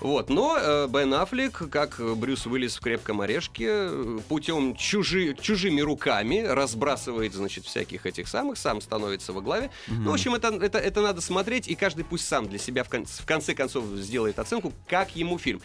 Вот, 0.00 0.30
но 0.30 0.56
э, 0.58 0.88
Бен 0.88 1.12
Аффлек, 1.12 1.68
как 1.70 2.00
Брюс 2.16 2.46
Уиллис 2.46 2.76
в 2.76 2.80
«Крепком 2.80 3.20
орешке», 3.20 3.90
путем 4.30 4.74
чужи, 4.74 5.36
чужими 5.38 5.82
руками 5.82 6.38
разбрасывает, 6.40 7.34
значит, 7.34 7.66
всяких 7.66 8.06
этих 8.06 8.26
самых, 8.26 8.56
сам 8.56 8.80
становится 8.80 9.34
во 9.34 9.42
главе. 9.42 9.70
Ну, 9.88 10.10
в 10.10 10.14
общем, 10.14 10.34
это, 10.34 10.48
это, 10.54 10.78
это 10.78 11.02
надо 11.02 11.20
смотреть, 11.20 11.68
и 11.68 11.74
каждый 11.74 12.06
пусть 12.06 12.26
сам 12.26 12.48
для 12.48 12.58
себя 12.58 12.82
в, 12.82 12.88
кон- 12.88 13.04
в 13.04 13.26
конце 13.26 13.52
концов 13.54 13.84
сделает 13.96 14.38
оценку, 14.38 14.72
как 14.88 15.14
ему 15.16 15.36
фильм. 15.36 15.60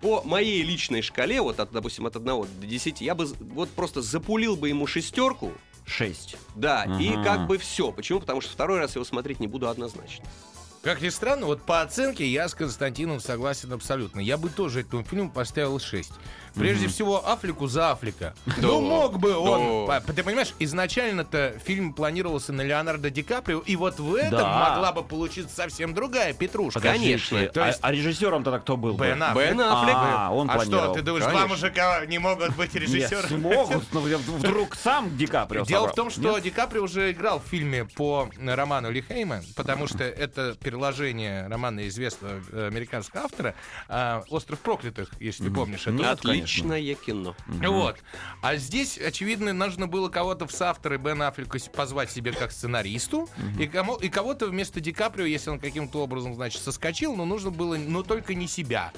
По 0.00 0.22
моей 0.22 0.62
личной 0.62 1.02
шкале, 1.02 1.40
вот, 1.40 1.58
от, 1.58 1.72
допустим, 1.72 2.06
от 2.06 2.14
1 2.14 2.24
до 2.26 2.46
10, 2.66 3.00
я 3.00 3.16
бы 3.16 3.24
вот 3.40 3.68
просто 3.70 4.00
запулил 4.00 4.54
бы 4.54 4.68
ему 4.68 4.86
шестерку, 4.86 5.50
Шесть. 5.86 6.36
да, 6.54 6.84
и 7.00 7.08
Ага. 7.14 7.24
как 7.24 7.46
бы 7.48 7.58
все. 7.58 7.90
Почему? 7.90 8.20
Потому 8.20 8.40
что 8.40 8.52
второй 8.52 8.78
раз 8.78 8.94
его 8.94 9.04
смотреть 9.04 9.40
не 9.40 9.48
буду 9.48 9.68
однозначно. 9.68 10.24
Как 10.82 11.00
ни 11.00 11.10
странно, 11.10 11.46
вот 11.46 11.62
по 11.62 11.80
оценке 11.80 12.26
я 12.26 12.48
с 12.48 12.54
Константином 12.54 13.20
согласен 13.20 13.72
абсолютно. 13.72 14.18
Я 14.18 14.36
бы 14.36 14.50
тоже 14.50 14.80
этому 14.80 15.04
фильму 15.04 15.30
поставил 15.30 15.78
6. 15.78 16.10
Прежде 16.54 16.88
всего, 16.88 17.28
Афлику 17.28 17.66
за 17.66 17.92
Афлика. 17.92 18.34
Ну, 18.58 18.80
мог 18.80 19.18
бы 19.18 19.36
он. 19.36 19.90
Ты 20.14 20.22
понимаешь, 20.22 20.54
изначально-то 20.58 21.54
фильм 21.64 21.92
планировался 21.92 22.52
на 22.52 22.62
Леонардо 22.62 23.10
Ди 23.10 23.22
Каприо, 23.22 23.60
и 23.60 23.76
вот 23.76 23.98
в 23.98 24.14
этом 24.14 24.48
могла 24.48 24.92
бы 24.92 25.02
получиться 25.02 25.54
совсем 25.54 25.94
другая 25.94 26.32
Петрушка. 26.32 26.80
Конечно. 26.80 27.38
А, 27.56 27.72
а 27.80 27.92
режиссером 27.92 28.44
тогда 28.44 28.58
кто 28.58 28.76
был? 28.76 28.94
бы? 28.94 29.06
Бен 29.06 29.22
Аффлек. 29.22 29.50
Бен 29.50 29.60
Аффлек. 29.60 29.94
А, 29.96 30.30
он 30.32 30.50
а 30.50 30.54
что, 30.54 30.64
планировал. 30.64 30.94
ты 30.94 31.02
думаешь, 31.02 31.24
два 31.24 31.46
мужика 31.46 32.06
не 32.06 32.18
могут 32.18 32.54
быть 32.56 32.74
режиссерами? 32.74 33.38
смогут, 33.38 33.84
но 33.92 34.00
вдруг 34.00 34.74
сам 34.74 35.16
Ди 35.16 35.26
Каприо 35.26 35.64
Дело 35.64 35.88
в 35.88 35.94
том, 35.94 36.10
что? 36.10 36.38
Ди 36.38 36.50
Каприо 36.50 36.82
уже 36.82 37.12
играл 37.12 37.40
в 37.40 37.48
фильме 37.48 37.84
по 37.84 38.28
роману 38.38 38.90
Лихейма, 38.90 39.42
потому 39.56 39.86
что 39.86 40.04
это 40.04 40.54
переложение 40.62 41.46
романа 41.48 41.86
известного 41.88 42.40
американского 42.66 43.24
автора 43.24 43.54
а, 43.88 44.22
«Остров 44.28 44.58
проклятых», 44.60 45.10
если 45.20 45.44
ты 45.44 45.50
помнишь. 45.50 45.86
Это 45.86 46.41
Отличное 46.44 46.94
кино. 46.94 47.34
вот. 47.46 47.96
А 48.42 48.56
здесь, 48.56 48.98
очевидно, 48.98 49.52
нужно 49.52 49.86
было 49.86 50.08
кого-то 50.08 50.46
в 50.46 50.52
соавторы 50.52 50.98
Бен 50.98 51.22
Аффлека 51.22 51.58
позвать 51.74 52.10
себе 52.10 52.32
как 52.32 52.52
сценаристу, 52.52 53.28
и, 53.58 53.66
кому, 53.66 53.96
и 53.96 54.08
кого-то 54.08 54.46
вместо 54.46 54.80
Ди 54.80 54.92
Каприо, 54.92 55.26
если 55.26 55.50
он 55.50 55.58
каким-то 55.58 56.02
образом, 56.02 56.34
значит, 56.34 56.62
соскочил, 56.62 57.14
но 57.14 57.24
нужно 57.24 57.50
было, 57.50 57.76
но 57.76 58.02
только 58.02 58.34
не 58.34 58.46
себя. 58.46 58.92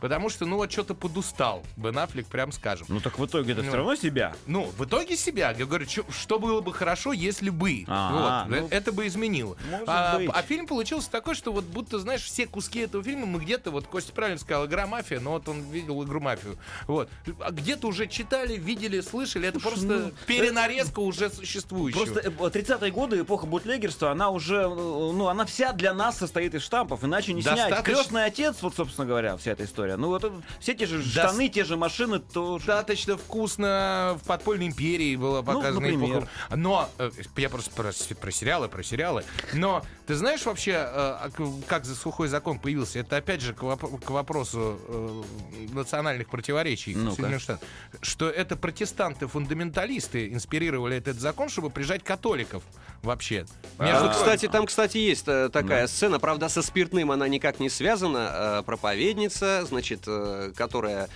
Потому 0.00 0.28
что, 0.30 0.46
ну, 0.46 0.56
вот 0.56 0.72
что-то 0.72 0.94
подустал 0.94 1.62
Бен 1.76 1.98
Аффлек, 1.98 2.26
прям 2.26 2.52
скажем. 2.52 2.86
Ну 2.88 3.00
так 3.00 3.18
в 3.18 3.26
итоге 3.26 3.52
это 3.52 3.62
Ну. 3.62 3.68
все 3.68 3.76
равно 3.76 3.94
себя. 3.96 4.34
Ну, 4.46 4.70
в 4.76 4.84
итоге 4.84 5.16
себя. 5.16 5.50
Я 5.56 5.66
говорю, 5.66 5.86
чё- 5.86 6.04
что 6.10 6.38
было 6.38 6.60
бы 6.60 6.72
хорошо, 6.72 7.12
если 7.12 7.50
бы. 7.50 7.84
А, 7.86 8.46
вот, 8.48 8.56
ну, 8.60 8.66
э, 8.66 8.68
это 8.70 8.92
бы 8.92 9.06
изменило. 9.06 9.56
А, 9.86 10.16
быть. 10.18 10.30
а 10.32 10.42
фильм 10.42 10.66
получился 10.66 11.10
такой, 11.10 11.34
что 11.34 11.52
вот 11.52 11.64
будто, 11.64 11.98
знаешь, 11.98 12.22
все 12.22 12.46
куски 12.46 12.80
этого 12.80 13.04
фильма 13.04 13.26
мы 13.26 13.40
где-то, 13.40 13.70
вот 13.70 13.86
Костя 13.86 14.12
правильно 14.12 14.38
сказал, 14.40 14.66
игра 14.66 14.86
мафия, 14.86 15.20
но 15.20 15.32
вот 15.32 15.48
он 15.48 15.62
видел 15.70 16.02
игру 16.02 16.20
мафию. 16.20 16.56
Вот. 16.86 17.08
А 17.40 17.50
где-то 17.50 17.86
уже 17.88 18.06
читали, 18.06 18.56
видели, 18.56 19.00
слышали. 19.00 19.48
Это 19.48 19.60
просто 19.60 20.12
перенарезка 20.26 21.00
уже 21.00 21.30
существующего. 21.30 22.04
Просто 22.04 22.20
э, 22.20 22.30
30-е 22.30 22.90
годы, 22.90 23.20
эпоха 23.20 23.46
бутлегерства, 23.46 24.10
она 24.10 24.30
уже, 24.30 24.56
э, 24.62 24.68
ну, 24.68 25.28
она 25.28 25.44
вся 25.44 25.72
для 25.72 25.92
нас 25.92 26.18
состоит 26.18 26.54
из 26.54 26.62
штампов, 26.62 27.04
иначе 27.04 27.32
не 27.32 27.42
снять. 27.42 27.56
Достаточно. 27.56 27.94
Крестный 27.94 28.24
отец, 28.24 28.56
вот, 28.62 28.74
собственно 28.74 29.06
говоря, 29.06 29.36
вся 29.36 29.52
эта 29.52 29.64
история. 29.64 29.89
Говоря. 29.90 29.96
Ну, 29.96 30.08
вот 30.08 30.24
это- 30.24 30.42
все 30.60 30.74
те 30.74 30.86
же 30.86 31.02
штаны, 31.02 31.48
те 31.48 31.64
же 31.64 31.76
машины, 31.76 32.18
то... 32.18 32.58
Достаточно 32.58 33.16
вкусно 33.16 34.18
в 34.22 34.26
подпольной 34.26 34.66
империи 34.68 35.16
было 35.16 35.42
показано. 35.42 35.74
Ну, 35.74 35.80
например. 35.80 36.28
Но 36.54 36.88
э, 36.98 37.10
я 37.36 37.48
просто 37.48 37.70
про, 37.72 37.92
про 38.20 38.30
сериалы, 38.30 38.68
про 38.68 38.82
сериалы. 38.82 39.24
Но 39.52 39.82
ты 40.06 40.14
знаешь 40.14 40.44
вообще, 40.46 40.72
э, 40.72 40.76
а 40.86 41.30
как 41.66 41.84
за 41.84 41.94
сухой 41.94 42.28
закон 42.28 42.58
появился? 42.58 43.00
Это 43.00 43.16
опять 43.16 43.40
же 43.40 43.54
к, 43.54 43.62
воп- 43.62 44.00
к 44.04 44.10
вопросу 44.10 44.78
э, 44.88 45.22
национальных 45.72 46.28
противоречий 46.28 46.94
Ну-ка. 46.94 47.16
Соединенных 47.16 47.42
Штатов. 47.42 47.68
Что 48.02 48.28
это 48.28 48.56
протестанты-фундаменталисты 48.56 50.32
инспирировали 50.32 50.96
этот 50.96 51.18
закон, 51.18 51.48
чтобы 51.48 51.70
прижать 51.70 52.02
католиков 52.04 52.62
вообще. 53.02 53.46
Между 53.78 53.94
Ну, 53.94 54.00
прочим. 54.06 54.12
кстати, 54.20 54.48
там, 54.48 54.66
кстати, 54.66 54.98
есть 54.98 55.24
э, 55.26 55.48
такая 55.48 55.86
сцена, 55.86 56.18
правда, 56.18 56.48
со 56.48 56.62
спиртным 56.62 57.10
она 57.10 57.28
никак 57.28 57.60
не 57.60 57.68
связана. 57.70 58.30
Э, 58.32 58.62
проповедница, 58.64 59.64
значит, 59.64 60.02
э, 60.06 60.52
которая 60.56 61.08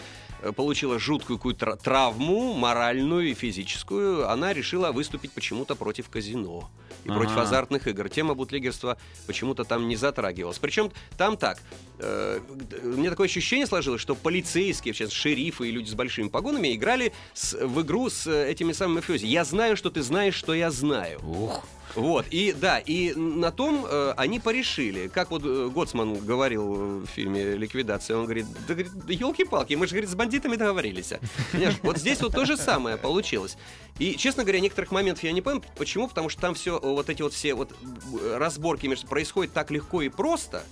получила 0.56 0.98
жуткую 0.98 1.38
какую-то 1.38 1.64
тра- 1.64 1.76
травму, 1.76 2.52
моральную 2.52 3.30
и 3.30 3.34
физическую, 3.34 4.28
она 4.30 4.52
решила 4.52 4.92
выступить 4.92 5.32
почему-то 5.32 5.74
против 5.74 6.10
казино 6.10 6.68
и 7.04 7.08
против 7.08 7.32
Ага. 7.32 7.42
азартных 7.42 7.86
игр. 7.88 8.10
Тема 8.10 8.34
бутлегерства 8.34 8.98
почему-то 9.26 9.64
там 9.64 9.88
не 9.88 9.96
затрагивалась. 9.96 10.58
Причем 10.58 10.92
там 11.16 11.38
так, 11.38 11.62
у 12.00 12.96
меня 12.96 13.10
такое 13.10 13.26
ощущение 13.28 13.66
сложилось, 13.66 14.00
что 14.00 14.14
полицейские, 14.14 14.92
частности, 14.94 15.20
шерифы 15.20 15.68
и 15.68 15.70
люди 15.70 15.90
с 15.90 15.94
большими 15.94 16.28
погонами 16.28 16.74
играли 16.74 17.12
с- 17.34 17.54
в 17.54 17.82
игру 17.82 18.10
с 18.10 18.26
э, 18.26 18.50
этими 18.50 18.72
самыми 18.72 18.96
мафиози. 18.96 19.26
Я 19.26 19.44
знаю, 19.44 19.76
что 19.76 19.90
ты 19.90 20.02
знаешь, 20.02 20.34
что 20.34 20.54
я 20.54 20.70
знаю. 20.70 21.20
Ух. 21.24 21.64
Вот, 21.94 22.26
и 22.30 22.52
да, 22.52 22.80
и 22.80 23.14
на 23.14 23.52
том 23.52 23.86
э, 23.88 24.14
они 24.16 24.40
порешили. 24.40 25.06
Как 25.06 25.30
вот 25.30 25.42
э, 25.44 25.70
Гоцман 25.72 26.14
говорил 26.14 27.02
в 27.02 27.06
фильме 27.06 27.54
«Ликвидация», 27.54 28.16
он 28.16 28.24
говорит, 28.24 28.46
да, 28.66 28.74
елки-палки, 29.12 29.74
мы 29.74 29.86
же, 29.86 29.92
говорит, 29.92 30.10
с 30.10 30.14
бандитами 30.16 30.56
договорились. 30.56 31.12
Понимаешь, 31.52 31.76
вот 31.82 31.98
здесь 31.98 32.20
вот 32.20 32.34
то 32.34 32.44
же 32.44 32.56
самое 32.56 32.96
получилось. 32.96 33.56
И, 34.00 34.16
честно 34.16 34.42
говоря, 34.42 34.58
некоторых 34.58 34.90
моментов 34.90 35.22
я 35.22 35.30
не 35.30 35.40
понял, 35.42 35.62
почему, 35.76 36.08
потому 36.08 36.28
что 36.30 36.40
там 36.40 36.54
все, 36.56 36.80
вот 36.80 37.08
эти 37.08 37.22
вот 37.22 37.32
все 37.32 37.54
вот 37.54 37.70
э, 37.72 38.36
разборки 38.38 38.88
между 38.88 39.06
происходят 39.06 39.52
так 39.52 39.70
легко 39.70 40.02
и 40.02 40.08
просто, 40.08 40.64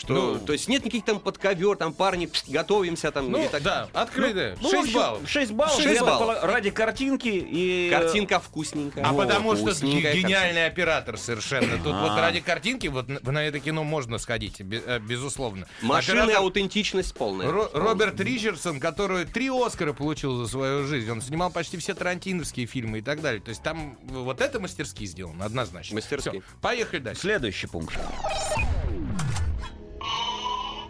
что, 0.00 0.14
Ну. 0.14 0.38
то 0.38 0.52
есть 0.52 0.66
нет 0.68 0.84
никаких 0.84 1.04
там 1.04 1.20
подковер, 1.20 1.76
там 1.76 1.92
парни, 1.92 2.26
пш, 2.26 2.44
готовимся 2.48 3.10
там. 3.12 3.30
Ну, 3.30 3.44
и 3.44 3.48
так. 3.48 3.62
да, 3.62 3.88
открытые. 3.92 4.56
Ну, 4.60 4.68
в 4.68 4.70
6 4.72 4.82
общем, 4.84 4.94
баллов. 4.98 5.28
6 5.28 5.52
баллов. 5.52 5.74
Шесть 5.76 5.86
это 5.96 6.04
баллов. 6.04 6.42
Ради 6.44 6.70
картинки 6.70 7.28
и... 7.28 7.90
Картинка 7.90 8.40
вкусненькая. 8.40 9.04
А 9.04 9.12
Во, 9.12 9.22
потому 9.22 9.54
что 9.56 9.66
вкусненькая 9.66 10.14
гениальный 10.14 10.66
оператор 10.66 11.18
совершенно. 11.18 11.76
Тут 11.78 11.92
А. 11.94 12.08
вот 12.08 12.18
ради 12.18 12.40
картинки 12.40 12.86
вот 12.88 13.08
на 13.08 13.20
на 13.30 13.44
это 13.44 13.60
кино 13.60 13.84
можно 13.84 14.18
сходить, 14.18 14.60
э, 14.60 14.98
безусловно. 14.98 15.66
Машина 15.82 16.22
Оператор 16.24 16.42
аутентичность 16.44 17.14
полная. 17.14 17.46
Ро- 17.48 17.70
Роберт 17.72 18.18
Ричардсон, 18.20 18.80
который 18.80 19.24
три 19.26 19.48
Оскара 19.50 19.92
получил 19.92 20.36
за 20.42 20.50
свою 20.50 20.86
жизнь. 20.86 21.10
Он 21.10 21.20
снимал 21.20 21.50
почти 21.50 21.76
все 21.76 21.94
тарантиновские 21.94 22.66
фильмы 22.66 22.98
и 22.98 23.02
так 23.02 23.20
далее. 23.20 23.40
То 23.40 23.50
есть 23.50 23.62
там 23.62 23.98
вот 24.02 24.40
это 24.40 24.58
мастерски 24.60 25.04
сделано, 25.04 25.44
однозначно. 25.44 25.94
Мастерски. 25.96 26.28
Всё, 26.30 26.42
поехали 26.60 27.00
дальше. 27.00 27.20
Следующий 27.20 27.66
пункт. 27.66 27.98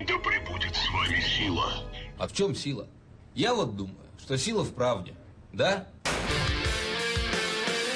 Да 0.06 0.18
пребудет 0.18 0.74
с 0.74 0.90
вами 0.90 1.20
сила. 1.20 1.84
А 2.18 2.26
в 2.26 2.32
чем 2.32 2.54
сила? 2.54 2.86
Я 3.34 3.54
вот 3.54 3.76
думаю, 3.76 3.96
что 4.18 4.38
сила 4.38 4.62
в 4.62 4.72
правде. 4.72 5.14
Да? 5.52 5.86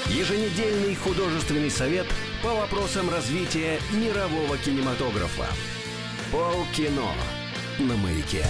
Еженедельный 0.09 0.95
художественный 0.97 1.71
совет 1.71 2.07
по 2.43 2.55
вопросам 2.55 3.09
развития 3.09 3.81
мирового 3.93 4.59
кинематографа. 4.59 5.47
Полкино 6.31 7.11
на 7.79 7.97
маяке. 7.97 8.45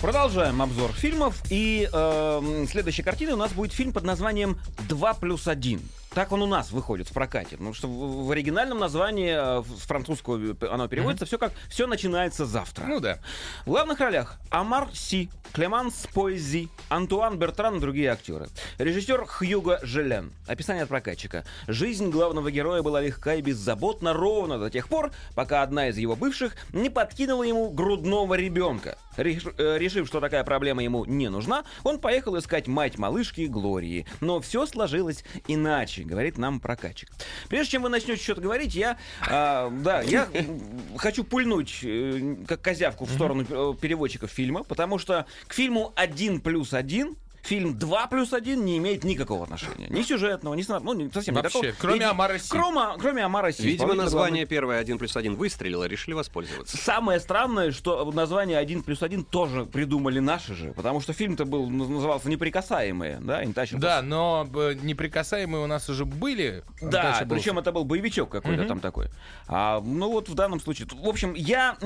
Продолжаем 0.00 0.62
обзор 0.62 0.92
фильмов. 0.92 1.42
И 1.50 1.88
эм, 1.92 2.68
следующая 2.68 3.02
картина 3.02 3.34
у 3.34 3.36
нас 3.36 3.52
будет 3.52 3.72
фильм 3.72 3.92
под 3.92 4.04
названием 4.04 4.60
«2 4.88 5.20
плюс 5.20 5.48
1». 5.48 5.80
Так 6.14 6.32
он 6.32 6.42
у 6.42 6.46
нас 6.46 6.70
выходит 6.70 7.08
в 7.08 7.12
прокате. 7.12 7.56
Потому 7.56 7.74
что 7.74 7.86
в, 7.86 8.26
в 8.26 8.30
оригинальном 8.30 8.78
названии 8.78 9.34
э, 9.36 9.62
с 9.62 9.82
французского 9.82 10.56
оно 10.72 10.88
переводится 10.88 11.26
все 11.26 11.38
как 11.38 11.52
«Все 11.68 11.86
начинается 11.86 12.46
завтра». 12.46 12.86
Ну 12.86 13.00
да. 13.00 13.18
В 13.66 13.70
главных 13.70 14.00
ролях 14.00 14.38
Амар 14.50 14.88
Си, 14.94 15.30
Клеманс 15.52 16.06
Поэзи, 16.14 16.68
Антуан 16.88 17.38
Бертран 17.38 17.76
и 17.76 17.80
другие 17.80 18.10
актеры. 18.10 18.48
Режиссер 18.78 19.26
Хьюго 19.26 19.80
Желен. 19.82 20.32
Описание 20.46 20.84
от 20.84 20.88
прокатчика. 20.88 21.44
Жизнь 21.66 22.10
главного 22.10 22.50
героя 22.50 22.82
была 22.82 23.00
легка 23.00 23.34
и 23.34 23.42
беззаботна 23.42 24.12
ровно 24.12 24.58
до 24.58 24.70
тех 24.70 24.88
пор, 24.88 25.12
пока 25.34 25.62
одна 25.62 25.88
из 25.88 25.98
его 25.98 26.16
бывших 26.16 26.56
не 26.72 26.90
подкинула 26.90 27.42
ему 27.42 27.70
грудного 27.70 28.34
ребенка. 28.34 28.96
Э, 29.18 29.78
Решив, 29.78 30.06
что 30.06 30.20
такая 30.20 30.44
проблема 30.44 30.82
ему 30.82 31.04
не 31.04 31.28
нужна, 31.28 31.64
он 31.82 31.98
поехал 31.98 32.38
искать 32.38 32.68
мать 32.68 32.98
малышки 32.98 33.42
Глории. 33.42 34.06
Но 34.20 34.40
все 34.40 34.66
сложилось 34.66 35.24
иначе, 35.46 36.02
говорит 36.04 36.38
нам 36.38 36.60
прокатчик. 36.60 37.10
Прежде 37.48 37.72
чем 37.72 37.82
вы 37.82 37.88
начнете 37.88 38.22
что-то 38.22 38.40
говорить, 38.40 38.74
я, 38.74 38.96
а, 39.28 39.70
да, 39.70 40.02
я 40.02 40.28
хочу 40.96 41.24
пульнуть 41.24 41.80
э, 41.82 42.36
как 42.46 42.62
козявку 42.62 43.04
в 43.04 43.10
сторону 43.10 43.44
э, 43.48 43.74
переводчиков 43.80 44.30
фильма, 44.30 44.62
потому 44.62 44.98
что 44.98 45.26
к 45.46 45.54
фильму 45.54 45.92
«Один 45.96 46.40
плюс 46.40 46.72
один» 46.72 47.16
фильм 47.42 47.76
«2 47.78 48.08
плюс 48.10 48.32
1» 48.32 48.56
не 48.56 48.78
имеет 48.78 49.04
никакого 49.04 49.44
отношения. 49.44 49.86
Ни 49.88 50.02
сюжетного, 50.02 50.54
ни 50.54 50.62
сценарного, 50.62 50.94
ну, 50.94 51.00
не- 51.04 51.10
совсем 51.12 51.34
Вообще, 51.34 51.58
никакого. 51.58 51.76
кроме 51.80 52.06
Амара 52.06 52.38
Си. 52.38 52.48
Кроме, 52.50 52.80
кроме 52.98 53.24
Амара 53.24 53.52
Си. 53.52 53.62
Видимо, 53.62 53.94
название 53.94 54.44
главной- 54.44 54.46
первое 54.46 54.78
1 54.80 54.98
плюс 54.98 55.16
1 55.16 55.34
выстрелило, 55.36 55.84
решили 55.84 56.14
воспользоваться. 56.14 56.76
Самое 56.76 57.20
странное, 57.20 57.72
что 57.72 58.10
название 58.12 58.58
1 58.58 58.82
плюс 58.82 59.02
1 59.02 59.24
тоже 59.24 59.64
придумали 59.64 60.18
наши 60.18 60.54
же, 60.54 60.72
потому 60.72 61.00
что 61.00 61.12
фильм-то 61.12 61.44
был, 61.44 61.68
наз- 61.70 61.88
назывался 61.88 62.28
«Неприкасаемые», 62.28 63.18
да, 63.20 63.42
Untouchables. 63.42 63.78
Да, 63.78 64.02
но 64.02 64.48
э, 64.54 64.74
неприкасаемые 64.82 65.62
у 65.64 65.66
нас 65.66 65.88
уже 65.88 66.04
были. 66.04 66.62
Да, 66.80 67.24
причем 67.28 67.58
это 67.58 67.72
был 67.72 67.84
боевичок 67.84 68.30
какой-то 68.30 68.64
там 68.66 68.80
такой. 68.80 69.08
А, 69.46 69.80
ну 69.80 70.10
вот 70.10 70.28
в 70.28 70.34
данном 70.34 70.60
случае. 70.60 70.88
В 70.92 71.08
общем, 71.08 71.34
я, 71.34 71.76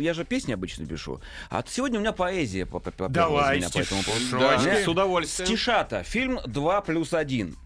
я 0.00 0.14
же 0.14 0.24
песни 0.24 0.52
обычно 0.52 0.86
пишу. 0.86 1.20
А 1.50 1.62
сегодня 1.66 1.98
у 1.98 2.00
меня 2.00 2.12
поэзия 2.12 2.66
Давай, 3.08 3.56
меня 3.58 3.68
по 3.70 3.78
этому 3.78 4.02
поводу. 4.02 4.24
Да. 4.32 4.38
С 4.84 4.88
удовольствием. 4.88 5.46
Стишата. 5.46 6.02
Фильм 6.02 6.40
2 6.46 6.80
плюс 6.82 7.14
1. 7.14 7.56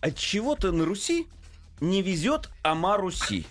От 0.00 0.16
чего-то 0.16 0.72
на 0.72 0.84
Руси 0.84 1.26
не 1.80 2.02
везет 2.02 2.50
Амару 2.62 3.10
Си. 3.10 3.46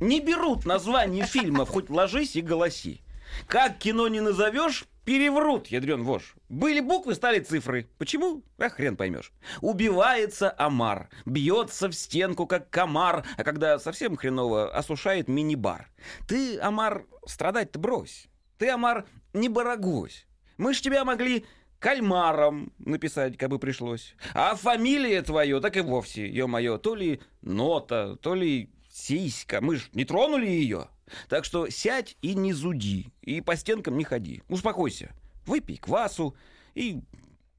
Не 0.00 0.20
берут 0.20 0.64
название 0.64 1.26
фильмов, 1.26 1.68
хоть 1.70 1.90
ложись 1.90 2.36
и 2.36 2.40
голоси. 2.40 3.00
Как 3.46 3.78
кино 3.78 4.08
не 4.08 4.20
назовешь, 4.20 4.84
переврут, 5.04 5.68
ядрен 5.68 6.02
вож. 6.04 6.34
Были 6.48 6.80
буквы, 6.80 7.14
стали 7.14 7.40
цифры. 7.40 7.88
Почему? 7.98 8.42
А 8.58 8.68
хрен 8.68 8.96
поймешь. 8.96 9.32
Убивается 9.60 10.54
Амар, 10.56 11.08
бьется 11.26 11.88
в 11.88 11.94
стенку, 11.94 12.46
как 12.46 12.70
комар, 12.70 13.24
а 13.36 13.44
когда 13.44 13.78
совсем 13.78 14.16
хреново, 14.16 14.70
осушает 14.70 15.28
мини-бар. 15.28 15.90
Ты, 16.26 16.60
Амар, 16.60 17.04
страдать-то 17.26 17.78
брось. 17.78 18.28
Ты, 18.56 18.70
Амар, 18.70 19.06
не 19.32 19.48
барагось. 19.48 20.26
Мы 20.56 20.74
ж 20.74 20.80
тебя 20.80 21.04
могли 21.04 21.44
кальмаром 21.78 22.72
написать, 22.78 23.36
как 23.36 23.50
бы 23.50 23.58
пришлось. 23.58 24.14
А 24.34 24.54
фамилия 24.54 25.22
твое, 25.22 25.60
так 25.60 25.76
и 25.76 25.80
вовсе, 25.80 26.28
ё-моё, 26.28 26.78
то 26.78 26.94
ли 26.94 27.20
нота, 27.42 28.16
то 28.16 28.34
ли 28.34 28.70
сиська. 28.90 29.60
Мы 29.60 29.76
ж 29.76 29.88
не 29.92 30.04
тронули 30.04 30.46
ее. 30.46 30.88
Так 31.28 31.44
что 31.44 31.70
сядь 31.70 32.16
и 32.20 32.34
не 32.34 32.52
зуди, 32.52 33.12
и 33.22 33.40
по 33.40 33.56
стенкам 33.56 33.96
не 33.96 34.04
ходи. 34.04 34.42
Успокойся, 34.48 35.10
выпей 35.46 35.78
квасу 35.78 36.36
и 36.74 37.00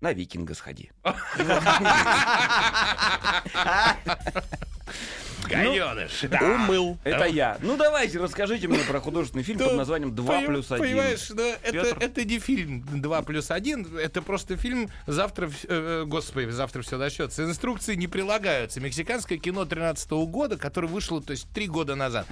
на 0.02 0.14
викинга 0.14 0.54
сходи. 0.54 0.92
Гаденыш. 5.50 6.24
Умыл. 6.42 6.98
Это 7.04 7.26
я. 7.26 7.58
Ну 7.62 7.78
давайте, 7.78 8.20
расскажите 8.20 8.68
мне 8.68 8.80
про 8.84 9.00
художественный 9.00 9.44
фильм 9.44 9.60
под 9.60 9.74
названием 9.74 10.12
«2 10.12 10.26
Поним- 10.28 10.46
плюс 10.48 10.72
1». 10.72 10.78
Понимаешь, 10.78 11.28
да, 11.30 11.56
это, 11.64 11.98
это 12.00 12.26
не 12.26 12.40
фильм 12.40 12.84
2 13.02 13.22
плюс 13.24 13.52
1, 13.52 13.98
это 13.98 14.22
просто 14.22 14.58
фильм 14.58 14.90
«Завтра, 15.08 15.48
вс- 15.48 15.66
э, 15.68 16.04
господи, 16.06 16.50
завтра 16.50 16.82
все 16.82 16.98
начнется». 16.98 17.44
Инструкции 17.44 17.96
не 17.96 18.08
прилагаются. 18.08 18.80
Мексиканское 18.80 19.38
кино 19.38 19.66
13 19.66 20.12
года, 20.26 20.58
которое 20.58 20.88
вышло, 20.88 21.22
то 21.22 21.32
есть, 21.32 21.50
три 21.54 21.68
года 21.68 21.96
назад. 21.96 22.28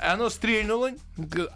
Оно 0.00 0.28
стрельнуло, 0.30 0.90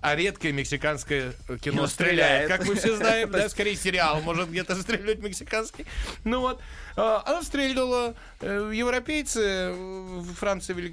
а 0.00 0.16
редкое 0.16 0.52
мексиканское 0.52 1.32
кино 1.46 1.58
Кино 1.58 1.86
стреляет, 1.86 2.44
стреляет. 2.44 2.48
как 2.48 2.66
мы 2.66 2.74
все 2.74 2.96
знаем, 2.96 3.30
да, 3.32 3.48
скорее 3.48 3.76
сериал 3.76 4.20
может 4.22 4.50
где-то 4.50 4.74
стрелять 4.80 5.20
мексиканский. 5.20 5.86
Ну 6.24 6.40
вот, 6.40 6.60
а, 6.96 7.22
оно 7.24 7.42
стрельнуло, 7.42 8.14
э, 8.40 8.70
европейцы, 8.74 9.40
э, 9.44 10.22
Франция, 10.38 10.74
Великобритания, 10.74 10.91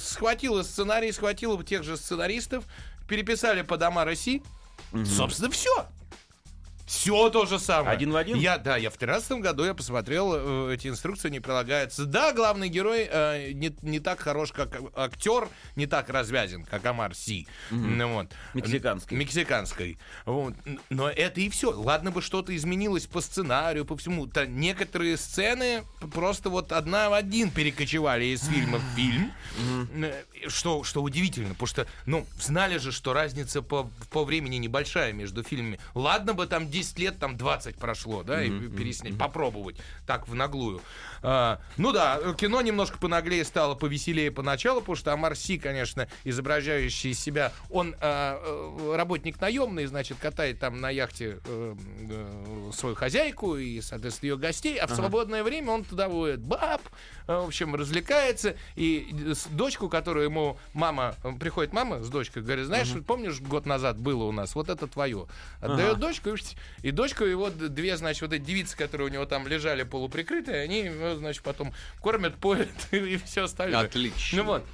схватила 0.00 0.62
сценарий, 0.62 1.12
схватила 1.12 1.56
тех 1.64 1.82
же 1.82 1.96
сценаристов, 1.96 2.64
переписали 3.08 3.62
по 3.62 3.76
дома 3.76 4.04
России. 4.04 4.42
Собственно, 5.04 5.50
все. 5.50 5.86
Все 6.90 7.30
то 7.30 7.46
же 7.46 7.60
самое. 7.60 7.94
Один 7.96 8.10
в 8.10 8.16
один? 8.16 8.36
Я, 8.36 8.58
да, 8.58 8.76
я 8.76 8.90
в 8.90 8.96
13 8.96 9.38
году 9.38 9.64
я 9.64 9.74
посмотрел, 9.74 10.32
э, 10.34 10.74
эти 10.74 10.88
инструкции 10.88 11.30
не 11.30 11.38
прилагаются. 11.38 12.04
Да, 12.04 12.32
главный 12.32 12.68
герой 12.68 13.08
э, 13.08 13.52
не, 13.52 13.72
не 13.82 14.00
так 14.00 14.18
хорош, 14.18 14.50
как 14.50 14.76
актер, 14.96 15.48
не 15.76 15.86
так 15.86 16.08
развязен, 16.08 16.64
как 16.64 16.84
Амар 16.84 17.14
Си. 17.14 17.46
Ну, 17.70 18.14
вот. 18.14 18.32
Мексиканский. 18.54 19.16
Мексиканской. 19.16 19.98
Вот. 20.26 20.54
Но 20.88 21.08
это 21.08 21.40
и 21.40 21.48
все. 21.48 21.70
Ладно 21.70 22.10
бы 22.10 22.22
что-то 22.22 22.54
изменилось 22.56 23.06
по 23.06 23.20
сценарию, 23.20 23.84
по 23.84 23.96
всему. 23.96 24.26
То 24.26 24.44
некоторые 24.48 25.16
сцены 25.16 25.84
просто 26.12 26.50
вот 26.50 26.72
одна 26.72 27.08
в 27.08 27.12
один 27.12 27.52
перекочевали 27.52 28.24
из 28.24 28.44
фильма 28.48 28.78
в 28.78 28.96
фильм. 28.96 29.32
Э, 29.94 30.24
Что, 30.48 30.82
что 30.82 31.02
удивительно, 31.02 31.50
потому 31.50 31.68
что, 31.68 31.86
ну, 32.06 32.26
знали 32.40 32.78
же, 32.78 32.90
что 32.90 33.12
разница 33.12 33.62
по, 33.62 33.88
по 34.10 34.24
времени 34.24 34.56
небольшая 34.56 35.12
между 35.12 35.44
фильмами. 35.44 35.78
Ладно 35.94 36.34
бы 36.34 36.46
там 36.46 36.68
10 36.80 36.98
лет, 36.98 37.18
там 37.18 37.36
20 37.36 37.76
прошло, 37.76 38.22
да, 38.22 38.42
и 38.42 38.50
переснять, 38.50 39.18
попробовать 39.18 39.76
так 40.06 40.26
в 40.28 40.34
наглую. 40.34 40.80
А, 41.22 41.60
ну 41.76 41.92
да, 41.92 42.18
кино 42.38 42.62
немножко 42.62 42.98
понаглее 42.98 43.44
стало, 43.44 43.74
повеселее 43.74 44.30
поначалу, 44.30 44.80
потому 44.80 44.96
что 44.96 45.12
Амар 45.12 45.36
Си, 45.36 45.58
конечно, 45.58 46.08
изображающий 46.24 47.10
из 47.10 47.20
себя, 47.20 47.52
он 47.68 47.94
а, 48.00 48.40
э, 48.42 48.96
работник 48.96 49.40
наемный, 49.40 49.84
значит, 49.86 50.18
катает 50.18 50.58
там 50.58 50.80
на 50.80 50.88
яхте 50.88 51.40
э, 51.44 51.74
э, 52.10 52.70
свою 52.72 52.94
хозяйку 52.94 53.56
и, 53.56 53.80
соответственно, 53.82 54.30
ее 54.30 54.38
гостей, 54.38 54.78
а 54.78 54.86
в 54.86 54.94
свободное 54.94 55.44
время 55.44 55.72
он 55.72 55.84
туда 55.84 56.08
водит 56.08 56.40
баб, 56.40 56.80
в 57.26 57.46
общем, 57.46 57.74
развлекается, 57.74 58.56
и 58.76 59.14
дочку, 59.50 59.88
которую 59.88 60.24
ему 60.24 60.56
мама, 60.72 61.14
приходит 61.38 61.72
мама 61.72 62.02
с 62.02 62.08
дочкой, 62.08 62.42
говорит, 62.42 62.66
знаешь, 62.66 62.88
помнишь, 63.06 63.40
год 63.40 63.66
назад 63.66 63.98
было 63.98 64.24
у 64.24 64.32
нас, 64.32 64.54
вот 64.54 64.70
это 64.70 64.86
твое. 64.86 65.26
Отдает 65.60 65.98
дочку, 65.98 66.30
и, 66.30 66.36
и 66.82 66.90
дочку 66.90 67.24
его 67.24 67.50
две, 67.50 67.96
значит, 67.96 68.22
вот 68.22 68.32
эти 68.32 68.42
девицы, 68.42 68.76
которые 68.76 69.08
у 69.08 69.10
него 69.10 69.26
там 69.26 69.46
лежали 69.46 69.82
полуприкрытые, 69.82 70.62
они, 70.62 70.80
его, 70.80 71.16
значит, 71.16 71.42
потом 71.42 71.72
кормят, 72.00 72.36
поят 72.36 72.68
и 72.92 73.16
все 73.18 73.44
остальное. 73.44 73.80
Отлично. 73.86 74.38
Ну 74.38 74.44
вот. 74.44 74.66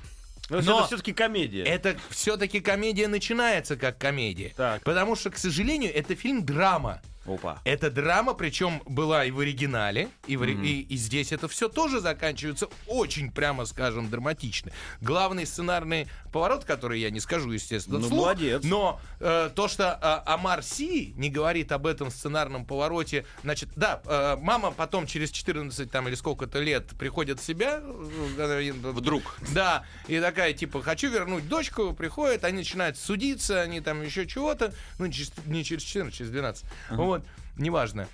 Но, 0.49 0.61
Но- 0.61 0.79
это 0.79 0.87
все-таки 0.87 1.13
комедия. 1.13 1.65
Это 1.65 1.97
все-таки 2.11 2.61
комедия 2.61 3.09
начинается 3.09 3.77
как 3.77 3.99
комедия. 3.99 4.53
Так. 4.57 4.83
Потому 4.85 5.17
что, 5.17 5.31
к 5.31 5.39
сожалению, 5.39 5.93
это 5.95 6.15
фильм 6.15 6.45
драма. 6.45 7.01
Опа. 7.27 7.61
Это 7.65 7.91
драма, 7.91 8.35
причем 8.35 8.83
была 8.87 9.25
и 9.25 9.31
в 9.31 9.41
оригинале, 9.41 10.09
и, 10.27 10.37
в 10.37 10.43
ори- 10.43 10.55
и- 10.65 10.83
и 10.83 10.97
здесь 10.97 11.33
это 11.33 11.49
все 11.49 11.69
тоже 11.69 12.01
заканчивается 12.01 12.69
очень, 12.87 13.31
прямо 13.33 13.65
скажем, 13.67 14.09
драматично. 14.11 14.71
Главный 15.01 15.47
сценарный 15.47 16.07
поворот, 16.33 16.65
который 16.65 17.01
я 17.01 17.11
не 17.11 17.21
скажу, 17.21 17.51
естественно, 17.53 17.99
Ну, 17.99 18.07
вслух, 18.07 18.21
молодец. 18.21 18.63
но 18.65 19.01
э, 19.21 19.51
то, 19.55 19.69
что 19.69 19.99
э, 20.01 20.31
Амар 20.31 20.63
Си 20.63 21.15
не 21.17 21.31
говорит 21.31 21.73
об 21.73 21.87
этом 21.87 22.11
сценарном 22.11 22.65
повороте, 22.65 23.25
значит, 23.43 23.71
да, 23.77 24.01
э, 24.05 24.37
мама 24.41 24.71
потом 24.71 25.07
через 25.07 25.31
14 25.31 25.91
там 25.91 26.09
или 26.09 26.15
сколько-то 26.15 26.61
лет 26.61 26.87
приходит 26.99 27.41
в 27.41 27.45
себя, 27.45 27.81
э, 27.83 28.73
Вдруг. 28.83 29.37
да, 29.53 29.85
и 30.09 30.21
такая, 30.21 30.53
типа, 30.53 30.83
хочу 30.83 31.11
вернуть 31.11 31.49
дочку, 31.49 31.93
приходит, 31.93 32.45
они 32.45 32.59
начинают 32.59 32.97
судиться, 32.99 33.61
они 33.63 33.81
там 33.81 34.03
еще 34.03 34.27
чего-то, 34.27 34.73
ну, 34.99 35.07
не 35.07 35.13
через, 35.13 35.33
не 35.47 35.65
через 35.65 35.83
14, 35.83 36.15
через 36.17 36.31
12, 36.31 36.65
вот, 36.91 37.16
неважно. 37.57 38.09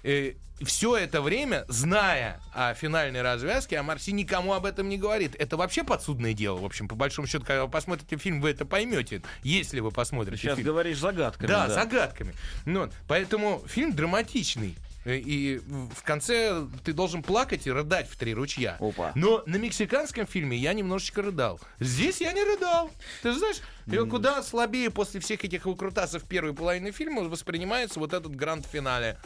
все 0.65 0.97
это 0.97 1.21
время, 1.21 1.65
зная 1.69 2.41
о 2.53 2.75
финальной 2.75 3.23
развязке, 3.23 3.79
а 3.79 3.83
Марси 3.83 4.11
никому 4.11 4.53
об 4.53 4.65
этом 4.65 4.88
не 4.88 4.97
говорит. 4.99 5.35
Это 5.38 5.57
вообще 5.57 5.83
подсудное 5.85 6.35
дело, 6.35 6.59
в 6.59 6.65
общем, 6.65 6.88
по 6.88 6.95
большому 6.95 7.27
счету, 7.27 7.45
когда 7.45 7.65
вы 7.65 7.71
посмотрите 7.71 8.17
фильм, 8.17 8.41
вы 8.41 8.51
это 8.51 8.65
поймете, 8.65 9.23
если 9.43 9.81
вы 9.81 9.91
посмотрите 9.91 10.41
Сейчас 10.41 10.57
фильм. 10.57 10.67
говоришь 10.69 10.99
загадками. 10.99 11.49
Да, 11.49 11.69
загадками. 11.69 12.35
Ну, 12.65 12.81
вот, 12.81 12.93
поэтому 13.09 13.62
фильм 13.67 13.93
драматичный. 13.95 14.77
Э, 15.05 15.17
И 15.17 15.59
в 15.59 16.03
конце 16.05 16.67
ты 16.85 16.93
должен 16.93 17.23
плакать 17.23 17.67
и 17.67 17.73
рыдать 17.73 18.09
в 18.09 18.17
три 18.17 18.35
ручья. 18.35 18.77
Опа. 18.81 19.12
Но 19.15 19.43
на 19.47 19.57
мексиканском 19.57 20.27
фильме 20.27 20.57
я 20.57 20.73
немножечко 20.73 21.23
рыдал. 21.23 21.61
Здесь 21.81 22.21
я 22.21 22.33
не 22.33 22.43
рыдал. 22.43 22.91
Ты 23.23 23.33
знаешь, 23.33 23.61
и 23.87 23.97
куда 24.09 24.43
слабее 24.43 24.91
после 24.91 25.21
всех 25.21 25.45
этих 25.45 25.67
выкрутасов 25.67 26.25
первой 26.25 26.55
половины 26.55 26.93
фильма 26.93 27.23
воспринимается 27.23 27.99
вот 27.99 28.12
этот 28.12 28.35
гранд-финале. 28.35 29.19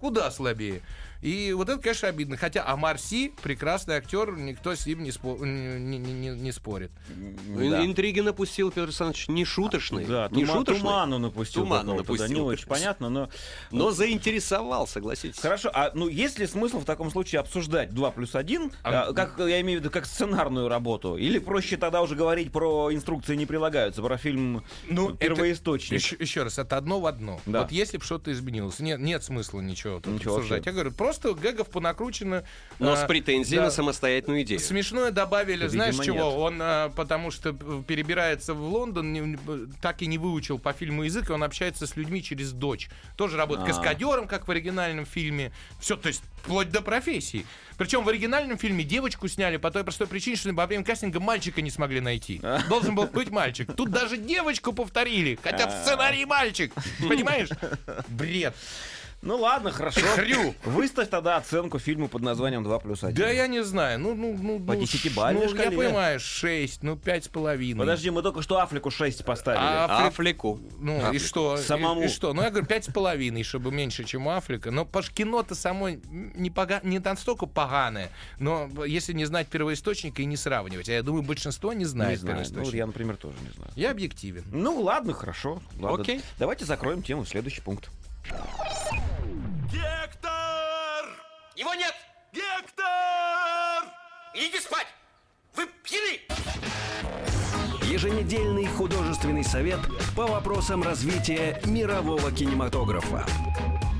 Куда 0.00 0.30
слабее. 0.30 0.82
И 1.22 1.52
вот 1.52 1.68
это, 1.68 1.80
конечно, 1.80 2.08
обидно. 2.08 2.36
Хотя 2.36 2.64
Амар 2.66 2.98
Си 2.98 3.32
прекрасный 3.42 3.94
актер, 3.96 4.36
никто 4.36 4.74
с 4.74 4.86
ним 4.86 5.02
не, 5.02 5.10
спо- 5.10 5.38
не- 5.44 5.98
не- 5.98 6.12
не- 6.12 6.28
не 6.40 6.52
спорит. 6.52 6.90
Да. 7.08 7.84
Интриги 7.84 8.20
напустил 8.20 8.70
Петр 8.70 8.84
Александрович 8.84 9.28
не 9.28 9.44
шуточные. 9.44 10.06
Да, 10.06 10.28
не 10.30 10.44
тума- 10.44 10.52
шуточные. 10.58 10.80
туману 10.82 11.18
напустил. 11.18 11.62
Туману 11.62 11.80
какого-то, 11.96 12.02
да, 12.06 12.12
напустил. 12.14 12.36
не 12.36 12.40
очень 12.50 12.66
понятно, 12.66 13.08
но... 13.08 13.28
Но 13.70 13.90
заинтересовал, 13.90 14.86
согласитесь. 14.86 15.40
Хорошо, 15.40 15.70
а 15.74 15.90
ну 15.94 16.08
есть 16.08 16.38
ли 16.38 16.46
смысл 16.46 16.80
в 16.80 16.84
таком 16.84 17.10
случае 17.10 17.40
обсуждать 17.40 17.90
2 17.94 18.10
плюс 18.10 18.34
1, 18.34 18.72
А- 18.82 19.12
как 19.12 19.38
я 19.38 19.60
имею 19.60 19.80
в 19.80 19.82
виду, 19.82 19.90
как 19.92 20.06
сценарную 20.06 20.68
работу? 20.68 21.16
Или 21.16 21.38
проще 21.38 21.76
тогда 21.76 22.02
уже 22.02 22.14
говорить 22.14 22.52
про 22.52 22.92
инструкции 22.92 23.34
не 23.36 23.46
прилагаются, 23.46 24.02
про 24.02 24.16
фильм 24.18 24.64
Ну, 24.88 25.10
это- 25.10 25.18
первоисточник? 25.18 25.92
Еще, 26.00 26.16
еще 26.18 26.42
раз, 26.42 26.58
это 26.58 26.76
одно 26.76 27.00
в 27.00 27.06
одно. 27.06 27.40
Да. 27.46 27.62
Вот 27.62 27.72
если 27.72 27.96
бы 27.98 28.04
что-то 28.04 28.32
изменилось, 28.32 28.78
нет, 28.80 29.00
нет 29.00 29.22
смысла 29.24 29.60
ничего 29.60 29.96
Ничего 30.04 30.36
обсуждать. 30.36 30.50
вообще. 30.58 30.70
Я 30.70 30.72
говорю, 30.72 30.90
просто 31.06 31.34
гэгов 31.34 31.68
понакручено. 31.70 32.42
Но 32.80 32.92
а, 32.92 32.96
с 32.96 33.06
претензией 33.06 33.58
да. 33.58 33.66
на 33.66 33.70
самостоятельную 33.70 34.42
идею. 34.42 34.58
Смешное 34.58 35.12
добавили, 35.12 35.64
Видимо, 35.64 35.70
знаешь 35.70 35.94
чего? 36.04 36.16
нет. 36.16 36.34
Он, 36.36 36.58
а, 36.60 36.88
потому 36.90 37.30
что 37.30 37.52
перебирается 37.52 38.54
в 38.54 38.60
Лондон, 38.60 39.12
не- 39.12 39.38
так 39.80 40.02
и 40.02 40.06
не 40.06 40.18
выучил 40.18 40.58
по 40.58 40.72
фильму 40.72 41.04
язык, 41.04 41.30
и 41.30 41.32
он 41.32 41.44
общается 41.44 41.86
с 41.86 41.94
людьми 41.96 42.22
через 42.24 42.50
дочь. 42.50 42.88
Тоже 43.16 43.36
работает 43.36 43.68
А. 43.68 43.72
каскадером, 43.72 44.26
как 44.26 44.48
в 44.48 44.50
оригинальном 44.50 45.06
фильме. 45.06 45.52
Все, 45.80 45.96
то 45.96 46.08
есть 46.08 46.22
вплоть 46.42 46.70
до 46.70 46.82
профессии. 46.82 47.46
Причем 47.78 48.02
в 48.02 48.08
оригинальном 48.08 48.58
фильме 48.58 48.82
девочку 48.82 49.28
сняли 49.28 49.58
по 49.58 49.70
той 49.70 49.84
простой 49.84 50.08
причине, 50.08 50.36
что 50.36 50.52
во 50.52 50.66
время 50.66 50.82
кастинга 50.82 51.20
мальчика 51.20 51.62
не 51.62 51.70
смогли 51.70 52.00
найти. 52.00 52.40
Должен 52.68 52.96
был 52.96 53.06
быть 53.06 53.30
мальчик. 53.30 53.72
Тут 53.76 53.90
даже 53.90 54.16
девочку 54.16 54.72
повторили, 54.72 55.38
хотя 55.40 55.68
в 55.68 55.82
сценарии 55.84 56.24
мальчик. 56.24 56.72
Понимаешь? 57.08 57.48
Бред. 58.08 58.56
Ну 59.26 59.36
ладно, 59.36 59.70
хорошо. 59.70 60.00
Хрю. 60.14 60.54
Выставь 60.64 61.08
тогда 61.08 61.36
оценку 61.36 61.78
фильму 61.78 62.08
под 62.08 62.22
названием 62.22 62.62
2 62.62 62.78
плюс 62.78 63.02
1. 63.02 63.16
Да 63.16 63.30
я 63.30 63.46
не 63.46 63.62
знаю. 63.64 63.98
Ну, 63.98 64.14
ну, 64.14 64.36
ну, 64.40 64.60
По 64.60 64.74
ну, 64.74 64.80
десятибалльной 64.80 65.46
ну, 65.46 65.48
я 65.48 65.54
шкале. 65.54 65.76
понимаю, 65.76 66.20
6, 66.20 66.82
ну, 66.82 66.96
пять 66.96 67.24
с 67.24 67.28
половиной. 67.28 67.78
Подожди, 67.78 68.10
мы 68.10 68.22
только 68.22 68.42
что 68.42 68.60
Африку 68.60 68.90
6 68.90 69.24
поставили. 69.24 69.62
А, 69.62 70.06
Африку. 70.06 70.60
Ну 70.78 71.12
и 71.12 71.18
что? 71.18 71.56
Самому. 71.56 72.02
И, 72.02 72.04
и 72.04 72.08
что? 72.08 72.32
Ну 72.34 72.42
я 72.42 72.50
говорю, 72.50 72.66
пять 72.66 72.84
с 72.84 72.92
половиной, 72.92 73.42
чтобы 73.42 73.70
меньше, 73.70 74.04
чем 74.04 74.26
у 74.26 74.30
Африка. 74.30 74.70
Но 74.70 74.84
паш 74.84 75.10
кино-то 75.10 75.54
само 75.54 75.90
не, 75.90 76.50
пога... 76.50 76.80
не 76.82 76.98
настолько 76.98 77.46
поганое. 77.46 78.10
Но 78.38 78.68
если 78.84 79.12
не 79.12 79.24
знать 79.24 79.48
первоисточника 79.48 80.22
и 80.22 80.24
не 80.26 80.36
сравнивать. 80.36 80.88
А 80.88 80.92
я 80.92 81.02
думаю, 81.02 81.22
большинство 81.22 81.72
не 81.72 81.86
не 81.86 81.90
знает 81.90 82.20
знаю. 82.20 82.36
Ну, 82.36 82.44
первоисточник. 82.44 82.74
я, 82.74 82.86
например, 82.86 83.16
тоже 83.16 83.36
не 83.42 83.50
знаю. 83.50 83.70
Я 83.76 83.90
объективен. 83.90 84.44
Ну 84.52 84.80
ладно, 84.80 85.12
хорошо. 85.12 85.62
Ладно. 85.78 86.02
Окей. 86.02 86.20
Давайте 86.38 86.64
закроем 86.64 87.02
тему 87.02 87.24
в 87.24 87.28
следующий 87.28 87.60
пункт. 87.60 87.88
Гектор! 89.70 90.30
Его 91.54 91.74
нет! 91.74 91.94
Гектор! 92.32 92.84
Идите 94.34 94.60
спать! 94.60 94.86
Вы 95.54 95.66
пьяны! 95.82 96.20
Еженедельный 97.82 98.66
художественный 98.66 99.44
совет 99.44 99.80
по 100.16 100.26
вопросам 100.26 100.82
развития 100.82 101.60
мирового 101.64 102.32
кинематографа. 102.32 103.24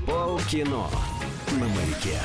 Полкино 0.05 0.87
на 1.51 1.67
маяке. 1.67 2.19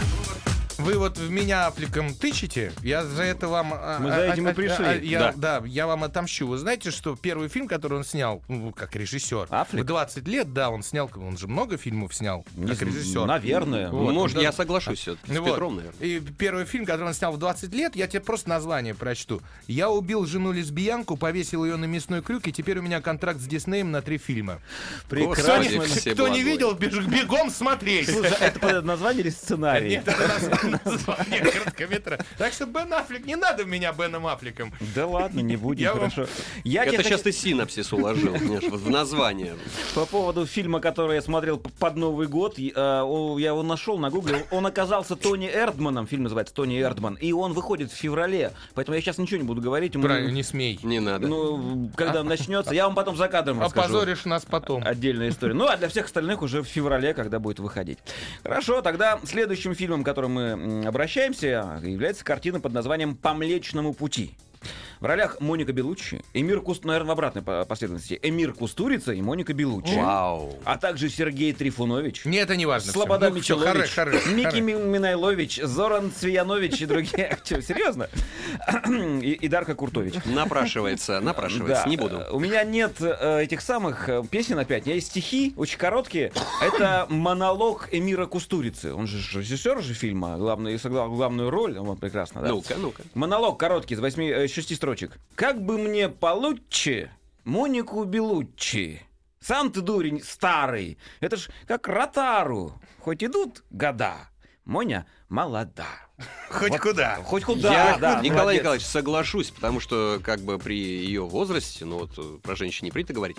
Вы 0.82 0.98
вот 0.98 1.16
в 1.16 1.30
меня 1.30 1.66
Афликом 1.68 2.12
тычете, 2.14 2.72
я 2.82 3.04
за 3.04 3.22
это 3.22 3.46
вам... 3.46 3.72
а, 3.72 3.98
Мы 4.00 4.08
за 4.08 4.16
а, 4.16 4.32
этим 4.32 4.48
и 4.48 4.50
а, 4.50 4.54
пришли. 4.54 4.84
а, 4.84 4.92
я, 4.94 5.18
Да. 5.36 5.60
да. 5.60 5.66
я 5.66 5.86
вам 5.86 6.02
отомщу. 6.02 6.46
Вы 6.48 6.58
знаете, 6.58 6.90
что 6.90 7.14
первый 7.14 7.48
фильм, 7.48 7.68
который 7.68 7.98
он 7.98 8.04
снял, 8.04 8.42
ну, 8.48 8.72
как 8.72 8.96
режиссер, 8.96 9.46
Аффлек? 9.50 9.84
в 9.84 9.86
20 9.86 10.26
лет, 10.26 10.52
да, 10.52 10.70
он 10.70 10.82
снял, 10.82 11.08
он 11.14 11.36
же 11.38 11.46
много 11.46 11.76
фильмов 11.76 12.14
снял, 12.14 12.44
Не 12.56 12.66
как 12.68 12.82
режиссер. 12.82 13.26
Наверное. 13.26 13.90
Вот, 13.90 14.12
Может, 14.12 14.36
да. 14.38 14.42
я 14.42 14.50
соглашусь 14.52 14.98
все-таки 14.98 15.30
с 15.30 15.34
Ну 15.34 15.42
вот. 15.42 15.50
Петром, 15.50 15.76
наверное. 15.76 16.00
И 16.00 16.18
первый 16.20 16.64
фильм, 16.64 16.84
который 16.84 17.06
он 17.08 17.14
снял 17.14 17.32
в 17.32 17.38
20 17.38 17.72
лет, 17.74 17.94
я 17.94 18.08
тебе 18.08 18.20
просто 18.20 18.48
название 18.48 18.94
прочту. 18.94 19.40
Я 19.68 19.88
убил 19.88 20.26
жену 20.26 20.50
лесбиянку, 20.52 21.16
повесил 21.16 21.64
ее 21.64 21.76
на 21.76 21.84
мясной 21.84 22.22
крюк, 22.22 22.48
и 22.48 22.52
теперь 22.52 22.78
у 22.78 22.82
меня 22.82 23.00
контракт 23.00 23.38
с 23.40 23.44
Диснеем 23.44 23.92
на 23.92 24.02
три 24.02 24.18
фильма. 24.18 24.58
Кто, 25.06 25.16
не, 25.16 25.26
Прекрасно. 25.34 26.12
Кто 26.14 26.28
не 26.28 26.42
видел, 26.42 26.72
беж- 26.74 27.06
бегом 27.06 27.50
смотреть. 27.50 28.10
Слушай, 28.10 28.36
это 28.40 28.58
под 28.58 28.70
это 28.70 28.82
название 28.82 29.20
или 29.22 29.30
сценарий? 29.30 29.90
Нет, 29.90 30.08
это, 30.08 30.71
название 30.84 31.40
короткометра. 31.40 32.18
Так 32.38 32.52
что 32.52 32.66
Бен 32.66 32.92
Аффлек, 32.92 33.24
не 33.26 33.36
надо 33.36 33.64
меня 33.64 33.92
Беном 33.92 34.26
Аффлеком. 34.26 34.72
Да 34.94 35.06
ладно, 35.06 35.40
не 35.40 35.56
будем, 35.56 35.82
Я 35.84 35.94
вам- 35.94 36.10
хорошо. 36.10 36.30
Я 36.64 36.84
Это 36.84 36.96
хочу- 36.98 37.08
сейчас 37.08 37.22
ты 37.22 37.32
синапсис 37.32 37.92
уложил, 37.92 38.32
вот 38.34 38.80
в 38.80 38.90
название. 38.90 39.54
По 39.94 40.06
поводу 40.06 40.46
фильма, 40.46 40.80
который 40.80 41.16
я 41.16 41.22
смотрел 41.22 41.58
под 41.58 41.96
Новый 41.96 42.26
год, 42.26 42.58
о, 42.58 43.36
я 43.38 43.48
его 43.48 43.62
нашел 43.62 43.98
на 43.98 44.10
гугле. 44.10 44.46
Он 44.50 44.66
оказался 44.66 45.16
Тони 45.16 45.48
Эрдманом, 45.52 46.06
фильм 46.06 46.24
называется 46.24 46.54
Тони 46.54 46.80
Эрдман, 46.80 47.14
и 47.14 47.32
он 47.32 47.52
выходит 47.52 47.90
в 47.90 47.94
феврале. 47.94 48.52
Поэтому 48.74 48.94
я 48.96 49.00
сейчас 49.02 49.18
ничего 49.18 49.38
не 49.38 49.46
буду 49.46 49.60
говорить. 49.60 49.92
Правильно, 49.92 50.30
не 50.30 50.42
смей. 50.42 50.78
Не 50.82 51.00
надо. 51.00 51.26
Ну, 51.28 51.90
когда 51.96 52.20
он 52.20 52.26
начнется, 52.28 52.74
я 52.74 52.86
вам 52.86 52.94
потом 52.94 53.16
за 53.16 53.28
кадром 53.28 53.60
расскажу. 53.60 53.88
Опозоришь 53.94 54.24
нас 54.24 54.44
потом. 54.44 54.82
Отдельная 54.84 55.28
история. 55.28 55.54
Ну, 55.54 55.66
а 55.68 55.76
для 55.76 55.88
всех 55.88 56.06
остальных 56.06 56.42
уже 56.42 56.62
в 56.62 56.66
феврале, 56.66 57.14
когда 57.14 57.38
будет 57.38 57.58
выходить. 57.60 57.98
Хорошо, 58.42 58.82
тогда 58.82 59.20
следующим 59.24 59.74
фильмом, 59.74 60.02
к 60.02 60.06
которому 60.06 60.34
мы 60.34 60.56
обращаемся, 60.86 61.80
является 61.82 62.24
картина 62.24 62.60
под 62.60 62.72
названием 62.72 63.16
«По 63.16 63.34
Млечному 63.34 63.94
пути». 63.94 64.34
В 65.02 65.04
ролях 65.04 65.40
Моника 65.40 65.72
Белуччи, 65.72 66.20
Эмир 66.32 66.60
Куст, 66.60 66.84
наверное, 66.84 67.08
в 67.08 67.10
обратной 67.10 67.42
по- 67.42 67.64
последовательности. 67.64 68.20
Эмир 68.22 68.52
Кустурица 68.52 69.10
и 69.12 69.20
Моника 69.20 69.52
Белуччи. 69.52 69.96
Вау. 69.96 70.54
А 70.64 70.78
также 70.78 71.08
Сергей 71.08 71.52
Трифунович. 71.52 72.24
Не, 72.24 72.36
это 72.38 72.54
не 72.54 72.66
важно. 72.66 72.92
Слобода. 72.92 73.28
Ну, 73.28 73.34
Мичелович, 73.34 73.66
хорош, 73.66 73.90
хорош, 74.12 74.26
Микки 74.26 74.44
хорош. 74.44 74.60
Ми- 74.60 74.74
Минайлович, 74.74 75.60
Зоран 75.60 76.12
Цвиянович 76.12 76.82
и 76.82 76.86
другие 76.86 77.26
актеры. 77.32 77.62
Серьезно? 77.62 78.08
И, 78.88 79.32
и 79.32 79.48
Дарка 79.48 79.74
Куртович. 79.74 80.14
Напрашивается, 80.24 81.18
напрашивается, 81.18 81.82
Да. 81.82 81.90
не 81.90 81.96
буду. 81.96 82.22
У 82.30 82.38
меня 82.38 82.62
нет 82.62 82.92
э, 83.00 83.42
этих 83.42 83.60
самых 83.60 84.08
э, 84.08 84.22
песен 84.30 84.56
опять. 84.60 84.84
У 84.84 84.86
меня 84.86 84.94
есть 84.94 85.08
стихи, 85.08 85.52
очень 85.56 85.78
короткие. 85.78 86.30
Это 86.60 87.06
монолог 87.08 87.88
Эмира 87.90 88.26
Кустурицы. 88.26 88.94
Он 88.94 89.08
же 89.08 89.18
режиссер 89.36 89.82
же 89.82 89.94
фильма, 89.94 90.36
главную, 90.38 90.78
сыграл 90.78 91.10
главную 91.10 91.50
роль. 91.50 91.76
Вот 91.76 91.98
прекрасно, 91.98 92.40
да? 92.42 92.48
Ну-ка, 92.50 92.74
ну-ка. 92.78 93.02
Монолог 93.14 93.58
короткий, 93.58 93.94
из 93.94 93.98
восьми, 93.98 94.28
э, 94.28 94.46
шести 94.46 94.76
строчек. 94.92 95.18
Как 95.34 95.62
бы 95.62 95.78
мне 95.78 96.08
получше 96.08 97.10
Монику 97.44 98.04
Белуччи. 98.04 99.02
Сам 99.40 99.72
ты 99.72 99.80
дурень 99.80 100.22
старый. 100.22 100.98
Это 101.20 101.36
ж 101.36 101.48
как 101.66 101.88
Ротару. 101.88 102.80
Хоть 103.00 103.24
идут 103.24 103.64
года, 103.70 104.28
Моня 104.64 105.06
молода. 105.28 105.88
Хоть 106.48 106.78
куда. 106.78 107.16
Хоть 107.24 107.42
куда, 107.42 107.72
Я, 107.72 107.98
да. 107.98 108.20
Николай 108.20 108.30
молодец. 108.30 108.60
Николаевич, 108.60 108.86
соглашусь, 108.86 109.50
потому 109.50 109.80
что 109.80 110.20
как 110.22 110.40
бы 110.40 110.58
при 110.58 110.76
ее 110.76 111.22
возрасте, 111.22 111.84
ну 111.84 111.98
вот 111.98 112.42
про 112.42 112.54
женщин 112.54 112.84
не 112.84 112.92
принято 112.92 113.12
говорить, 113.12 113.36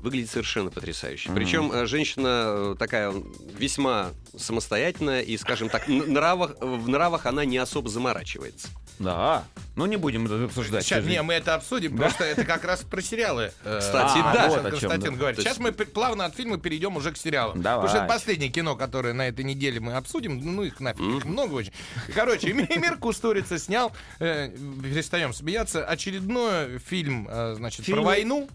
выглядит 0.00 0.30
совершенно 0.30 0.70
потрясающе. 0.70 1.30
Причем 1.32 1.70
э, 1.70 1.86
женщина 1.86 2.44
э, 2.46 2.76
такая 2.76 3.14
весьма 3.56 4.10
самостоятельная 4.36 5.20
и, 5.20 5.36
скажем 5.36 5.68
так, 5.68 5.86
нравах, 5.86 6.56
в 6.60 6.88
нравах 6.88 7.26
она 7.26 7.44
не 7.44 7.58
особо 7.58 7.88
заморачивается. 7.88 8.68
Да. 8.98 9.44
Ну 9.76 9.84
не 9.86 9.96
будем 9.96 10.24
это 10.26 10.44
обсуждать. 10.44 10.84
Сейчас, 10.84 11.04
не, 11.04 11.20
мы 11.22 11.34
это 11.34 11.54
обсудим, 11.54 11.92
потому 11.92 12.10
что 12.10 12.24
это 12.24 12.44
как 12.44 12.64
раз 12.64 12.82
про 12.82 13.02
сериалы. 13.02 13.52
э, 13.64 13.78
Кстати, 13.80 14.18
а, 14.24 14.32
да. 14.32 14.48
вот 14.48 14.62
Вот 14.62 14.66
о 14.66 14.70
чем, 14.70 14.80
Константин 14.80 15.12
да. 15.12 15.18
говорит. 15.18 15.40
Сейчас 15.40 15.58
мы 15.58 15.72
плавно 15.72 16.24
от 16.24 16.34
фильма 16.34 16.58
перейдем 16.58 16.96
уже 16.96 17.12
к 17.12 17.16
сериалам. 17.18 17.60
Давай. 17.60 17.86
Потому 17.86 17.88
что 17.88 18.04
это 18.04 18.14
последнее 18.14 18.50
кино, 18.50 18.74
которое 18.76 19.12
на 19.12 19.28
этой 19.28 19.44
неделе 19.44 19.80
мы 19.80 19.94
обсудим. 19.94 20.38
Ну 20.38 20.62
их 20.62 20.80
нафиг, 20.80 21.02
их 21.18 21.24
много 21.24 21.54
очень. 21.54 21.72
Короче, 22.14 22.52
Мир 22.52 22.96
Кустурица 22.96 23.58
снял, 23.58 23.92
э, 24.18 24.48
перестаем 24.82 25.32
смеяться, 25.34 25.84
очередной 25.84 26.78
фильм, 26.78 27.28
э, 27.30 27.54
значит, 27.56 27.84
Фильм- 27.84 27.98
про 27.98 28.04
войну. 28.04 28.48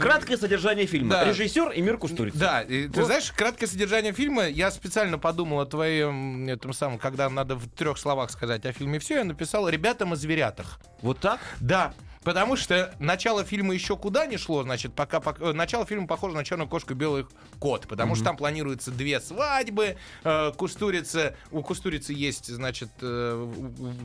Краткое 0.00 0.36
содержание 0.36 0.86
фильма. 0.86 1.10
Да. 1.10 1.24
Режиссер 1.24 1.72
Эмир 1.74 1.96
Кустурица. 1.96 2.38
Да, 2.38 2.62
и 2.62 2.88
ты 2.88 3.00
Вот. 3.00 3.06
знаешь, 3.06 3.32
краткое 3.32 3.66
содержание 3.66 4.12
фильма, 4.12 4.48
я 4.48 4.70
специально 4.70 5.18
подумал 5.18 5.60
о 5.60 5.66
твоем, 5.66 6.48
этом 6.48 6.72
самом, 6.72 6.98
когда 6.98 7.30
надо 7.30 7.54
в 7.54 7.68
трех 7.70 7.98
словах 7.98 8.30
сказать 8.30 8.66
о 8.66 8.72
фильме 8.72 8.98
все, 8.98 9.16
я 9.18 9.24
написал 9.24 9.68
«Ребятам 9.68 10.12
о 10.12 10.16
зверятах». 10.16 10.80
Вот 11.02 11.18
так? 11.20 11.40
Да, 11.60 11.94
потому 12.24 12.56
что 12.56 12.94
начало 12.98 13.44
фильма 13.44 13.74
еще 13.74 13.96
куда 13.96 14.26
не 14.26 14.36
шло, 14.38 14.62
значит, 14.62 14.94
пока, 14.94 15.20
пока- 15.20 15.44
э, 15.50 15.52
начало 15.52 15.86
фильма 15.86 16.06
похоже 16.06 16.34
на 16.34 16.44
черную 16.44 16.68
кошку 16.68 16.92
и 16.92 16.96
белый 16.96 17.26
кот, 17.58 17.86
потому 17.86 18.14
что 18.14 18.24
там 18.24 18.36
планируется 18.36 18.90
две 18.90 19.20
свадьбы, 19.20 19.96
э, 20.24 20.52
Кустурица, 20.56 21.36
у 21.50 21.62
Кустурицы 21.62 22.12
есть, 22.12 22.46
значит, 22.46 22.88
э, 23.00 23.52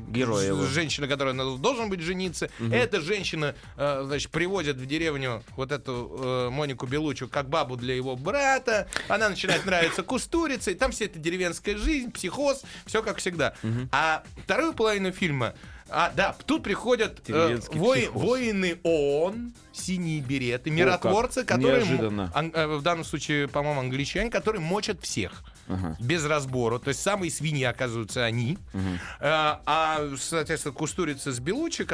Герой 0.10 0.48
его. 0.48 0.66
женщина, 0.66 1.08
которая 1.08 1.34
должен 1.58 1.90
быть 1.90 2.02
жениться. 2.02 2.50
Эта 2.72 3.02
женщина, 3.02 3.56
э, 3.78 4.04
значит, 4.06 4.32
приводит 4.32 4.78
в 4.78 4.86
деревню 4.86 5.44
вот 5.56 5.72
эту 5.72 6.18
э, 6.22 6.50
Монику 6.50 6.86
Белучу 6.86 7.28
как 7.28 7.50
бабу 7.50 7.76
для 7.76 7.96
его 7.96 8.16
брата. 8.16 8.88
Она 9.08 9.30
начинает 9.30 9.66
нравиться 9.66 10.04
Кустурице. 10.04 10.72
и 10.72 10.76
Там 10.76 10.92
вся 10.92 11.06
эта 11.06 11.20
деревенская 11.20 11.78
жизнь, 11.78 12.12
психоз, 12.12 12.64
все 12.86 13.02
как 13.04 13.18
всегда. 13.18 13.54
А 13.92 14.24
вторую 14.44 14.74
половину 14.74 15.12
фильма 15.12 15.54
а, 15.92 16.12
да, 16.16 16.36
тут 16.46 16.64
приходят 16.64 17.20
э, 17.28 17.32
вои- 17.80 18.10
воины 18.12 18.80
ООН, 18.84 19.54
синие 19.74 20.22
береты, 20.22 20.70
миротворцы, 20.70 21.44
как 21.44 21.58
которые, 21.58 21.84
неожиданно. 21.86 22.32
ан- 22.36 22.52
э, 22.54 22.68
в 22.68 22.82
данном 22.82 23.04
случае, 23.06 23.48
по-моему, 23.48 23.80
англичане, 23.82 24.30
которые 24.30 24.62
мочат 24.62 25.02
всех. 25.02 25.44
Без 26.00 26.26
разбора. 26.26 26.80
То 26.80 26.88
есть 26.90 27.00
самые 27.02 27.30
свиньи 27.30 27.64
оказываются 27.64 28.26
они. 28.26 28.58
Э, 29.20 29.58
А, 29.66 30.10
соответственно, 30.20 30.74
Кустурица 30.74 31.32
с 31.32 31.40
Белучи, 31.40 31.86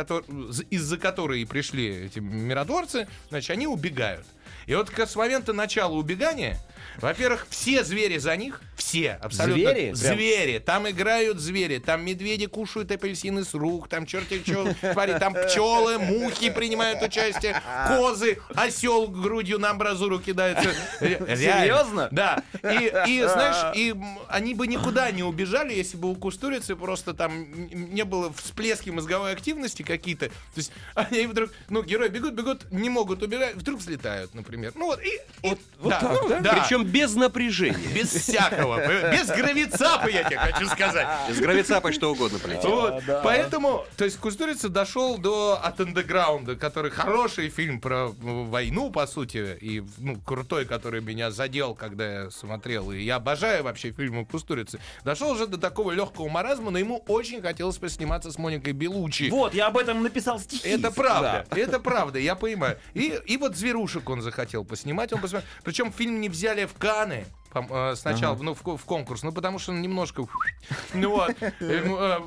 из-за 0.70 0.98
которой 0.98 1.46
пришли 1.46 2.06
эти 2.06 2.20
миротворцы, 2.20 3.08
значит, 3.30 3.50
они 3.52 3.68
убегают. 3.68 4.26
И 4.66 4.74
вот 4.76 4.90
как 4.90 5.10
с 5.10 5.16
момента 5.16 5.52
начала 5.54 5.94
убегания, 5.94 6.58
во-первых, 6.98 7.48
все 7.50 7.84
звери 7.84 8.17
за 8.17 8.36
них, 8.36 8.62
все, 8.76 9.17
абсолютно. 9.21 9.71
Звери? 9.71 9.93
Звери. 9.93 10.60
Там 10.60 10.89
играют 10.89 11.39
звери. 11.39 11.80
Там 11.80 12.06
медведи 12.06 12.45
кушают 12.45 12.91
апельсины 12.91 13.45
с 13.45 13.54
рук. 13.54 13.88
Там 13.88 14.06
черти 14.06 14.41
что 14.43 14.74
творит. 14.93 15.19
Там 15.19 15.34
пчелы, 15.34 15.98
мухи 15.98 16.50
принимают 16.50 17.02
участие. 17.02 17.62
Козы, 17.88 18.38
осел 18.54 19.08
грудью 19.08 19.60
на 19.60 19.69
амбразуру 19.69 20.19
кидается. 20.19 20.74
Серьезно? 21.00 22.10
Да. 22.12 22.43
И, 22.63 22.91
и, 23.08 23.24
знаешь, 23.24 23.76
и 23.76 23.95
они 24.28 24.54
бы 24.54 24.67
никуда 24.67 25.10
не 25.12 25.24
убежали, 25.24 25.74
если 25.74 25.95
бы 25.95 26.12
у 26.12 26.15
Кустурицы 26.15 26.76
просто 26.76 27.13
там 27.13 27.45
не 27.71 28.04
было 28.04 28.34
всплески 28.34 28.89
мозговой 28.89 29.32
активности 29.32 29.84
какие-то. 29.84 30.28
То 30.28 30.34
есть 30.58 30.71
они 30.95 31.28
вдруг, 31.28 31.52
ну, 31.69 31.82
герои 31.82 32.10
бегут, 32.10 32.34
бегут, 32.34 32.71
не 32.71 32.89
могут 32.89 33.24
убежать, 33.24 33.56
вдруг 33.56 33.80
взлетают, 33.80 34.34
например. 34.34 34.74
Ну 34.76 34.88
вот, 34.88 35.00
и... 35.02 35.19
и- 35.48 35.58
да, 35.84 36.00
так, 36.00 36.41
да? 36.41 36.54
Причем 36.54 36.75
без 36.84 37.16
напряжения. 37.16 37.88
без 37.94 38.10
всякого, 38.10 38.80
без 39.12 39.28
гравицапа, 39.28 40.08
я 40.08 40.24
тебе 40.24 40.38
хочу 40.38 40.68
сказать. 40.68 41.08
Из 41.30 41.40
гравицапа 41.40 41.92
что 41.92 42.12
угодно 42.12 42.40
полетит. 42.40 42.66
Вот. 42.66 43.04
Поэтому, 43.24 43.86
то 43.98 44.06
есть 44.06 44.18
Кустурица 44.18 44.70
дошел 44.70 45.18
до 45.18 45.60
от 45.62 45.80
андеграунда, 45.80 46.56
который 46.56 46.92
хороший 46.92 47.50
фильм 47.50 47.80
про 47.80 48.08
войну, 48.08 48.92
по 48.92 49.08
сути, 49.08 49.58
и 49.62 49.84
ну, 49.98 50.20
крутой, 50.22 50.66
который 50.66 51.02
меня 51.02 51.32
задел, 51.32 51.76
когда 51.76 52.24
я 52.24 52.32
смотрел. 52.32 52.92
И 52.92 53.02
я 53.02 53.16
обожаю 53.16 53.64
вообще 53.64 53.92
фильмы 53.92 54.26
Кустурицы. 54.26 54.80
Дошел 55.04 55.32
уже 55.32 55.48
до 55.48 55.58
такого 55.58 55.92
легкого 55.92 56.30
маразма, 56.30 56.72
но 56.72 56.78
ему 56.78 57.04
очень 57.08 57.42
хотелось 57.42 57.78
посниматься 57.78 58.32
с 58.32 58.38
Моникой 58.38 58.74
Белучи. 58.74 59.30
Вот, 59.30 59.54
я 59.54 59.68
об 59.68 59.78
этом 59.78 60.04
написал 60.04 60.40
стихи. 60.40 60.68
Это 60.68 60.92
правда, 60.92 61.46
это 61.52 61.80
правда, 61.80 62.20
я 62.20 62.36
понимаю. 62.36 62.78
И, 62.94 63.20
и 63.26 63.38
вот 63.38 63.56
зверушек 63.56 64.10
он 64.10 64.22
захотел 64.22 64.66
поснимать, 64.66 65.14
он 65.14 65.22
посмотрел. 65.22 65.50
Причем 65.64 65.92
фильм 65.92 66.22
не 66.22 66.30
взяли 66.30 66.64
в 66.67 66.78
Каны. 66.78 67.25
Э, 67.56 67.96
Сначала, 67.96 68.36
ну, 68.36 68.54
в, 68.54 68.62
в 68.63 68.86
конкурс, 68.86 69.24
ну, 69.24 69.32
потому 69.32 69.60
что 69.60 69.72
он 69.72 69.82
немножко... 69.82 70.26
Ну, 70.94 71.10
вот. 71.12 71.36
Ему, 71.60 71.98
э, 71.98 72.20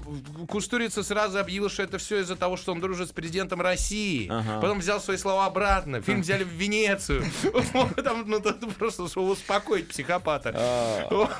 Кустурица 0.48 1.02
сразу 1.02 1.38
объявил, 1.38 1.68
что 1.68 1.82
это 1.82 1.98
все 1.98 2.20
из-за 2.20 2.36
того, 2.36 2.56
что 2.56 2.72
он 2.72 2.80
дружит 2.80 3.08
с 3.08 3.12
президентом 3.12 3.60
России. 3.60 4.28
Ага. 4.30 4.60
Потом 4.60 4.78
взял 4.78 5.00
свои 5.00 5.16
слова 5.16 5.46
обратно. 5.46 6.00
Фильм 6.02 6.20
взяли 6.22 6.44
в 6.44 6.48
Венецию. 6.48 7.24
Там, 8.04 8.24
ну, 8.26 8.40
просто, 8.78 9.08
чтобы 9.08 9.30
успокоить 9.30 9.88
психопата. 9.88 11.06
Вот. 11.10 11.30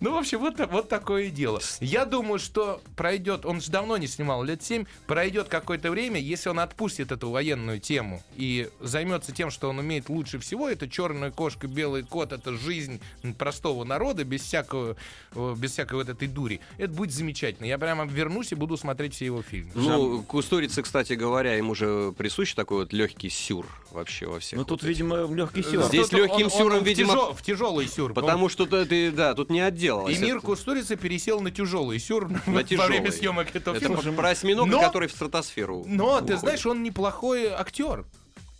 Ну, 0.00 0.12
в 0.14 0.18
общем, 0.18 0.38
вот, 0.38 0.58
вот 0.70 0.88
такое 0.88 1.30
дело. 1.30 1.60
Я 1.80 2.04
думаю, 2.04 2.38
что 2.38 2.80
пройдет, 2.96 3.46
он 3.46 3.60
же 3.60 3.70
давно 3.70 3.96
не 3.96 4.06
снимал, 4.06 4.42
лет 4.42 4.62
7, 4.62 4.84
пройдет 5.06 5.48
какое-то 5.48 5.90
время, 5.90 6.20
если 6.20 6.48
он 6.48 6.60
отпустит 6.60 7.12
эту 7.12 7.30
военную 7.30 7.80
тему 7.80 8.22
и 8.36 8.70
займется 8.80 9.32
тем, 9.32 9.50
что 9.50 9.68
он 9.70 9.78
умеет 9.78 10.08
лучше 10.08 10.38
всего, 10.38 10.68
это 10.68 10.88
черная 10.88 11.30
кошка, 11.30 11.66
белый 11.66 12.02
кот, 12.02 12.32
это 12.32 12.52
жизнь 12.54 13.00
простого 13.32 13.84
народа, 13.84 14.24
без 14.24 14.42
всякого, 14.42 14.96
э, 15.34 15.54
без 15.56 15.72
всякой 15.72 15.94
вот 15.94 16.08
этой 16.10 16.28
дури. 16.28 16.60
Это 16.76 16.92
будет 16.92 17.12
замечательно. 17.12 17.64
Я 17.66 17.78
прямо 17.78 18.04
вернусь 18.04 18.52
и 18.52 18.54
буду 18.54 18.76
смотреть 18.76 19.14
все 19.14 19.24
его 19.26 19.40
фильмы. 19.42 19.70
Ну, 19.74 20.22
Кустурице, 20.24 20.82
кстати 20.82 21.14
говоря, 21.14 21.54
ему 21.54 21.74
же 21.74 22.12
присущ 22.18 22.52
такой 22.54 22.78
вот 22.80 22.92
легкий 22.92 23.30
сюр 23.30 23.66
вообще 23.90 24.26
во 24.26 24.40
всех. 24.40 24.58
Ну 24.58 24.64
тут, 24.64 24.82
вот 24.82 24.90
этих. 24.90 24.98
видимо, 25.00 25.34
легкий 25.34 25.62
сюр. 25.62 25.84
Здесь 25.84 26.08
Тут 26.08 26.18
легким 26.20 26.46
он- 26.46 26.50
сюром, 26.50 26.78
он 26.78 26.84
в 26.84 26.86
видимо, 26.86 27.12
тяжел- 27.14 27.32
в 27.34 27.42
тяжелый 27.42 27.88
сюр. 27.88 28.12
Потому 28.12 28.48
что 28.48 28.66
ты, 28.66 28.84
ты- 28.84 29.10
да, 29.12 29.34
тут 29.34 29.48
не 29.50 29.60
отделалось. 29.60 30.18
И 30.18 30.20
мир 30.20 30.36
Это- 30.38 30.46
Кустурицы 30.46 30.96
пересел 30.96 31.40
на 31.40 31.50
тяжелый 31.50 31.98
сюр 32.00 32.28
на 32.28 32.40
во 32.46 32.62
тяжелый. 32.62 32.88
время 32.88 33.12
съемок 33.12 33.54
этого 33.54 33.76
Это 33.76 33.86
фильма. 33.86 34.02
про- 34.02 34.12
про 34.12 34.28
осьминога, 34.30 34.70
Но- 34.70 34.80
который 34.82 35.08
в 35.08 35.12
стратосферу 35.12 35.84
Но, 35.86 36.18
ты 36.18 36.24
уходит. 36.24 36.40
знаешь, 36.40 36.66
он 36.66 36.82
неплохой 36.82 37.46
актер. 37.48 38.04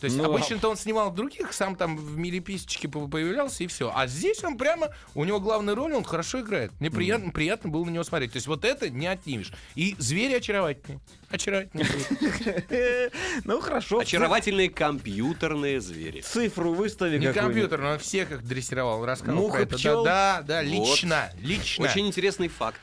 То 0.04 0.06
есть 0.08 0.18
Ну, 0.18 0.24
обычно-то 0.24 0.68
он 0.68 0.76
снимал 0.76 1.10
других, 1.10 1.54
сам 1.54 1.76
там 1.76 1.96
в 1.96 2.18
милиписечке 2.18 2.88
по- 2.88 3.08
появлялся 3.08 3.64
и 3.64 3.66
все. 3.66 3.90
А 3.94 4.06
здесь 4.06 4.44
он 4.44 4.58
прямо, 4.58 4.90
у 5.14 5.24
него 5.24 5.40
главная 5.40 5.74
роль, 5.74 5.94
он 5.94 6.04
хорошо 6.04 6.40
играет. 6.42 6.72
Мне 6.78 6.90
приятно, 6.90 7.30
приятно 7.30 7.70
было 7.70 7.84
на 7.86 7.90
него 7.90 8.04
смотреть. 8.04 8.32
То 8.32 8.36
есть 8.36 8.46
вот 8.46 8.66
это 8.66 8.90
не 8.90 9.06
отнимешь. 9.06 9.50
И 9.76 9.96
звери 9.98 10.34
очаровательные. 10.34 11.00
Очаровательные. 11.30 11.86
Ну 13.44 13.60
хорошо. 13.60 13.98
Очаровательные 14.00 14.68
компьютерные 14.70 15.80
звери. 15.80 16.20
Цифру 16.20 16.74
выстави 16.74 17.18
Не 17.18 17.26
какую-нибудь. 17.26 17.42
компьютер, 17.54 17.80
но 17.80 17.90
он 17.92 17.98
всех 17.98 18.30
их 18.30 18.44
дрессировал, 18.44 19.04
рассказывал 19.04 19.42
Мух 19.44 19.52
про 19.52 19.60
и 19.60 19.64
это. 19.64 19.76
пчел? 19.76 20.04
Да, 20.04 20.42
да, 20.46 20.62
лично, 20.62 21.30
лично. 21.40 21.84
Очень 21.86 22.06
интересный 22.06 22.48
факт. 22.48 22.80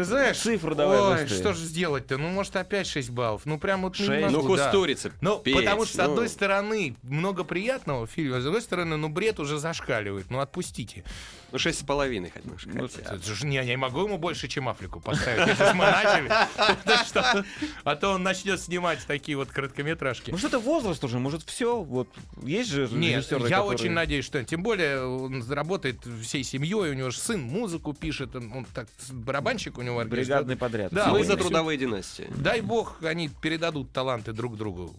Ты 0.00 0.04
знаешь, 0.04 0.38
Цифру 0.38 0.74
давай 0.74 0.98
Ой, 0.98 1.20
быстрее. 1.22 1.38
что 1.38 1.52
же 1.52 1.60
сделать-то? 1.64 2.16
Ну, 2.16 2.28
может, 2.30 2.56
опять 2.56 2.86
6 2.86 3.10
баллов. 3.10 3.42
Ну, 3.44 3.58
прям 3.58 3.82
вот 3.82 3.98
ну, 3.98 4.04
не 4.04 4.08
Шесть? 4.20 4.34
могу, 4.34 4.48
Ну, 4.48 4.56
да. 4.56 4.64
кустурица, 4.64 5.12
Ну, 5.20 5.38
Петь, 5.40 5.56
потому 5.56 5.84
что, 5.84 5.94
с 5.94 5.98
ну. 5.98 6.04
одной 6.04 6.28
стороны, 6.30 6.96
много 7.02 7.44
приятного 7.44 8.06
в 8.06 8.10
фильме, 8.10 8.36
а 8.36 8.40
с 8.40 8.44
другой 8.44 8.62
стороны, 8.62 8.96
ну, 8.96 9.10
бред 9.10 9.38
уже 9.40 9.58
зашкаливает. 9.58 10.30
Ну, 10.30 10.40
отпустите. 10.40 11.04
Ну, 11.52 11.58
шесть 11.58 11.80
с 11.80 11.82
половиной 11.82 12.30
хотя 12.30 12.48
бы. 12.48 12.56
Ну, 12.66 12.88
хотя. 12.88 13.16
же- 13.18 13.46
не, 13.46 13.56
я 13.56 13.64
не 13.64 13.76
могу 13.76 14.04
ему 14.04 14.18
больше, 14.18 14.48
чем 14.48 14.68
Африку 14.68 15.00
поставить, 15.00 15.46
если 15.48 15.72
мы 15.72 15.84
начали. 15.84 16.30
А 17.84 17.96
то 17.96 18.10
он 18.10 18.22
начнет 18.22 18.60
снимать 18.60 19.00
такие 19.06 19.36
вот 19.36 19.50
короткометражки. 19.50 20.30
Может, 20.30 20.46
это 20.46 20.58
возраст 20.58 21.02
уже, 21.04 21.18
может, 21.18 21.42
все. 21.42 21.82
Вот 21.82 22.08
есть 22.42 22.70
же 22.70 22.88
Нет, 22.90 23.26
я 23.48 23.64
очень 23.64 23.90
надеюсь, 23.90 24.24
что 24.24 24.44
тем 24.44 24.62
более 24.62 25.04
он 25.04 25.48
работает 25.50 25.98
всей 26.22 26.44
семьей, 26.44 26.90
у 26.90 26.94
него 26.94 27.10
же 27.10 27.18
сын 27.18 27.40
музыку 27.40 27.92
пишет, 27.92 28.34
он, 28.36 28.66
так 28.74 28.88
барабанщик 29.10 29.78
у 29.78 29.82
него. 29.82 30.04
Бригадный 30.04 30.56
подряд. 30.56 30.92
Да, 30.92 31.08
Мы 31.08 31.18
вот 31.18 31.26
за 31.26 31.36
трудовые 31.36 31.78
династии. 31.78 32.28
Дай 32.36 32.60
бог, 32.60 33.02
они 33.02 33.28
передадут 33.28 33.92
таланты 33.92 34.32
друг 34.32 34.56
другу. 34.56 34.94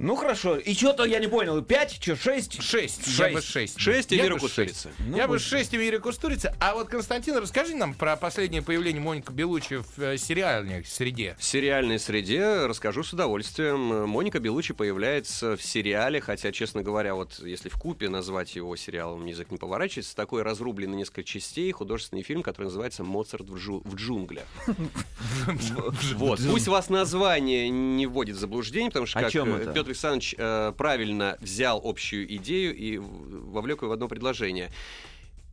Ну 0.00 0.14
хорошо. 0.14 0.56
И 0.58 0.74
что-то 0.74 1.04
я 1.04 1.18
не 1.18 1.26
понял. 1.26 1.60
Пять, 1.60 2.00
что, 2.00 2.14
шесть? 2.14 2.62
Шесть. 2.62 3.18
Я 3.18 3.30
бы 3.30 3.40
шесть. 3.42 3.80
Шесть 3.80 4.12
и 4.12 4.16
Я 4.16 4.22
мира 4.24 4.34
бы 4.34 4.40
кустурицы. 4.40 4.90
шесть. 4.96 5.16
Я 5.16 5.26
бы 5.26 5.38
шесть 5.40 5.74
и 5.74 5.76
Мира 5.76 5.98
Кустурица. 5.98 6.54
А 6.60 6.74
вот, 6.74 6.88
Константин, 6.88 7.36
расскажи 7.36 7.74
нам 7.74 7.94
про 7.94 8.14
последнее 8.16 8.62
появление 8.62 9.02
Моника 9.02 9.32
Белучи 9.32 9.76
в 9.76 9.98
э, 9.98 10.16
сериальной 10.16 10.84
среде. 10.84 11.36
В 11.38 11.42
сериальной 11.44 11.98
среде 11.98 12.66
расскажу 12.66 13.02
с 13.02 13.12
удовольствием. 13.12 14.08
Моника 14.08 14.38
Белучи 14.38 14.72
появляется 14.72 15.56
в 15.56 15.62
сериале, 15.62 16.20
хотя, 16.20 16.52
честно 16.52 16.82
говоря, 16.84 17.16
вот 17.16 17.40
если 17.44 17.68
в 17.68 17.74
купе 17.74 18.08
назвать 18.08 18.54
его 18.54 18.76
сериалом 18.76 19.26
язык 19.26 19.50
не 19.50 19.58
поворачивается, 19.58 20.14
такой 20.14 20.42
разрубленный 20.42 20.92
на 20.92 20.98
несколько 20.98 21.24
частей 21.24 21.72
художественный 21.72 22.22
фильм, 22.22 22.42
который 22.44 22.66
называется 22.66 23.02
«Моцарт 23.02 23.48
в, 23.48 23.56
джу- 23.56 23.82
в 23.84 23.96
джунглях». 23.96 24.46
Вот. 26.14 26.40
Пусть 26.48 26.68
вас 26.68 26.88
название 26.88 27.68
не 27.68 28.06
вводит 28.06 28.36
в 28.36 28.38
заблуждение, 28.38 28.90
потому 28.90 29.06
что 29.06 29.18
О 29.18 29.22
как 29.22 29.32
чем 29.32 29.54
э, 29.54 29.62
это? 29.62 29.72
Петр 29.88 29.92
Александрович 29.92 30.34
э, 30.36 30.72
правильно 30.76 31.38
взял 31.40 31.80
общую 31.82 32.30
идею 32.36 32.76
и 32.76 32.98
вовлек 32.98 33.82
ее 33.82 33.88
в 33.88 33.92
одно 33.92 34.06
предложение. 34.06 34.70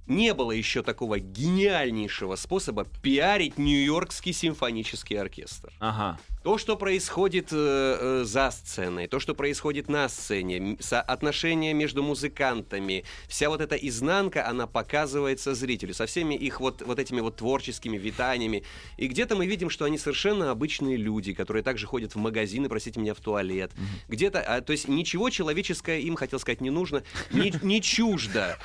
Не 0.07 0.33
было 0.33 0.51
еще 0.51 0.83
такого 0.83 1.19
гениальнейшего 1.19 2.35
способа 2.35 2.85
пиарить 3.01 3.57
Нью-Йоркский 3.57 4.33
симфонический 4.33 5.17
оркестр. 5.19 5.71
Ага. 5.79 6.19
То, 6.45 6.59
что 6.59 6.77
происходит 6.77 7.47
э, 7.51 7.55
э, 7.57 8.23
за 8.23 8.51
сценой, 8.51 9.07
то, 9.07 9.19
что 9.19 9.33
происходит 9.33 9.89
на 9.89 10.07
сцене, 10.07 10.77
соотношения 10.79 11.73
между 11.73 12.03
музыкантами, 12.03 13.03
вся 13.27 13.49
вот 13.49 13.61
эта 13.61 13.75
изнанка, 13.75 14.47
она 14.47 14.67
показывается 14.67 15.55
зрителю 15.55 15.95
со 15.95 16.05
всеми 16.05 16.35
их 16.35 16.59
вот, 16.59 16.83
вот 16.83 16.99
этими 16.99 17.19
вот 17.19 17.37
творческими 17.37 17.97
витаниями. 17.97 18.61
И 18.97 19.07
где-то 19.07 19.35
мы 19.35 19.47
видим, 19.47 19.71
что 19.71 19.85
они 19.85 19.97
совершенно 19.97 20.51
обычные 20.51 20.97
люди, 20.97 21.33
которые 21.33 21.63
также 21.63 21.87
ходят 21.87 22.13
в 22.13 22.19
магазины, 22.19 22.69
простите 22.69 22.99
меня, 22.99 23.15
в 23.15 23.21
туалет. 23.21 23.71
Где-то, 24.07 24.39
а, 24.41 24.61
то 24.61 24.71
есть 24.71 24.87
ничего 24.87 25.31
человеческое 25.31 26.01
им, 26.01 26.15
хотел 26.15 26.37
сказать, 26.39 26.61
не 26.61 26.69
нужно, 26.69 27.01
не, 27.31 27.55
не 27.63 27.81
чуждо. 27.81 28.59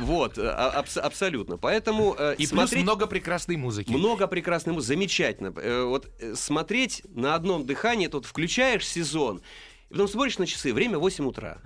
Вот, 0.00 0.36
а- 0.36 0.70
абс- 0.70 0.96
абсолютно. 0.98 1.58
Поэтому 1.58 2.16
э, 2.18 2.34
И 2.34 2.38
плюс 2.38 2.48
смотреть... 2.48 2.82
много 2.82 3.06
прекрасной 3.06 3.54
музыки. 3.56 3.92
Много 3.92 4.26
прекрасной 4.26 4.72
музыки, 4.72 4.88
замечательно. 4.88 5.52
Э, 5.56 5.84
Вот 5.84 6.08
э, 6.18 6.34
смотреть 6.34 7.02
на 7.20 7.34
одном 7.34 7.66
дыхании, 7.66 8.06
тут 8.08 8.26
включаешь 8.26 8.86
сезон, 8.86 9.40
и 9.88 9.92
потом 9.92 10.08
смотришь 10.08 10.38
на 10.38 10.46
часы, 10.46 10.72
время 10.72 10.98
8 10.98 11.26
утра. 11.26 11.58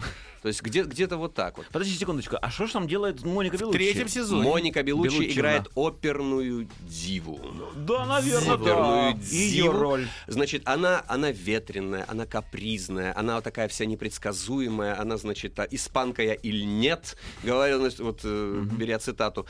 То 0.43 0.49
есть 0.49 0.61
где- 0.61 0.83
где-то 0.83 1.17
вот 1.17 1.33
так 1.33 1.57
вот. 1.57 1.67
Подожди 1.73 1.95
секундочку. 1.97 2.37
А 2.43 2.51
что 2.51 2.67
ж 2.67 2.73
там 2.73 2.87
делает 2.87 3.23
Моника 3.25 3.57
В 3.57 3.61
Белуччи? 3.61 3.79
третьем 3.79 4.09
сезоне. 4.09 4.43
Моника 4.43 4.83
Белуччи 4.83 5.13
Белуччина. 5.15 5.33
играет 5.41 5.69
оперную 5.75 6.69
диву. 6.83 7.41
Да, 7.77 8.05
наверное, 8.05 8.53
Оперную 8.55 9.15
да. 9.15 9.21
Ее 9.31 9.63
диву. 9.63 9.73
роль. 9.73 10.09
Значит, 10.27 10.63
она, 10.67 11.03
она 11.09 11.31
ветреная, 11.31 12.05
она 12.09 12.27
капризная, 12.27 13.19
она 13.19 13.41
такая 13.41 13.69
вся 13.69 13.87
непредсказуемая, 13.87 15.01
она, 15.01 15.17
значит, 15.17 15.59
а, 15.59 15.67
испанка 15.71 16.23
я 16.23 16.35
или 16.35 16.65
нет, 16.65 17.17
говорю, 17.43 17.79
значит, 17.79 18.01
вот, 18.01 18.21
э, 18.25 18.65
беря 18.71 18.99
цитату. 18.99 19.47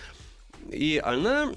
И 0.71 1.01
она 1.05 1.51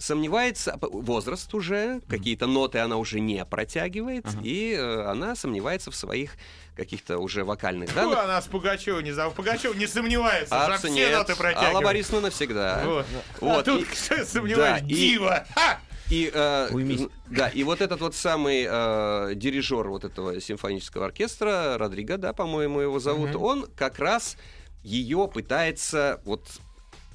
сомневается, 0.00 0.76
п- 0.78 0.88
возраст 0.90 1.52
уже, 1.54 2.00
какие-то 2.08 2.46
ноты 2.46 2.78
она 2.78 2.96
уже 2.96 3.20
не 3.20 3.44
протягивает, 3.44 4.24
и 4.42 4.72
э, 4.76 5.02
она 5.04 5.36
сомневается 5.36 5.90
в 5.90 5.94
своих 5.96 6.32
каких-то 6.76 7.18
уже 7.18 7.44
вокальных 7.44 7.90
Фу, 7.90 7.94
данных. 7.94 8.18
она 8.18 8.40
с 8.40 8.46
Пугачева 8.46 9.00
не 9.00 9.12
за 9.12 9.28
Пугачева 9.30 9.74
не 9.74 9.86
сомневается, 9.86 10.54
Абсо- 10.54 10.78
все 10.78 10.88
нет, 10.90 11.12
ноты 11.12 11.36
протягивает. 11.36 11.74
Алла 11.74 11.84
Борисовна 11.84 12.20
навсегда. 12.22 12.82
Вот. 12.84 13.06
Вот, 13.40 13.58
А 13.58 13.62
тут 13.62 13.82
и- 13.82 13.84
кто 13.84 14.24
сомневаюсь, 14.24 14.80
да, 14.80 14.86
и- 14.86 14.94
дива! 14.94 15.46
Ха! 15.54 15.78
И, 16.10 16.28
э, 16.34 16.68
Уймись. 16.72 17.02
да, 17.28 17.48
и 17.48 17.62
вот 17.62 17.80
этот 17.80 18.00
вот 18.00 18.16
самый 18.16 18.66
э, 18.68 19.34
дирижер 19.36 19.86
вот 19.88 20.04
этого 20.04 20.40
симфонического 20.40 21.06
оркестра, 21.06 21.78
Родриго, 21.78 22.16
да, 22.16 22.32
по-моему, 22.32 22.80
его 22.80 22.98
зовут, 22.98 23.36
он 23.36 23.66
как 23.76 23.98
раз 24.00 24.36
ее 24.82 25.28
пытается 25.32 26.20
вот 26.24 26.48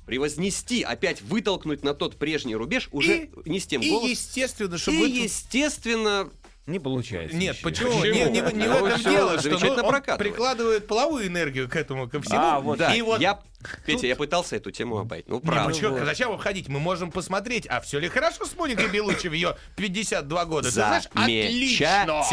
превознести, 0.06 0.82
опять 0.84 1.22
вытолкнуть 1.22 1.84
на 1.84 1.94
тот 1.94 2.18
прежний 2.18 2.56
рубеж, 2.56 2.90
уже 2.92 3.30
не 3.46 3.60
с 3.60 3.66
тем 3.68 3.82
И 3.82 3.90
голосом. 3.90 4.10
естественно, 4.12 4.76
И, 4.76 4.78
чтобы... 4.78 4.98
это- 5.10 5.16
естественно, 5.24 6.30
Не 6.68 6.80
получается. 6.80 7.38
Нет, 7.38 7.56
ничего. 7.58 7.70
почему? 7.70 8.00
Почему? 8.02 8.14
Не, 8.16 8.24
не- 8.26 8.42
не 8.54 8.68
в 8.68 8.80
Ну, 8.80 8.88
этом 8.88 9.02
дело, 9.12 9.40
что 9.40 9.50
ну, 9.60 9.88
он 9.88 10.18
прикладывает 10.18 10.88
половую 10.88 11.28
энергию 11.28 11.70
к 11.70 11.76
этому, 11.76 12.10
ко 12.10 12.20
всему. 12.22 12.40
А, 12.40 12.60
вот. 12.60 12.80
да, 12.80 12.94
И 12.96 13.02
вот 13.02 13.22
я, 13.22 13.40
Петя, 13.86 14.08
я 14.08 14.16
пытался 14.16 14.56
эту 14.56 14.72
тему 14.72 14.98
обойти. 14.98 15.26
Ну, 15.30 15.36
Не, 15.36 15.42
правда. 15.42 15.70
ну 15.70 15.76
чё, 15.80 16.06
зачем 16.06 16.32
обходить? 16.32 16.68
Мы 16.68 16.80
можем 16.80 17.12
посмотреть, 17.12 17.68
а 17.68 17.82
все 17.82 18.00
ли 18.00 18.08
хорошо 18.10 18.46
с 18.46 18.56
Моникой 18.56 18.90
Белучи 18.90 19.28
в 19.28 19.34
ее 19.34 19.58
52 19.76 20.46
года? 20.46 20.68
Ты 20.68 20.74
знаешь, 20.74 21.04
отлично! 21.14 22.24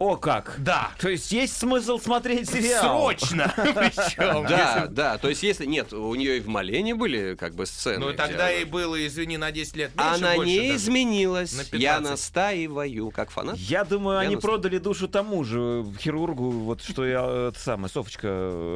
О, 0.00 0.16
как. 0.16 0.56
Да. 0.58 0.90
То 0.98 1.08
есть 1.08 1.30
есть 1.32 1.56
смысл 1.56 1.98
смотреть 1.98 2.50
сериал? 2.50 2.82
Срочно! 2.82 3.52
Причем, 3.56 4.46
Да, 4.48 4.86
да, 4.90 5.18
то 5.18 5.28
есть 5.28 5.42
если... 5.42 5.64
Нет, 5.66 5.92
у 5.92 6.14
нее 6.14 6.38
и 6.38 6.40
в 6.40 6.48
Малене 6.48 6.94
были 6.94 7.34
как 7.34 7.54
бы 7.54 7.66
сцены. 7.66 7.98
Ну 7.98 8.12
тогда 8.12 8.50
и 8.52 8.64
было, 8.64 9.04
извини, 9.06 9.36
на 9.36 9.50
10 9.52 9.76
лет 9.76 9.94
меньше, 9.94 10.14
Она 10.24 10.36
не 10.36 10.74
изменилась. 10.74 11.52
На 11.52 11.60
Я 11.76 11.94
15. 11.98 12.10
настаиваю, 12.10 13.10
как 13.10 13.27
фанат. 13.30 13.56
Я 13.56 13.84
думаю, 13.84 14.16
Я 14.20 14.26
они 14.26 14.34
нас- 14.36 14.42
продали 14.44 14.78
душу 14.78 15.08
тому 15.08 15.44
же 15.44 15.84
хирургу, 16.00 16.50
вот 16.50 16.82
что 16.82 17.06
я, 17.06 17.24
э, 17.26 17.48
это 17.48 17.58
самое, 17.58 17.88
Софочка 17.90 18.28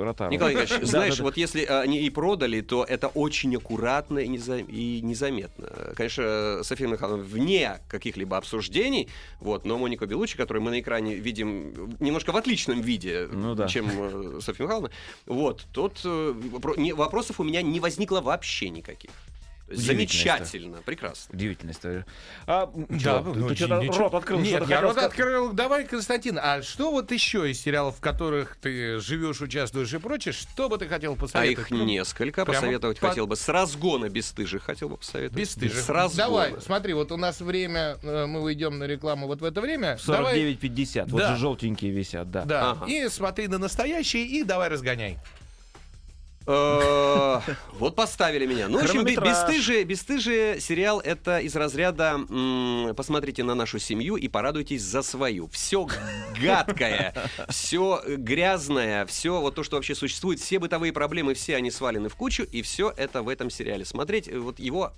Ротару. 0.05 0.30
Николай 0.32 0.55
Николаевич, 0.55 0.88
знаешь, 0.88 1.20
вот 1.20 1.36
если 1.36 1.64
они 1.64 1.98
и 2.00 2.11
продали, 2.11 2.61
то 2.61 2.84
это 2.84 3.09
очень 3.09 3.55
аккуратно 3.57 4.18
и, 4.18 4.28
неза- 4.28 4.64
и 4.66 5.00
незаметно. 5.03 5.68
Конечно, 5.96 6.61
София 6.62 6.88
Михайловна 6.88 7.22
вне 7.22 7.78
каких-либо 7.88 8.36
обсуждений, 8.36 9.09
вот, 9.40 9.64
но 9.64 9.78
Моника 9.78 10.07
Белучи, 10.07 10.36
которую 10.36 10.62
мы 10.62 10.70
на 10.70 10.80
экране 10.80 11.14
видим 11.14 11.96
немножко 12.00 12.32
в 12.32 12.36
отличном 12.36 12.80
виде, 12.80 13.28
Ну 13.32 13.55
да. 13.55 13.68
чем 13.68 13.88
э, 13.90 14.40
Софья 14.40 14.64
Михайловна, 14.64 14.90
вот, 15.26 15.66
э, 16.05 16.34
не- 16.76 16.92
вопросов 16.92 17.40
у 17.40 17.44
меня 17.44 17.62
не 17.62 17.80
возникло 17.80 18.20
вообще 18.20 18.68
никаких. 18.70 19.11
Замечательно, 19.68 20.78
прекрасно. 20.84 21.34
Удивительная 21.34 21.74
история. 21.74 22.06
А, 22.46 22.70
Да, 22.88 22.98
чё, 22.98 23.22
ну, 23.34 23.48
ты 23.48 23.56
что-то 23.56 23.78
ничего. 23.80 23.98
рот 23.98 24.14
открыл, 24.14 24.38
Нет, 24.40 24.68
я 24.68 24.80
рот 24.80 24.92
сказать? 24.92 25.10
открыл. 25.10 25.52
Давай, 25.52 25.84
Константин, 25.86 26.38
а 26.42 26.62
что 26.62 26.90
вот 26.90 27.10
еще 27.10 27.50
из 27.50 27.60
сериалов, 27.60 27.96
в 27.96 28.00
которых 28.00 28.56
ты 28.56 29.00
живешь, 29.00 29.40
участвуешь 29.40 29.92
и 29.94 29.98
прочее, 29.98 30.32
что 30.32 30.68
бы 30.68 30.78
ты 30.78 30.88
хотел 30.88 31.14
А 31.14 31.16
посоветовать? 31.16 31.70
их 31.70 31.78
Ну, 31.78 31.84
несколько. 31.84 32.44
прямо 32.44 32.58
Посоветовать 32.60 33.00
по- 33.00 33.08
хотел 33.08 33.26
бы. 33.26 33.36
С 33.36 33.48
разгона 33.48 34.08
бесстыжих 34.08 34.62
хотел 34.62 34.88
бы 34.90 34.96
посоветовать. 34.98 35.40
Бесстыжих. 35.40 35.78
С 35.78 35.88
разгона. 35.88 36.26
Давай, 36.28 36.54
смотри, 36.60 36.92
вот 36.94 37.12
у 37.12 37.16
нас 37.16 37.40
время, 37.40 37.96
э, 38.02 38.26
мы 38.26 38.42
уйдем 38.42 38.78
на 38.78 38.84
рекламу 38.84 39.26
вот 39.26 39.40
в 39.40 39.44
это 39.44 39.60
время. 39.60 39.98
Давай, 40.06 40.34
49,50. 40.38 41.08
Вот 41.10 41.18
Да. 41.20 41.34
же 41.34 41.40
желтенькие 41.40 41.90
висят, 41.92 42.30
да. 42.30 42.44
да, 42.44 42.70
Ага. 42.72 42.86
и 42.86 43.08
смотри 43.08 43.48
на 43.48 43.58
настоящие, 43.58 44.26
и 44.26 44.42
давай 44.44 44.68
разгоняй. 44.68 45.18
Э, 46.47 47.40
Вот 47.78 47.97
поставили 47.97 48.47
меня. 48.47 48.68
Ну, 48.68 48.78
в 48.78 48.84
общем, 48.84 49.05
бесстыжие, 49.05 49.84
бесстыжие 49.84 50.61
сериал 50.61 51.01
это 51.01 51.38
из 51.38 51.57
разряда 51.57 52.20
посмотрите 52.97 53.43
на 53.43 53.55
нашу 53.55 53.78
семью 53.78 54.16
и 54.16 54.28
порадуйтесь 54.28 54.82
за 54.82 55.03
свою. 55.03 55.49
Все 55.49 55.88
гадкое, 56.40 57.14
все 57.49 58.03
грязное, 58.07 59.07
все 59.07 59.40
вот 59.40 59.55
то, 59.55 59.62
что 59.62 59.76
вообще 59.76 59.95
существует, 59.95 60.40
все 60.40 60.59
бытовые 60.59 60.93
проблемы, 60.93 61.34
все 61.34 61.57
они 61.57 61.70
свалены 61.70 62.09
в 62.09 62.16
кучу, 62.16 62.43
и 62.45 62.62
все 62.62 62.93
это 62.97 63.22
в 63.22 63.28
этом 63.28 63.51
сериале. 63.51 63.84
Смотреть, 63.84 64.28
э, 64.28 64.38
вот 64.38 64.59
его 64.59 64.93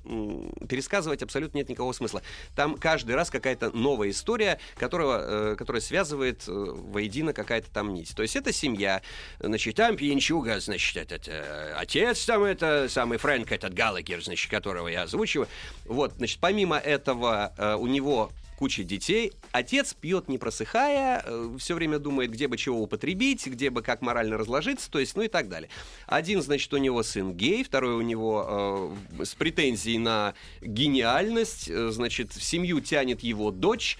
пересказывать 0.69 1.23
абсолютно 1.23 1.59
нет 1.59 1.69
никакого 1.69 1.93
смысла. 1.93 2.23
Там 2.55 2.77
каждый 2.77 3.15
раз 3.15 3.31
какая-то 3.31 3.71
новая 3.71 4.11
история, 4.11 4.59
которого, 4.77 5.53
э, 5.53 5.57
которая 5.57 5.81
связывает 5.81 6.43
воедино 6.47 7.33
какая-то 7.33 7.71
там 7.71 7.95
нить. 7.95 8.15
То 8.15 8.23
есть 8.23 8.37
это 8.37 8.53
семья, 8.53 9.03
значит, 9.41 9.77
там 9.77 9.97
пьянчуга, 9.97 10.61
значит, 10.61 10.97
этот 10.97 11.29
э, 11.43 11.75
отец 11.77 12.25
там 12.25 12.45
это, 12.45 12.89
самый 12.89 13.19
Фрэнк, 13.19 13.51
этот 13.53 13.75
Галагер, 13.75 14.23
значит, 14.23 14.51
которого 14.51 14.89
я 14.89 15.03
озвучиваю. 15.03 15.49
Вот, 15.85 16.13
значит, 16.17 16.39
помимо 16.41 16.77
этого 16.77 17.53
э, 17.57 17.75
у 17.75 17.87
него 17.87 18.31
куча 18.57 18.85
детей. 18.85 19.33
Отец 19.53 19.95
пьет 19.95 20.29
не 20.29 20.39
просыхая, 20.39 21.25
все 21.59 21.75
время 21.75 21.99
думает, 21.99 22.31
где 22.31 22.49
бы 22.49 22.57
чего 22.57 22.81
употребить, 22.81 23.47
где 23.47 23.71
бы 23.71 23.83
как 23.83 24.01
морально 24.01 24.39
разложиться, 24.39 24.91
то 24.91 24.99
есть, 24.99 25.17
ну 25.17 25.23
и 25.23 25.29
так 25.29 25.49
далее. 25.49 25.69
Один, 26.07 26.43
значит, 26.43 26.73
у 26.73 26.77
него 26.79 27.03
сын 27.03 27.35
гей, 27.35 27.65
второй 27.65 27.95
у 27.95 28.01
него 28.01 28.95
э, 29.19 29.25
с 29.25 29.35
претензией 29.35 29.99
на 29.99 30.35
гениальность, 30.61 31.69
э, 31.69 31.91
значит, 31.91 32.33
в 32.33 32.43
семью 32.43 32.81
тянет 32.81 33.23
его 33.23 33.51
дочь. 33.51 33.99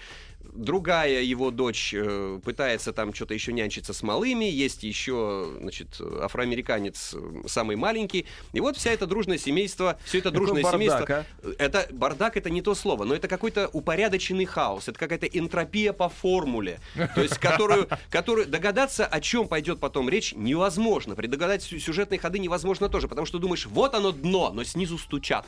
Другая 0.55 1.21
его 1.21 1.51
дочь 1.51 1.93
э, 1.93 2.39
пытается 2.43 2.93
там 2.93 3.13
что-то 3.13 3.33
еще 3.33 3.51
нянчиться 3.51 3.93
с 3.93 4.01
малыми, 4.03 4.45
есть 4.45 4.83
еще, 4.83 5.53
значит, 5.59 5.99
афроамериканец 6.21 7.13
э, 7.13 7.47
самый 7.47 7.75
маленький. 7.75 8.25
И 8.53 8.59
вот 8.61 8.77
вся 8.77 8.91
это 8.91 9.05
дружное 9.05 9.37
семейство, 9.37 9.97
все 10.05 10.19
это 10.19 10.31
Какой 10.31 10.45
дружное 10.45 10.63
бардак, 10.63 10.81
семейство. 10.81 11.25
Это 11.57 11.87
бардак 11.91 12.37
это 12.37 12.49
не 12.49 12.61
то 12.61 12.73
слово, 12.73 13.03
но 13.03 13.13
это 13.13 13.27
какой-то 13.27 13.69
упорядоченный 13.73 14.45
хаос, 14.45 14.87
это 14.87 14.97
какая-то 14.97 15.25
энтропия 15.27 15.91
по 15.91 16.07
формуле, 16.09 16.79
то 17.15 17.21
есть 17.21 17.37
которую, 17.37 17.89
которую 18.09 18.47
догадаться, 18.47 19.05
о 19.05 19.19
чем 19.19 19.47
пойдет 19.47 19.79
потом 19.79 20.09
речь, 20.09 20.33
невозможно. 20.35 21.15
Предугадать 21.15 21.63
сю- 21.63 21.79
сюжетные 21.79 22.19
ходы 22.19 22.39
невозможно 22.39 22.87
тоже, 22.87 23.07
потому 23.07 23.25
что 23.25 23.39
думаешь, 23.39 23.65
вот 23.65 23.93
оно 23.93 24.11
дно, 24.11 24.51
но 24.53 24.63
снизу 24.63 24.97
стучат, 24.97 25.45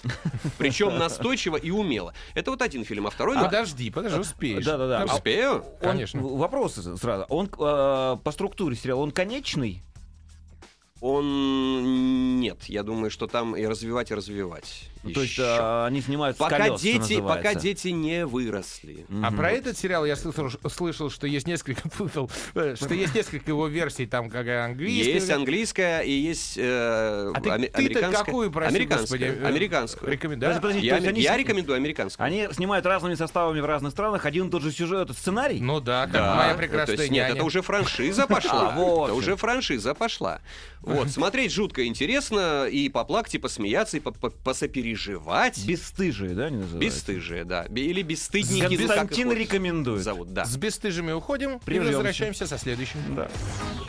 причем 0.57 0.97
настойчиво 0.97 1.55
и 1.55 1.71
умело. 1.71 2.13
Это 2.33 2.51
вот 2.51 2.61
один 2.61 2.83
фильм, 2.83 3.07
а 3.07 3.09
второй. 3.09 3.37
ну, 3.37 3.45
Подожди, 3.45 3.89
подожди, 3.89 4.19
успеешь. 4.19 4.65
Да-да-да. 4.65 4.96
Там 5.05 5.15
Успею? 5.15 5.51
Он- 5.55 5.63
Конечно. 5.79 6.21
Вопрос 6.21 6.73
сразу. 6.99 7.25
Он 7.29 7.45
э, 7.47 7.49
по 8.23 8.31
структуре 8.31 8.75
сериала, 8.75 9.01
он 9.01 9.11
конечный? 9.11 9.81
Он 10.99 12.39
нет, 12.39 12.63
я 12.65 12.81
думаю, 12.83 13.11
что 13.11 13.27
там 13.27 13.55
и 13.55 13.65
развивать, 13.65 14.09
и 14.11 14.15
развивать. 14.15 14.89
Ну, 15.07 15.13
То 15.13 15.21
есть 15.21 15.39
э, 15.39 15.85
они 15.85 16.01
снимают 16.01 16.37
с 16.37 16.39
Пока 16.39 16.57
колес, 16.57 16.81
дети, 16.81 17.19
пока 17.21 17.53
дети 17.53 17.89
не 17.89 18.25
выросли. 18.25 19.05
А 19.23 19.31
про 19.31 19.51
этот 19.51 19.77
сериал 19.77 20.05
я 20.05 20.15
слышал, 20.15 20.49
слышал, 20.69 21.09
что 21.09 21.27
есть 21.27 21.47
несколько 21.47 21.87
путал, 21.97 22.29
э, 22.55 22.75
что 22.75 22.93
есть 22.93 23.15
несколько 23.15 23.51
его 23.51 23.67
версий, 23.67 24.05
там 24.05 24.29
как 24.29 24.47
английская. 24.47 25.13
Есть 25.13 25.29
английская 25.29 26.01
и 26.01 26.11
есть 26.11 26.57
э, 26.57 27.31
А 27.33 27.41
ты, 27.41 27.67
ты-то 27.67 28.11
какую 28.11 28.51
просил, 28.51 28.75
американская. 28.75 29.19
господи, 29.19 29.43
э, 29.43 29.47
американскую. 29.47 30.11
рекомендую? 30.11 30.49
Даже 30.49 30.61
подождите, 30.61 30.87
Я, 30.87 31.01
то 31.01 31.07
они 31.09 31.21
я 31.21 31.37
рекомендую 31.37 31.75
американскую. 31.75 32.25
Они 32.25 32.47
снимают 32.51 32.85
разными 32.85 33.15
составами 33.15 33.59
в 33.59 33.65
разных 33.65 33.91
странах, 33.91 34.25
один 34.25 34.47
и 34.47 34.51
тот 34.51 34.61
же 34.63 34.71
сюжет, 34.71 35.09
сценарий? 35.11 35.59
Ну 35.59 35.79
да, 35.79 36.03
как 36.03 36.11
Да, 36.13 36.35
моя 36.35 36.51
то 36.53 36.57
прекрасная 36.57 36.97
есть, 36.97 37.11
нет, 37.11 37.29
это 37.31 37.43
уже 37.43 37.61
франшиза 37.61 38.27
пошла. 38.27 38.57
А, 38.67 38.75
вот 38.75 39.05
это 39.05 39.13
уже 39.13 39.35
франшиза 39.35 39.93
пошла. 39.93 40.41
Вот, 40.81 41.09
смотреть 41.09 41.51
жутко 41.51 41.85
интересно, 41.85 42.65
и 42.65 42.89
поплакать, 42.89 43.35
и 43.35 43.37
посмеяться, 43.37 43.97
и 43.97 43.99
по- 43.99 44.11
посопереживать. 44.97 45.65
Бесстыжие, 45.65 46.33
да, 46.33 46.45
они 46.45 46.57
называются? 46.57 46.77
Бесстыжие, 46.77 47.43
да. 47.43 47.65
Или 47.65 48.01
бесстыдники. 48.01 48.77
Константин 48.77 49.31
рекомендует. 49.31 50.03
Зовут, 50.03 50.33
да. 50.33 50.45
С 50.45 50.57
бесстыжими 50.57 51.11
уходим 51.11 51.57
и 51.57 51.59
Прервемся. 51.59 51.97
возвращаемся 51.97 52.47
со 52.47 52.57
следующим. 52.57 52.99
Да. 53.15 53.29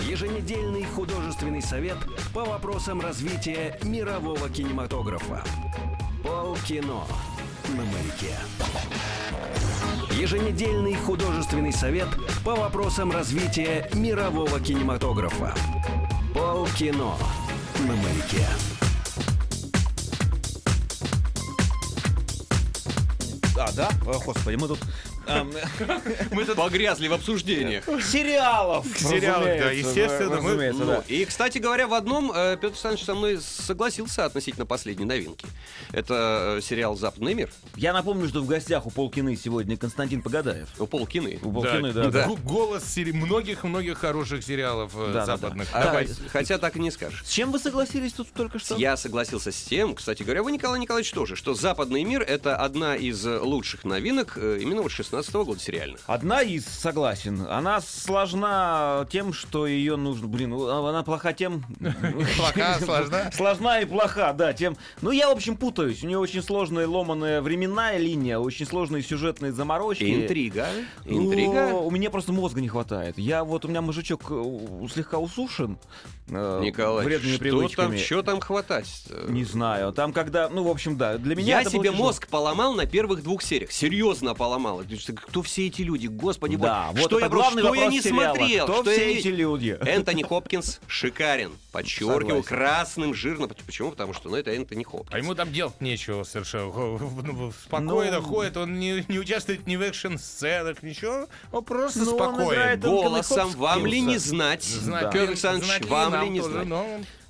Еженедельный 0.09 0.85
художественный 0.85 1.63
совет 1.63 1.99
по 2.33 2.45
вопросам 2.45 3.01
развития 3.01 3.79
мирового 3.83 4.49
кинематографа. 4.49 5.43
Полкино 6.23 7.05
на 7.69 7.85
маяке. 7.85 8.35
Еженедельный 10.13 10.95
художественный 10.95 11.73
совет 11.73 12.09
по 12.45 12.55
вопросам 12.55 13.13
развития 13.13 13.89
мирового 13.95 14.61
кинематографа. 14.61 15.55
Полкино 16.35 17.15
на 17.81 17.95
маяке. 17.95 18.47
А, 23.59 23.73
да? 23.73 23.89
О, 24.07 24.21
господи, 24.21 24.55
мы 24.55 24.69
тут... 24.69 24.79
Мы 26.31 26.45
тут 26.45 26.57
погрязли 26.57 27.09
в 27.09 27.13
обсуждениях. 27.13 27.85
Сериалов! 28.03 28.87
Сериалов, 28.97 29.45
да, 29.47 29.71
естественно, 29.71 30.41
мы- 30.41 30.73
Ну, 30.73 30.87
да. 30.87 31.05
и, 31.09 31.25
кстати 31.25 31.59
говоря, 31.59 31.87
в 31.87 31.95
одном 31.95 32.33
э, 32.35 32.55
Петр 32.57 32.67
Александрович 32.75 33.05
со 33.05 33.15
мной 33.15 33.39
согласился 33.41 34.25
относительно 34.25 34.67
последней 34.67 35.05
новинки. 35.05 35.47
Это 35.93 36.57
э, 36.59 36.61
сериал 36.63 36.97
«Западный 36.97 37.35
мир» 37.35 37.51
Я 37.77 37.93
напомню, 37.93 38.29
что 38.29 38.41
в 38.41 38.47
гостях 38.47 38.87
у 38.87 38.91
Полкины 38.91 39.37
сегодня 39.37 39.77
Константин 39.77 40.23
Погадаев. 40.23 40.69
у 40.79 40.87
Полкины. 40.87 41.39
У 41.43 41.53
Полкины, 41.53 41.93
да. 41.93 42.11
да. 42.11 42.27
Г- 42.29 42.37
Голос 42.45 42.85
сери- 42.85 43.13
многих-многих 43.13 43.99
хороших 43.99 44.43
сериалов 44.45 44.93
э, 44.97 45.13
Да, 45.13 45.21
да, 45.21 45.27
западных. 45.27 45.69
да. 45.73 45.85
Давай. 45.85 46.07
Хотя, 46.07 46.29
хотя 46.31 46.59
так 46.59 46.77
и 46.77 46.81
не 46.81 46.91
скажешь. 46.91 47.25
С 47.25 47.31
чем 47.31 47.53
вы 47.53 47.59
согласились 47.59 48.13
тут 48.13 48.33
только 48.33 48.59
что? 48.59 48.77
Я 48.77 48.97
согласился 48.97 49.53
с 49.53 49.63
тем, 49.63 49.95
кстати 49.95 50.23
говоря, 50.23 50.43
вы, 50.43 50.53
Николай 50.53 50.81
Николаевич, 50.81 51.13
тоже, 51.13 51.37
что 51.37 51.55
«Западный 51.55 52.03
мир»— 52.05 52.23
это 52.29 52.57
одна 52.57 52.97
из 52.97 53.25
лучших 53.25 53.85
новинок 53.85 54.37
именно 54.37 54.83
вот 54.83 54.91
16 54.93 55.18
года 55.33 55.61
сериальных. 55.61 56.01
Одна 56.07 56.43
из, 56.43 56.67
согласен. 56.67 57.47
Она 57.49 57.81
сложна 57.81 59.07
тем, 59.11 59.33
что 59.33 59.67
ее 59.67 59.97
нужно... 59.97 60.29
Блин, 60.29 60.53
она 60.55 61.03
плоха 61.03 61.33
тем... 61.33 61.65
Плоха, 62.37 62.79
сложна? 62.81 63.31
Сложна 63.33 63.81
и 63.81 63.85
плоха, 63.85 64.33
да, 64.33 64.53
тем... 64.53 64.77
Ну, 65.03 65.11
я, 65.11 65.29
в 65.29 65.33
общем, 65.33 65.57
путаюсь. 65.57 66.03
У 66.03 66.07
нее 66.07 66.19
очень 66.19 66.43
сложная 66.43 66.87
ломаная 66.87 67.41
временная 67.41 67.99
линия, 67.99 68.39
очень 68.39 68.67
сложные 68.67 69.03
сюжетные 69.03 69.53
заморочки. 69.53 70.05
Интрига. 70.05 70.69
Ну, 71.05 71.27
Интрига. 71.27 71.75
у 71.75 71.91
меня 71.91 72.11
просто 72.11 72.33
мозга 72.33 72.61
не 72.61 72.69
хватает. 72.69 73.19
Я 73.19 73.45
вот, 73.45 73.65
у 73.65 73.69
меня 73.69 73.81
мужичок 73.81 74.23
э, 74.31 74.87
слегка 74.93 75.19
усушен. 75.19 75.79
Э, 76.31 76.61
Николай, 76.63 77.05
вредными 77.05 77.33
что 77.35 77.41
привычками. 77.41 77.97
там, 77.97 77.99
что 77.99 78.23
там 78.23 78.41
хватать? 78.41 79.05
Не 79.29 79.45
знаю. 79.45 79.93
Там, 79.93 80.13
когда... 80.13 80.49
Ну, 80.49 80.63
в 80.65 80.69
общем, 80.69 80.97
да. 80.97 81.19
Для 81.19 81.35
меня 81.37 81.61
Я 81.61 81.65
себе 81.69 81.89
тяжело. 81.91 82.05
мозг 82.07 82.29
поломал 82.29 82.75
на 82.75 82.87
первых 82.87 83.23
двух 83.23 83.43
сериях. 83.43 83.73
Серьезно 83.73 84.35
поломал. 84.35 84.83
Кто 85.29 85.43
все 85.43 85.67
эти 85.67 85.83
люди? 85.83 86.07
Господи, 86.07 86.57
Да, 86.57 86.89
боже. 86.91 87.03
вот 87.03 87.09
что 87.11 87.17
это 87.19 87.27
я, 87.27 87.31
главный 87.31 87.63
что 87.63 87.75
я 87.75 87.87
не 87.87 88.01
сериала. 88.03 88.35
смотрел? 88.35 88.65
Кто 88.65 88.83
что 88.83 88.91
все 88.93 89.13
я 89.13 89.19
эти 89.19 89.29
люди? 89.29 89.79
Энтони 89.87 90.23
Хопкинс 90.23 90.81
шикарен. 90.87 91.53
Подчеркиваю, 91.73 92.43
красным, 92.43 93.15
жирно. 93.15 93.49
Почему? 93.49 93.91
Потому 93.91 94.15
что 94.15 94.29
ну, 94.31 94.37
это 94.37 94.51
Энтони 94.53 94.85
Хопкинс. 94.85 95.15
А 95.15 95.19
ему 95.19 95.35
там 95.35 95.53
делать 95.53 95.81
нечего 95.81 96.25
совершенно. 96.25 96.73
Спокойно 97.65 98.17
Ну, 98.21 98.23
ходит, 98.23 98.57
он 98.57 98.79
не, 98.79 99.05
не 99.09 99.19
участвует 99.19 99.67
ни 99.67 99.77
в 99.77 99.83
экшн-сценах, 99.83 100.83
ничего. 100.83 101.27
Он 101.53 101.65
просто 101.65 102.01
Ну, 102.01 102.11
он 102.17 102.17
спокоен. 102.17 102.49
играет 102.49 102.75
Энтони 102.85 102.93
Голосом 102.95 103.51
вам 103.51 103.87
ли 103.87 104.01
не 104.01 104.19
знать? 104.19 104.63
Знать, 104.65 105.05
Петр 105.05 105.13
Петр 105.19 105.29
Александрович, 105.31 105.87
вам 105.89 106.13
нам 106.19 106.25
ли 106.27 106.31
не 106.31 106.41
знать? 106.41 106.67
но- 106.67 106.87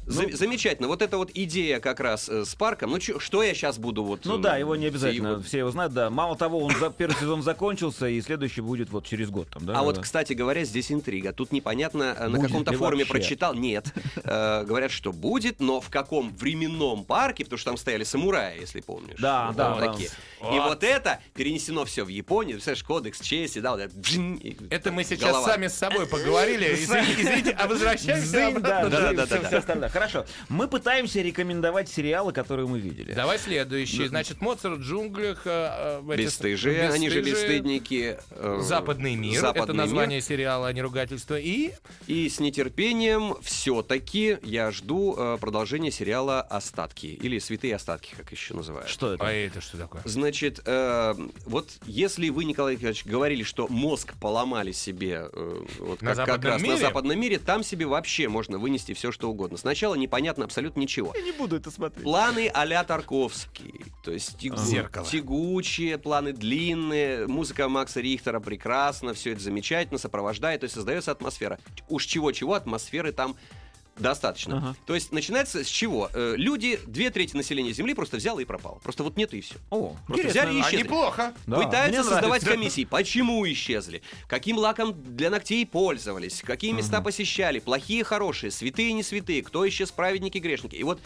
За- 0.09 0.37
Замечательно. 0.37 0.89
Вот 0.89 1.03
эта 1.03 1.17
вот 1.19 1.31
идея 1.35 1.81
как 1.81 2.01
раз 2.01 2.29
э, 2.29 2.45
с 2.45 2.55
парком. 2.55 2.91
Ну, 2.91 2.99
чё- 2.99 3.19
что 3.19 3.43
я 3.43 3.55
сейчас 3.55 3.79
буду 3.79 4.03
вот... 4.05 4.25
Ну 4.25 4.39
э, 4.39 4.43
да, 4.43 4.57
его 4.57 4.75
не 4.77 4.87
обязательно 4.87 5.29
его- 5.29 5.43
все 5.43 5.59
его 5.59 5.71
знают, 5.71 5.93
да. 5.93 6.11
Мало 6.11 6.37
того, 6.37 6.59
он 6.65 6.75
за 6.77 6.91
первый 6.91 7.15
сезон 7.17 7.43
закончился, 7.43 8.07
и 8.09 8.21
следующий 8.21 8.61
будет 8.61 8.91
вот 8.91 9.07
через 9.07 9.31
год 9.31 9.49
там, 9.51 9.67
да? 9.67 9.73
А 9.75 9.77
да, 9.77 9.83
вот, 9.83 9.97
да. 9.97 10.03
кстати 10.03 10.33
говоря, 10.33 10.65
здесь 10.65 10.91
интрига. 10.91 11.33
Тут 11.33 11.53
непонятно, 11.53 12.15
э, 12.19 12.29
на 12.29 12.37
Будет 12.39 12.47
каком-то 12.49 12.71
ли 12.73 12.77
форуме 12.77 13.05
вообще? 13.05 13.13
прочитал. 13.13 13.55
Нет. 13.55 13.93
Э, 14.25 14.65
Говорят, 14.65 14.91
что 14.91 15.13
будет, 15.13 15.61
но 15.61 15.81
в 15.81 15.89
каком 15.91 16.35
временном 16.37 17.05
парке, 17.05 17.45
потому 17.45 17.59
что 17.59 17.71
там 17.71 17.77
стояли 17.77 18.05
самураи, 18.05 18.61
если 18.61 18.81
помнишь. 18.81 19.17
Да, 19.19 19.49
Вот 19.49 19.57
да, 19.57 19.71
вот 19.75 19.81
да. 19.81 19.93
такие. 19.93 20.11
И 20.41 20.59
вот 20.59 20.83
это 20.85 21.21
перенесено 21.35 21.85
все 21.85 22.05
в 22.05 22.09
Японию. 22.09 22.57
Представляешь, 22.57 22.85
кодекс 22.85 23.21
чести, 23.21 23.59
да, 23.59 23.73
вот 23.73 23.81
это 24.71 24.93
мы 24.93 25.05
сейчас 25.05 25.31
голова. 25.31 25.47
сами 25.47 25.67
с 25.69 25.75
собой 25.75 26.07
поговорили. 26.07 26.75
Извини- 26.75 27.15
Извините, 27.19 27.51
а 27.59 27.67
возвращаемся 27.67 28.47
обратно. 28.49 28.91
да, 28.91 29.13
да, 29.13 29.27
да, 29.27 29.89
Хорошо. 29.99 30.27
Мы 30.49 30.69
пытаемся 30.69 31.21
рекомендовать 31.21 31.89
сериалы, 31.89 32.33
которые 32.33 32.67
мы 32.69 32.79
видели. 32.79 33.13
Давай 33.15 33.39
следующий. 33.39 34.07
Значит, 34.09 34.41
Моцарт 34.41 34.79
в 34.79 34.83
джунглях. 34.83 35.43
э, 35.45 36.01
э, 36.07 36.13
эти- 36.15 36.23
Бесстыжие, 36.23 36.89
они 36.91 37.11
же 37.11 37.21
«Бесстыжие», 37.21 37.49
бесстыдники. 37.59 38.19
э, 38.31 38.59
Западный 38.63 39.15
мир. 39.17 39.33
это 39.33 39.41
«Западный 39.41 39.75
название 39.75 40.19
мир». 40.19 40.23
сериала, 40.25 40.69
а 40.69 40.73
не 40.73 40.83
ругательство. 40.83 41.39
И 41.39 41.73
И 42.07 42.29
с 42.29 42.41
нетерпением 42.41 43.37
все-таки 43.43 44.39
я 44.43 44.71
жду 44.71 45.15
э, 45.19 45.39
продолжения 45.41 45.91
сериала 45.91 46.41
«Остатки» 46.41 47.07
или 47.07 47.39
«Святые 47.39 47.75
остатки», 47.77 48.15
как 48.17 48.31
еще 48.33 48.55
называют. 48.55 48.89
Что 48.89 49.15
это? 49.15 49.27
а 49.27 49.33
это 49.33 49.61
что 49.61 49.77
такое? 49.77 50.03
Значит, 50.05 50.61
э, 50.65 51.15
вот 51.47 51.69
если 51.87 52.29
вы, 52.31 52.45
Николай 52.45 52.75
Николаевич, 52.75 53.05
говорили, 53.05 53.43
что 53.43 53.67
мозг 53.69 54.15
поломали 54.21 54.73
себе 54.73 55.29
э, 55.33 55.65
вот 55.81 56.03
На 56.03 56.15
как, 56.15 56.17
как 56.19 56.27
западном 56.27 56.53
раз 56.53 56.63
на 56.63 56.67
мире? 56.67 56.77
западном 56.79 57.21
мире, 57.21 57.39
там 57.39 57.63
себе 57.63 57.87
вообще 57.87 58.29
можно 58.29 58.59
вынести 58.59 58.93
все, 58.95 59.13
что 59.13 59.29
угодно. 59.31 59.59
Сначала 59.59 59.88
начала 59.89 59.95
непонятно 60.01 60.45
абсолютно 60.45 60.81
ничего. 60.81 61.13
Я 61.17 61.23
не 61.23 61.33
буду 61.33 61.57
это 61.57 61.71
смотреть. 61.71 62.05
Планы 62.05 62.51
а-ля 62.53 62.85
Тарковский. 62.85 63.85
То 64.05 64.13
есть 64.13 64.39
тягу- 64.39 64.57
Зеркало. 64.59 65.07
тягучие, 65.07 65.99
планы 65.99 66.33
длинные, 66.33 67.27
музыка 67.27 67.69
Макса 67.69 68.01
Рихтера 68.01 68.41
прекрасна, 68.41 69.15
все 69.15 69.33
это 69.33 69.41
замечательно, 69.43 69.99
сопровождает, 69.99 70.61
то 70.61 70.65
есть 70.65 70.75
создается 70.75 71.11
атмосфера. 71.13 71.59
Уж 71.89 72.05
чего-чего, 72.07 72.55
атмосферы 72.55 73.13
там 73.13 73.37
достаточно. 73.99 74.59
Ага. 74.59 74.77
То 74.87 74.95
есть 74.95 75.13
начинается 75.13 75.65
с 75.65 75.67
чего? 75.67 76.11
Э, 76.13 76.35
люди, 76.37 76.79
две 76.87 77.11
трети 77.11 77.37
населения 77.37 77.73
Земли 77.73 77.95
просто 77.95 78.17
взяло 78.17 78.41
и 78.41 78.45
пропало. 78.45 78.79
Просто 78.83 79.03
вот 79.05 79.17
нету 79.17 79.37
и 79.37 79.41
все. 79.41 79.55
О, 79.71 79.97
Просто 80.07 80.27
интересно. 80.29 80.31
взяли 80.43 80.55
и 80.57 80.61
А 80.61 80.63
исчезли. 80.63 80.83
неплохо. 80.85 81.35
Да, 81.47 81.57
Пытаются 81.57 81.89
мне 81.89 81.99
создавать 82.03 82.43
нравится. 82.43 82.51
комиссии. 82.51 82.85
Почему 82.85 83.47
исчезли? 83.51 84.03
Каким 84.27 84.59
лаком 84.59 84.95
для 85.17 85.31
ногтей 85.31 85.67
пользовались? 85.67 86.43
Какие 86.45 86.73
места 86.73 87.01
посещали? 87.01 87.59
Плохие, 87.59 88.05
хорошие, 88.05 88.51
святые, 88.51 88.93
не 88.93 89.03
святые? 89.03 89.43
Кто 89.43 89.69
исчез, 89.69 89.91
праведники, 89.91 90.39
грешники? 90.39 90.77
И 90.77 90.83
вот 90.83 91.01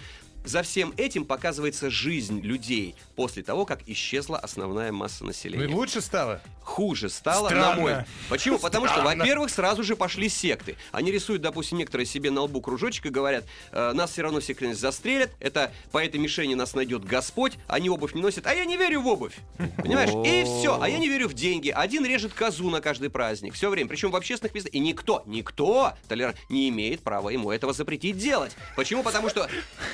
за 0.44 0.62
всем 0.62 0.92
этим 0.96 1.24
показывается 1.24 1.90
жизнь 1.90 2.40
людей 2.40 2.94
после 3.16 3.42
того, 3.42 3.64
как 3.64 3.80
исчезла 3.88 4.38
основная 4.38 4.92
масса 4.92 5.18
Ну 5.22 5.28
населения. 5.28 5.64
и 5.64 5.68
лучше 5.68 6.00
стало. 6.00 6.40
Хуже 6.62 7.08
стало, 7.10 7.48
Странно. 7.48 7.74
на 7.74 7.80
мой. 7.80 7.94
Почему? 8.28 8.58
Потому 8.58 8.86
что, 8.86 8.96
Странно. 9.00 9.18
во-первых, 9.22 9.50
сразу 9.50 9.82
же 9.82 9.96
пошли 9.96 10.28
секты. 10.28 10.76
Они 10.92 11.10
рисуют, 11.10 11.42
допустим, 11.42 11.78
некоторые 11.78 12.06
себе 12.06 12.30
на 12.30 12.42
лбу 12.42 12.60
кружочек 12.60 13.06
и 13.06 13.08
говорят, 13.08 13.44
«Э, 13.72 13.92
нас 13.92 14.12
все 14.12 14.22
равно 14.22 14.40
все 14.40 14.54
застрелят, 14.74 15.30
это 15.40 15.72
по 15.90 15.98
этой 15.98 16.20
мишени 16.20 16.54
нас 16.54 16.74
найдет 16.74 17.04
Господь, 17.04 17.54
они 17.66 17.90
обувь 17.90 18.14
не 18.14 18.20
носят, 18.22 18.46
а 18.46 18.54
я 18.54 18.64
не 18.64 18.76
верю 18.76 19.00
в 19.00 19.08
обувь. 19.08 19.34
Понимаешь? 19.78 20.10
И 20.26 20.44
все. 20.44 20.80
А 20.80 20.88
я 20.88 20.98
не 20.98 21.08
верю 21.08 21.28
в 21.28 21.34
деньги. 21.34 21.70
Один 21.70 22.04
режет 22.04 22.32
козу 22.32 22.70
на 22.70 22.80
каждый 22.80 23.10
праздник. 23.10 23.54
Все 23.54 23.68
время. 23.68 23.88
Причем 23.88 24.10
в 24.10 24.16
общественных 24.16 24.54
местах. 24.54 24.72
И 24.72 24.78
никто, 24.78 25.22
никто 25.26 25.94
толерант 26.08 26.36
не 26.48 26.68
имеет 26.68 27.00
права 27.02 27.30
ему 27.30 27.50
этого 27.50 27.72
запретить 27.72 28.18
делать. 28.18 28.56
Почему? 28.76 29.02
Потому 29.02 29.28
что 29.30 29.48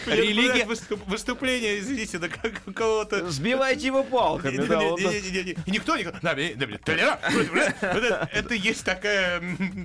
религия... 0.07 0.38
Выступ- 0.67 1.07
Выступление, 1.07 1.79
извините, 1.79 2.19
да 2.19 2.29
как 2.29 2.63
у 2.67 2.73
кого-то... 2.73 3.31
Сбивайте 3.31 3.87
его 3.87 4.05
палками, 4.05 4.57
да, 4.57 4.79
никто 5.67 5.97
не... 5.97 6.05
Да, 6.05 6.35
блин, 6.35 6.51
Это 8.33 8.55
есть 8.55 8.85
такая 8.85 9.43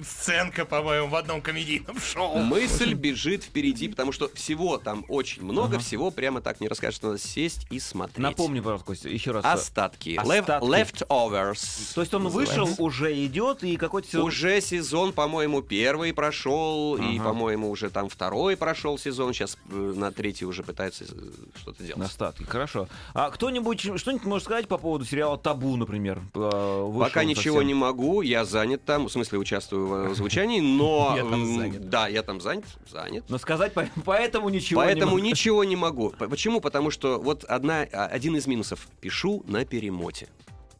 сценка, 0.08 0.66
по-моему, 0.66 1.08
в 1.08 1.16
одном 1.16 1.42
комедийном 1.42 2.00
шоу. 2.00 2.38
Мысль 2.40 2.94
бежит 2.94 3.44
впереди, 3.44 3.88
потому 3.88 4.12
что 4.12 4.30
всего 4.34 4.78
там 4.78 5.06
очень 5.08 5.44
много, 5.44 5.80
всего 5.80 6.12
прямо 6.12 6.42
так 6.42 6.60
не 6.62 6.68
расскажешь, 6.68 7.02
надо 7.02 7.18
сесть 7.18 7.66
и 7.70 7.80
смотреть. 7.80 8.18
Напомни, 8.20 8.60
пожалуйста, 8.60 8.86
Костя, 8.86 9.10
еще 9.10 9.32
раз. 9.32 9.46
Остатки. 9.46 10.20
Lef- 10.24 10.40
Остатки. 10.40 10.66
leftovers. 10.68 11.94
То 11.96 12.02
есть 12.02 12.14
он 12.14 12.28
вышел, 12.28 12.70
уже 12.78 13.14
идет, 13.26 13.64
и 13.64 13.76
какой-то 13.78 14.08
сезон- 14.10 14.26
Уже 14.28 14.62
сезон, 14.62 15.14
по-моему, 15.14 15.62
первый 15.62 16.14
прошел, 16.14 16.96
и, 16.98 17.20
по-моему, 17.20 17.70
уже 17.70 17.90
там 17.90 18.10
второй 18.10 18.58
прошел 18.58 18.98
сезон. 18.98 19.34
Сейчас 19.34 19.58
э, 19.70 19.94
на 19.96 20.12
третий 20.12 20.43
уже 20.46 20.64
пытаются 20.64 21.06
э, 21.06 21.08
что-то 21.56 21.84
делать. 21.84 22.02
Остатки, 22.04 22.44
хорошо. 22.44 22.88
А 23.14 23.30
кто-нибудь 23.32 23.82
что-нибудь 24.00 24.26
может 24.26 24.46
сказать 24.46 24.68
по 24.68 24.78
поводу 24.78 25.06
сериала 25.06 25.38
Табу, 25.38 25.76
например? 25.76 26.22
Э, 26.36 26.84
вышел 26.86 27.00
Пока 27.00 27.24
ничего 27.24 27.56
совсем. 27.56 27.68
не 27.68 27.74
могу, 27.74 28.22
я 28.22 28.46
занят 28.46 28.84
там, 28.86 29.06
в 29.08 29.12
смысле 29.12 29.40
участвую 29.40 29.88
в 29.88 30.12
э, 30.12 30.16
звучании, 30.16 30.60
но... 30.62 31.14
Я 31.18 31.24
там 31.24 31.34
м, 31.44 31.58
занят. 31.58 31.90
Да, 31.90 32.08
я 32.08 32.24
там 32.24 32.42
занят, 32.42 32.66
занят. 32.90 33.26
Но 33.30 33.38
сказать 33.38 33.74
по- 33.74 33.88
поэтому 34.06 34.50
ничего 34.50 34.82
Поэтому 34.82 35.18
не 35.20 35.32
ничего 35.32 35.64
не 35.64 35.76
могу. 35.76 36.12
Почему? 36.18 36.62
Потому 36.62 36.92
что 36.92 37.20
вот 37.20 37.44
одна, 37.46 37.88
а, 37.92 38.06
один 38.08 38.36
из 38.36 38.48
минусов. 38.48 38.88
Пишу 39.02 39.44
на 39.48 39.66
перемоте. 39.66 40.28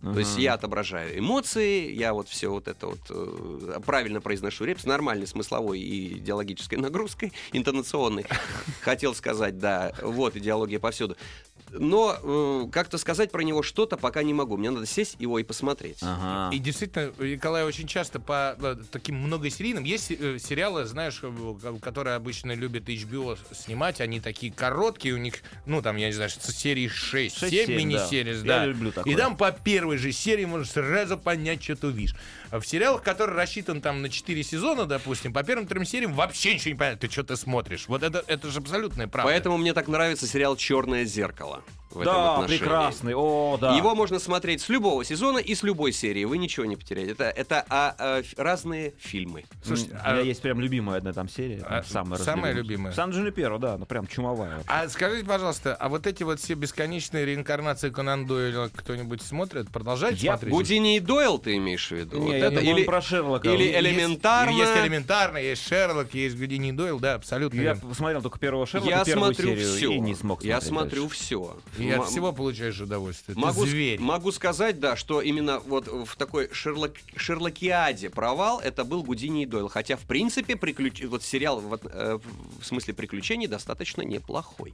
То 0.04 0.20
есть 0.20 0.38
я 0.38 0.56
отображаю 0.56 1.18
эмоции, 1.18 1.90
я 1.94 2.14
вот 2.14 2.28
все 2.28 2.50
вот 2.50 2.68
это 2.68 2.88
вот 2.88 3.00
э, 3.10 3.80
правильно 3.86 4.20
произношу 4.20 4.66
реп 4.66 4.80
с 4.82 4.86
нормальной 4.86 5.28
смысловой 5.28 5.80
и 5.80 6.18
идеологической 6.18 6.78
нагрузкой, 6.78 7.32
интонационной. 7.54 8.26
Хотел 8.82 9.16
сказать, 9.16 9.60
да, 9.60 9.94
вот 10.02 10.36
идеология 10.36 10.80
повсюду. 10.80 11.16
Но 11.76 12.16
э, 12.22 12.70
как-то 12.72 12.98
сказать 12.98 13.32
про 13.32 13.42
него 13.42 13.64
что-то 13.64 13.98
пока 13.98 14.22
не 14.22 14.34
могу. 14.34 14.58
Мне 14.58 14.70
надо 14.70 14.86
сесть 14.86 15.16
его 15.20 15.40
и 15.40 15.44
посмотреть. 15.44 15.98
Ага. 16.02 16.56
И 16.56 16.60
действительно, 16.60 17.12
Николай 17.20 17.64
очень 17.64 17.88
часто 17.88 18.20
по 18.20 18.56
э, 18.60 18.76
таким 18.92 19.16
многосерийным 19.16 19.84
есть 19.84 20.12
э, 20.12 20.38
сериалы, 20.40 20.86
знаешь, 20.86 21.20
э, 21.24 21.78
которые 21.82 22.16
обычно 22.16 22.52
любят 22.54 22.88
HBO 22.90 23.38
снимать, 23.54 24.02
они 24.02 24.20
такие 24.20 24.52
короткие, 24.54 25.16
у 25.16 25.18
них, 25.18 25.36
ну 25.66 25.82
там, 25.82 25.98
я 25.98 26.08
не 26.08 26.14
знаю, 26.14 26.30
с- 26.30 26.40
серии 26.54 26.88
6-7 26.88 27.50
6-7, 27.50 27.66
да. 27.68 27.74
мини-серий, 27.74 28.36
Я 28.38 28.44
да. 28.44 28.66
люблю 28.66 28.92
такое. 28.92 29.12
И 29.12 29.16
там 29.16 29.36
по 29.36 29.52
первой 29.52 29.98
же 29.98 30.12
серии 30.12 30.46
можно 30.46 30.66
сразу 30.66 31.18
понять, 31.18 31.64
что 31.64 31.76
ты 31.76 31.88
увидишь. 31.88 32.16
А 32.52 32.60
в 32.60 32.68
сериалах, 32.68 33.02
которые 33.02 33.36
рассчитаны 33.36 33.82
там 33.82 34.04
на 34.04 34.10
4 34.10 34.44
сезона, 34.44 34.86
допустим, 34.86 35.34
по 35.34 35.44
первым 35.44 35.66
трем 35.66 35.86
сериям 35.86 36.14
вообще 36.14 36.54
ничего 36.54 36.74
не 36.74 36.78
понятно, 36.78 37.08
ты 37.08 37.12
что 37.12 37.24
ты 37.24 37.36
смотришь. 37.36 37.86
Вот 37.88 38.04
это, 38.04 38.24
это 38.28 38.50
же 38.52 38.60
абсолютная 38.60 39.08
правда. 39.08 39.32
Поэтому 39.32 39.58
мне 39.58 39.74
так 39.74 39.88
нравится 39.88 40.28
сериал 40.28 40.56
Черное 40.56 41.06
зеркало 41.06 41.43
зеркало. 41.44 41.62
В 41.94 42.02
этом 42.02 42.14
Да, 42.14 42.34
отношении. 42.36 42.60
прекрасный. 42.60 43.14
О, 43.16 43.58
да. 43.60 43.76
Его 43.76 43.94
можно 43.96 44.20
смотреть 44.20 44.62
с 44.62 44.70
любого 44.70 45.04
сезона 45.06 45.38
и 45.38 45.54
с 45.56 45.64
любой 45.64 45.92
серии. 45.92 46.24
Вы 46.26 46.38
ничего 46.38 46.66
не 46.66 46.76
потеряете. 46.76 47.12
Это, 47.12 47.26
это 47.26 47.66
а, 47.70 47.96
а, 47.98 48.22
разные 48.38 48.94
фильмы. 49.00 49.46
Слушайте, 49.64 49.94
М, 49.94 50.00
а- 50.04 50.10
У 50.10 50.14
меня 50.16 50.24
есть 50.24 50.42
прям 50.42 50.60
любимая 50.60 50.98
одна 50.98 51.14
там 51.14 51.30
серия. 51.30 51.62
А, 51.66 51.82
там 51.82 51.86
самая 51.86 52.20
самая 52.20 52.52
разлюбимая. 52.52 52.64
любимая? 52.64 52.94
Сан 52.94 53.12
Джуниперо, 53.12 53.58
да, 53.60 53.78
ну 53.78 53.86
прям 53.86 54.08
чумовая. 54.08 54.64
А 54.68 54.88
скажите, 54.90 55.26
пожалуйста, 55.26 55.76
а 55.76 55.90
вот 55.90 56.08
эти 56.08 56.24
вот 56.24 56.40
все 56.40 56.54
бесконечные 56.56 57.26
реинкарнации 57.26 57.90
Конан 57.90 58.26
Дойля 58.26 58.70
кто-нибудь 58.76 59.22
смотрит? 59.22 59.70
Продолжает 59.70 60.16
Я 60.18 60.34
смотреть? 60.34 60.54
Гудини 60.54 60.98
и 60.98 61.00
Дойл 61.00 61.38
ты 61.38 61.58
имеешь 61.58 61.88
в 61.88 61.92
виду? 61.92 62.18
Не, 62.18 62.24
Вот 62.26 62.32
я 62.32 62.38
это? 62.40 62.50
думаю, 62.56 62.72
он 62.72 62.78
или 62.80 62.86
про 62.86 63.02
Шерлока. 63.02 63.50
или 63.50 63.64
Есть- 63.64 63.80
элементарно. 63.80 64.56
Есть 64.58 64.78
элементарно, 64.78 65.38
есть 65.38 65.68
Шерлок, 65.68 66.14
есть 66.14 66.38
Гудини 66.38 66.70
и 66.70 66.72
Дойл, 66.72 67.00
да, 67.00 67.16
абсолютно. 67.16 67.58
Я 67.58 67.64
верно. 67.74 67.90
посмотрел 67.90 68.22
только 68.22 68.40
первого 68.40 68.66
Шерлока, 68.66 68.90
Я 68.90 69.04
первую 69.04 69.34
смотрю 69.34 69.56
серию 69.56 69.76
все. 69.76 69.92
и 69.92 70.00
не 70.00 70.16
смог 70.16 70.44
Я 70.44 70.62
смотрю 70.62 71.04
дальше. 71.04 71.16
все. 71.24 71.58
И 71.84 71.92
от 71.92 72.08
всего 72.08 72.32
получаешь 72.32 72.80
удовольствие. 72.80 73.36
Ты 73.36 73.42
Могу, 73.42 73.66
зверь. 73.66 74.00
могу 74.00 74.32
сказать, 74.32 74.80
да, 74.80 74.96
что 74.96 75.22
именно 75.22 75.60
вот 75.60 75.88
в 75.88 76.16
такой 76.16 76.50
Шерлок, 76.52 76.94
Шерлокиаде 77.16 78.10
провал 78.10 78.60
это 78.60 78.84
был 78.84 79.04
Гудини 79.04 79.44
и 79.44 79.46
Дойл. 79.46 79.68
Хотя, 79.68 79.98
в 79.98 80.02
принципе, 80.02 80.56
приключ... 80.56 81.04
вот 81.04 81.24
сериал 81.24 81.60
вот, 81.60 81.82
э, 81.86 82.20
в 82.60 82.66
смысле 82.66 82.94
приключений 82.94 83.48
достаточно 83.48 84.02
неплохой. 84.02 84.74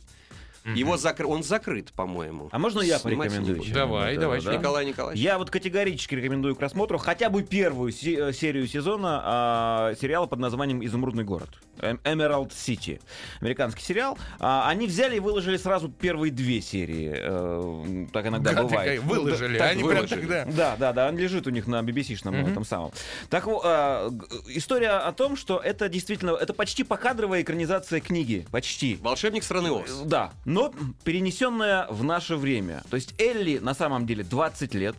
Его 0.76 0.97
закры... 0.97 1.26
Он 1.28 1.43
закрыт, 1.43 1.91
по-моему. 1.93 2.49
А 2.51 2.59
можно 2.59 2.82
я 2.82 2.97
Снимать 2.99 3.30
порекомендую? 3.30 3.74
Давай, 3.74 4.13
Вот 4.15 4.22
давай, 4.22 4.41
да? 4.41 4.55
Николай 4.55 4.86
Николаевич. 4.86 5.24
Я 5.24 5.38
вот 5.38 5.49
категорически 5.49 6.15
рекомендую 6.15 6.55
к 6.55 6.59
просмотру 6.59 6.97
хотя 6.97 7.30
бы 7.30 7.43
первую 7.43 7.91
се- 7.91 8.30
э, 8.30 8.34
серию 8.34 8.67
сезона 8.67 9.22
а, 9.24 9.93
сериала 9.99 10.26
под 10.26 10.39
названием 10.39 10.84
«Изумрудный 10.86 11.24
город». 11.24 11.49
Эм- 11.80 11.99
Emerald 12.03 12.49
City. 12.49 12.99
Американский 13.39 13.84
сериал. 13.84 14.17
А, 14.39 14.67
они 14.70 14.88
взяли 14.88 15.15
и 15.15 15.20
выложили 15.20 15.55
сразу 15.57 15.89
первые 15.89 16.32
две 16.32 16.59
серии. 16.61 17.13
Э, 17.15 18.05
так 18.11 18.26
иногда 18.28 18.53
Гады 18.53 18.67
бывает. 18.67 18.99
какие, 19.01 19.15
выложили, 19.15 19.57
Так 19.57 19.72
они 19.72 19.84
прям 19.84 19.95
выложили. 19.95 20.20
тогда. 20.22 20.45
Да, 20.45 20.76
да, 20.78 20.93
да, 20.93 21.07
он 21.07 21.17
лежит 21.17 21.47
у 21.47 21.49
них 21.51 21.67
на 21.67 21.82
BBC-шном 21.82 22.49
этом 22.51 22.65
самом. 22.65 22.91
Так 23.30 23.45
вот, 23.45 23.61
а, 23.63 24.09
история 24.47 24.89
о 24.91 25.11
том, 25.13 25.38
что 25.38 25.57
это 25.57 25.88
действительно, 25.89 26.32
это 26.32 26.53
почти 26.53 26.84
покадровая 26.84 27.41
экранизация 27.41 27.99
книги. 28.01 28.45
Почти. 28.51 28.97
Волшебник 29.01 29.43
страны 29.43 29.72
Оз. 29.72 30.01
Да, 30.05 30.32
но 30.45 30.59
перенесенная 31.03 31.88
в 31.89 32.03
наше 32.03 32.36
время. 32.36 32.84
То 32.89 32.95
есть 32.95 33.14
Элли 33.20 33.60
на 33.60 33.74
самом 33.74 34.05
деле 34.05 34.24
20 34.24 34.74
лет. 34.76 34.95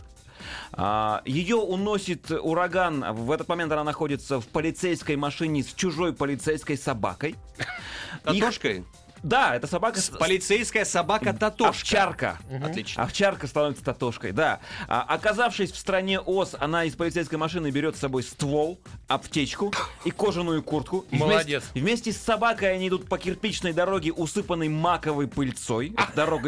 А, 0.73 1.23
Ее 1.27 1.57
уносит 1.57 2.31
ураган. 2.31 3.05
В 3.15 3.31
этот 3.31 3.49
момент 3.49 3.73
она 3.73 3.85
находится 3.85 4.41
в 4.41 4.47
полицейской 4.47 5.17
машине 5.17 5.63
с 5.63 5.73
чужой 5.75 6.13
полицейской 6.13 6.77
собакой. 6.79 7.35
Их- 7.59 8.41
Татошкой? 8.41 8.85
Да, 9.23 9.55
это 9.57 9.67
собака... 9.67 10.01
с- 10.01 10.09
Полицейская 10.11 10.85
собака 10.85 11.33
Татошка. 11.33 11.69
Овчарка. 11.71 12.39
Отлично. 12.65 13.03
Овчарка 13.03 13.47
становится 13.47 13.85
Татошкой, 13.85 14.33
да. 14.33 14.61
А, 14.89 15.03
оказавшись 15.03 15.73
в 15.73 15.77
стране 15.77 16.19
Оз, 16.21 16.55
она 16.59 16.85
из 16.85 16.95
полицейской 16.95 17.39
машины 17.39 17.71
берет 17.71 17.97
с 17.97 18.01
собой 18.01 18.23
ствол, 18.23 18.81
аптечку 19.09 19.73
и 20.05 20.11
кожаную 20.11 20.63
куртку. 20.63 21.05
И 21.11 21.17
Молодец. 21.17 21.65
Вместе, 21.75 21.81
вместе 21.81 22.13
с 22.13 22.17
собакой 22.23 22.73
они 22.73 22.89
идут 22.89 23.09
по 23.09 23.19
кирпичной 23.19 23.73
дороге, 23.73 24.13
усыпанной 24.13 24.69
маковой 24.69 25.29
пыльцой. 25.29 25.95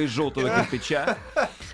Из 0.03 0.11
желтого 0.11 0.49
кирпича. 0.49 1.19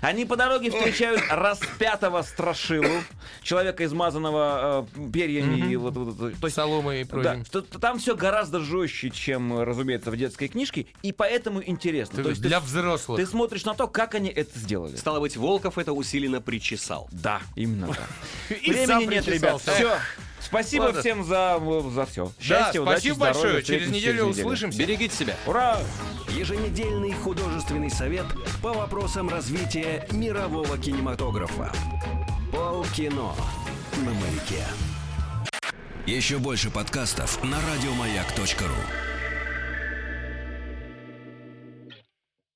Они 0.01 0.25
по 0.25 0.35
дороге 0.35 0.71
встречают 0.71 1.21
распятого 1.29 2.21
страшилу, 2.21 3.01
человека, 3.41 3.85
измазанного 3.85 4.87
э, 4.97 5.11
перьями. 5.11 5.71
и 5.71 5.75
вот- 5.75 5.95
вот- 5.95 6.15
вот. 6.15 6.33
То 6.39 6.47
есть 6.47 6.55
Соломой 6.55 7.01
и 7.01 7.03
да, 7.03 7.09
прочим. 7.09 7.45
что- 7.45 7.61
там 7.61 7.99
все 7.99 8.15
гораздо 8.15 8.59
жестче, 8.59 9.09
чем, 9.09 9.59
разумеется, 9.61 10.11
в 10.11 10.17
детской 10.17 10.47
книжке, 10.47 10.87
и 11.01 11.11
поэтому 11.11 11.63
интересно. 11.63 12.17
Ты- 12.17 12.23
То 12.23 12.29
есть 12.29 12.41
для 12.41 12.59
ты, 12.59 12.65
взрослых. 12.65 13.19
ты 13.19 13.25
смотришь 13.25 13.65
на 13.65 13.73
то, 13.73 13.87
как 13.87 14.15
они 14.15 14.29
это 14.29 14.57
сделали. 14.57 14.95
Стало 14.95 15.19
быть, 15.19 15.37
Волков 15.37 15.77
это 15.77 15.93
усиленно 15.93 16.41
причесал. 16.41 17.07
Да, 17.11 17.41
именно 17.55 17.87
так. 17.87 18.09
Времени 18.49 19.05
нет, 19.05 19.27
ребят. 19.27 19.61
Все. 19.61 19.97
Спасибо 20.41 20.83
Ладно. 20.83 21.01
всем 21.01 21.23
за, 21.25 21.59
за 21.93 22.05
все. 22.05 22.25
Да, 22.25 22.31
Счастья, 22.43 22.81
удачи, 22.81 22.99
спасибо 22.99 23.15
здоровья. 23.15 23.41
большое. 23.43 23.63
Через 23.63 23.87
неделю 23.89 24.25
неделю. 24.27 24.43
услышимся. 24.45 24.79
Берегите 24.79 25.15
себя. 25.15 25.35
Ура! 25.45 25.77
Еженедельный 26.29 27.13
художественный 27.13 27.89
совет 27.89 28.25
по 28.61 28.71
вопросам 28.73 29.29
развития 29.29 30.07
мирового 30.11 30.77
кинематографа. 30.77 31.71
Полкино 32.51 33.33
на 33.97 34.11
маяке. 34.11 34.63
Еще 36.05 36.37
больше 36.39 36.71
подкастов 36.71 37.43
на 37.43 37.57
радиомаяк.ру. 37.61 39.18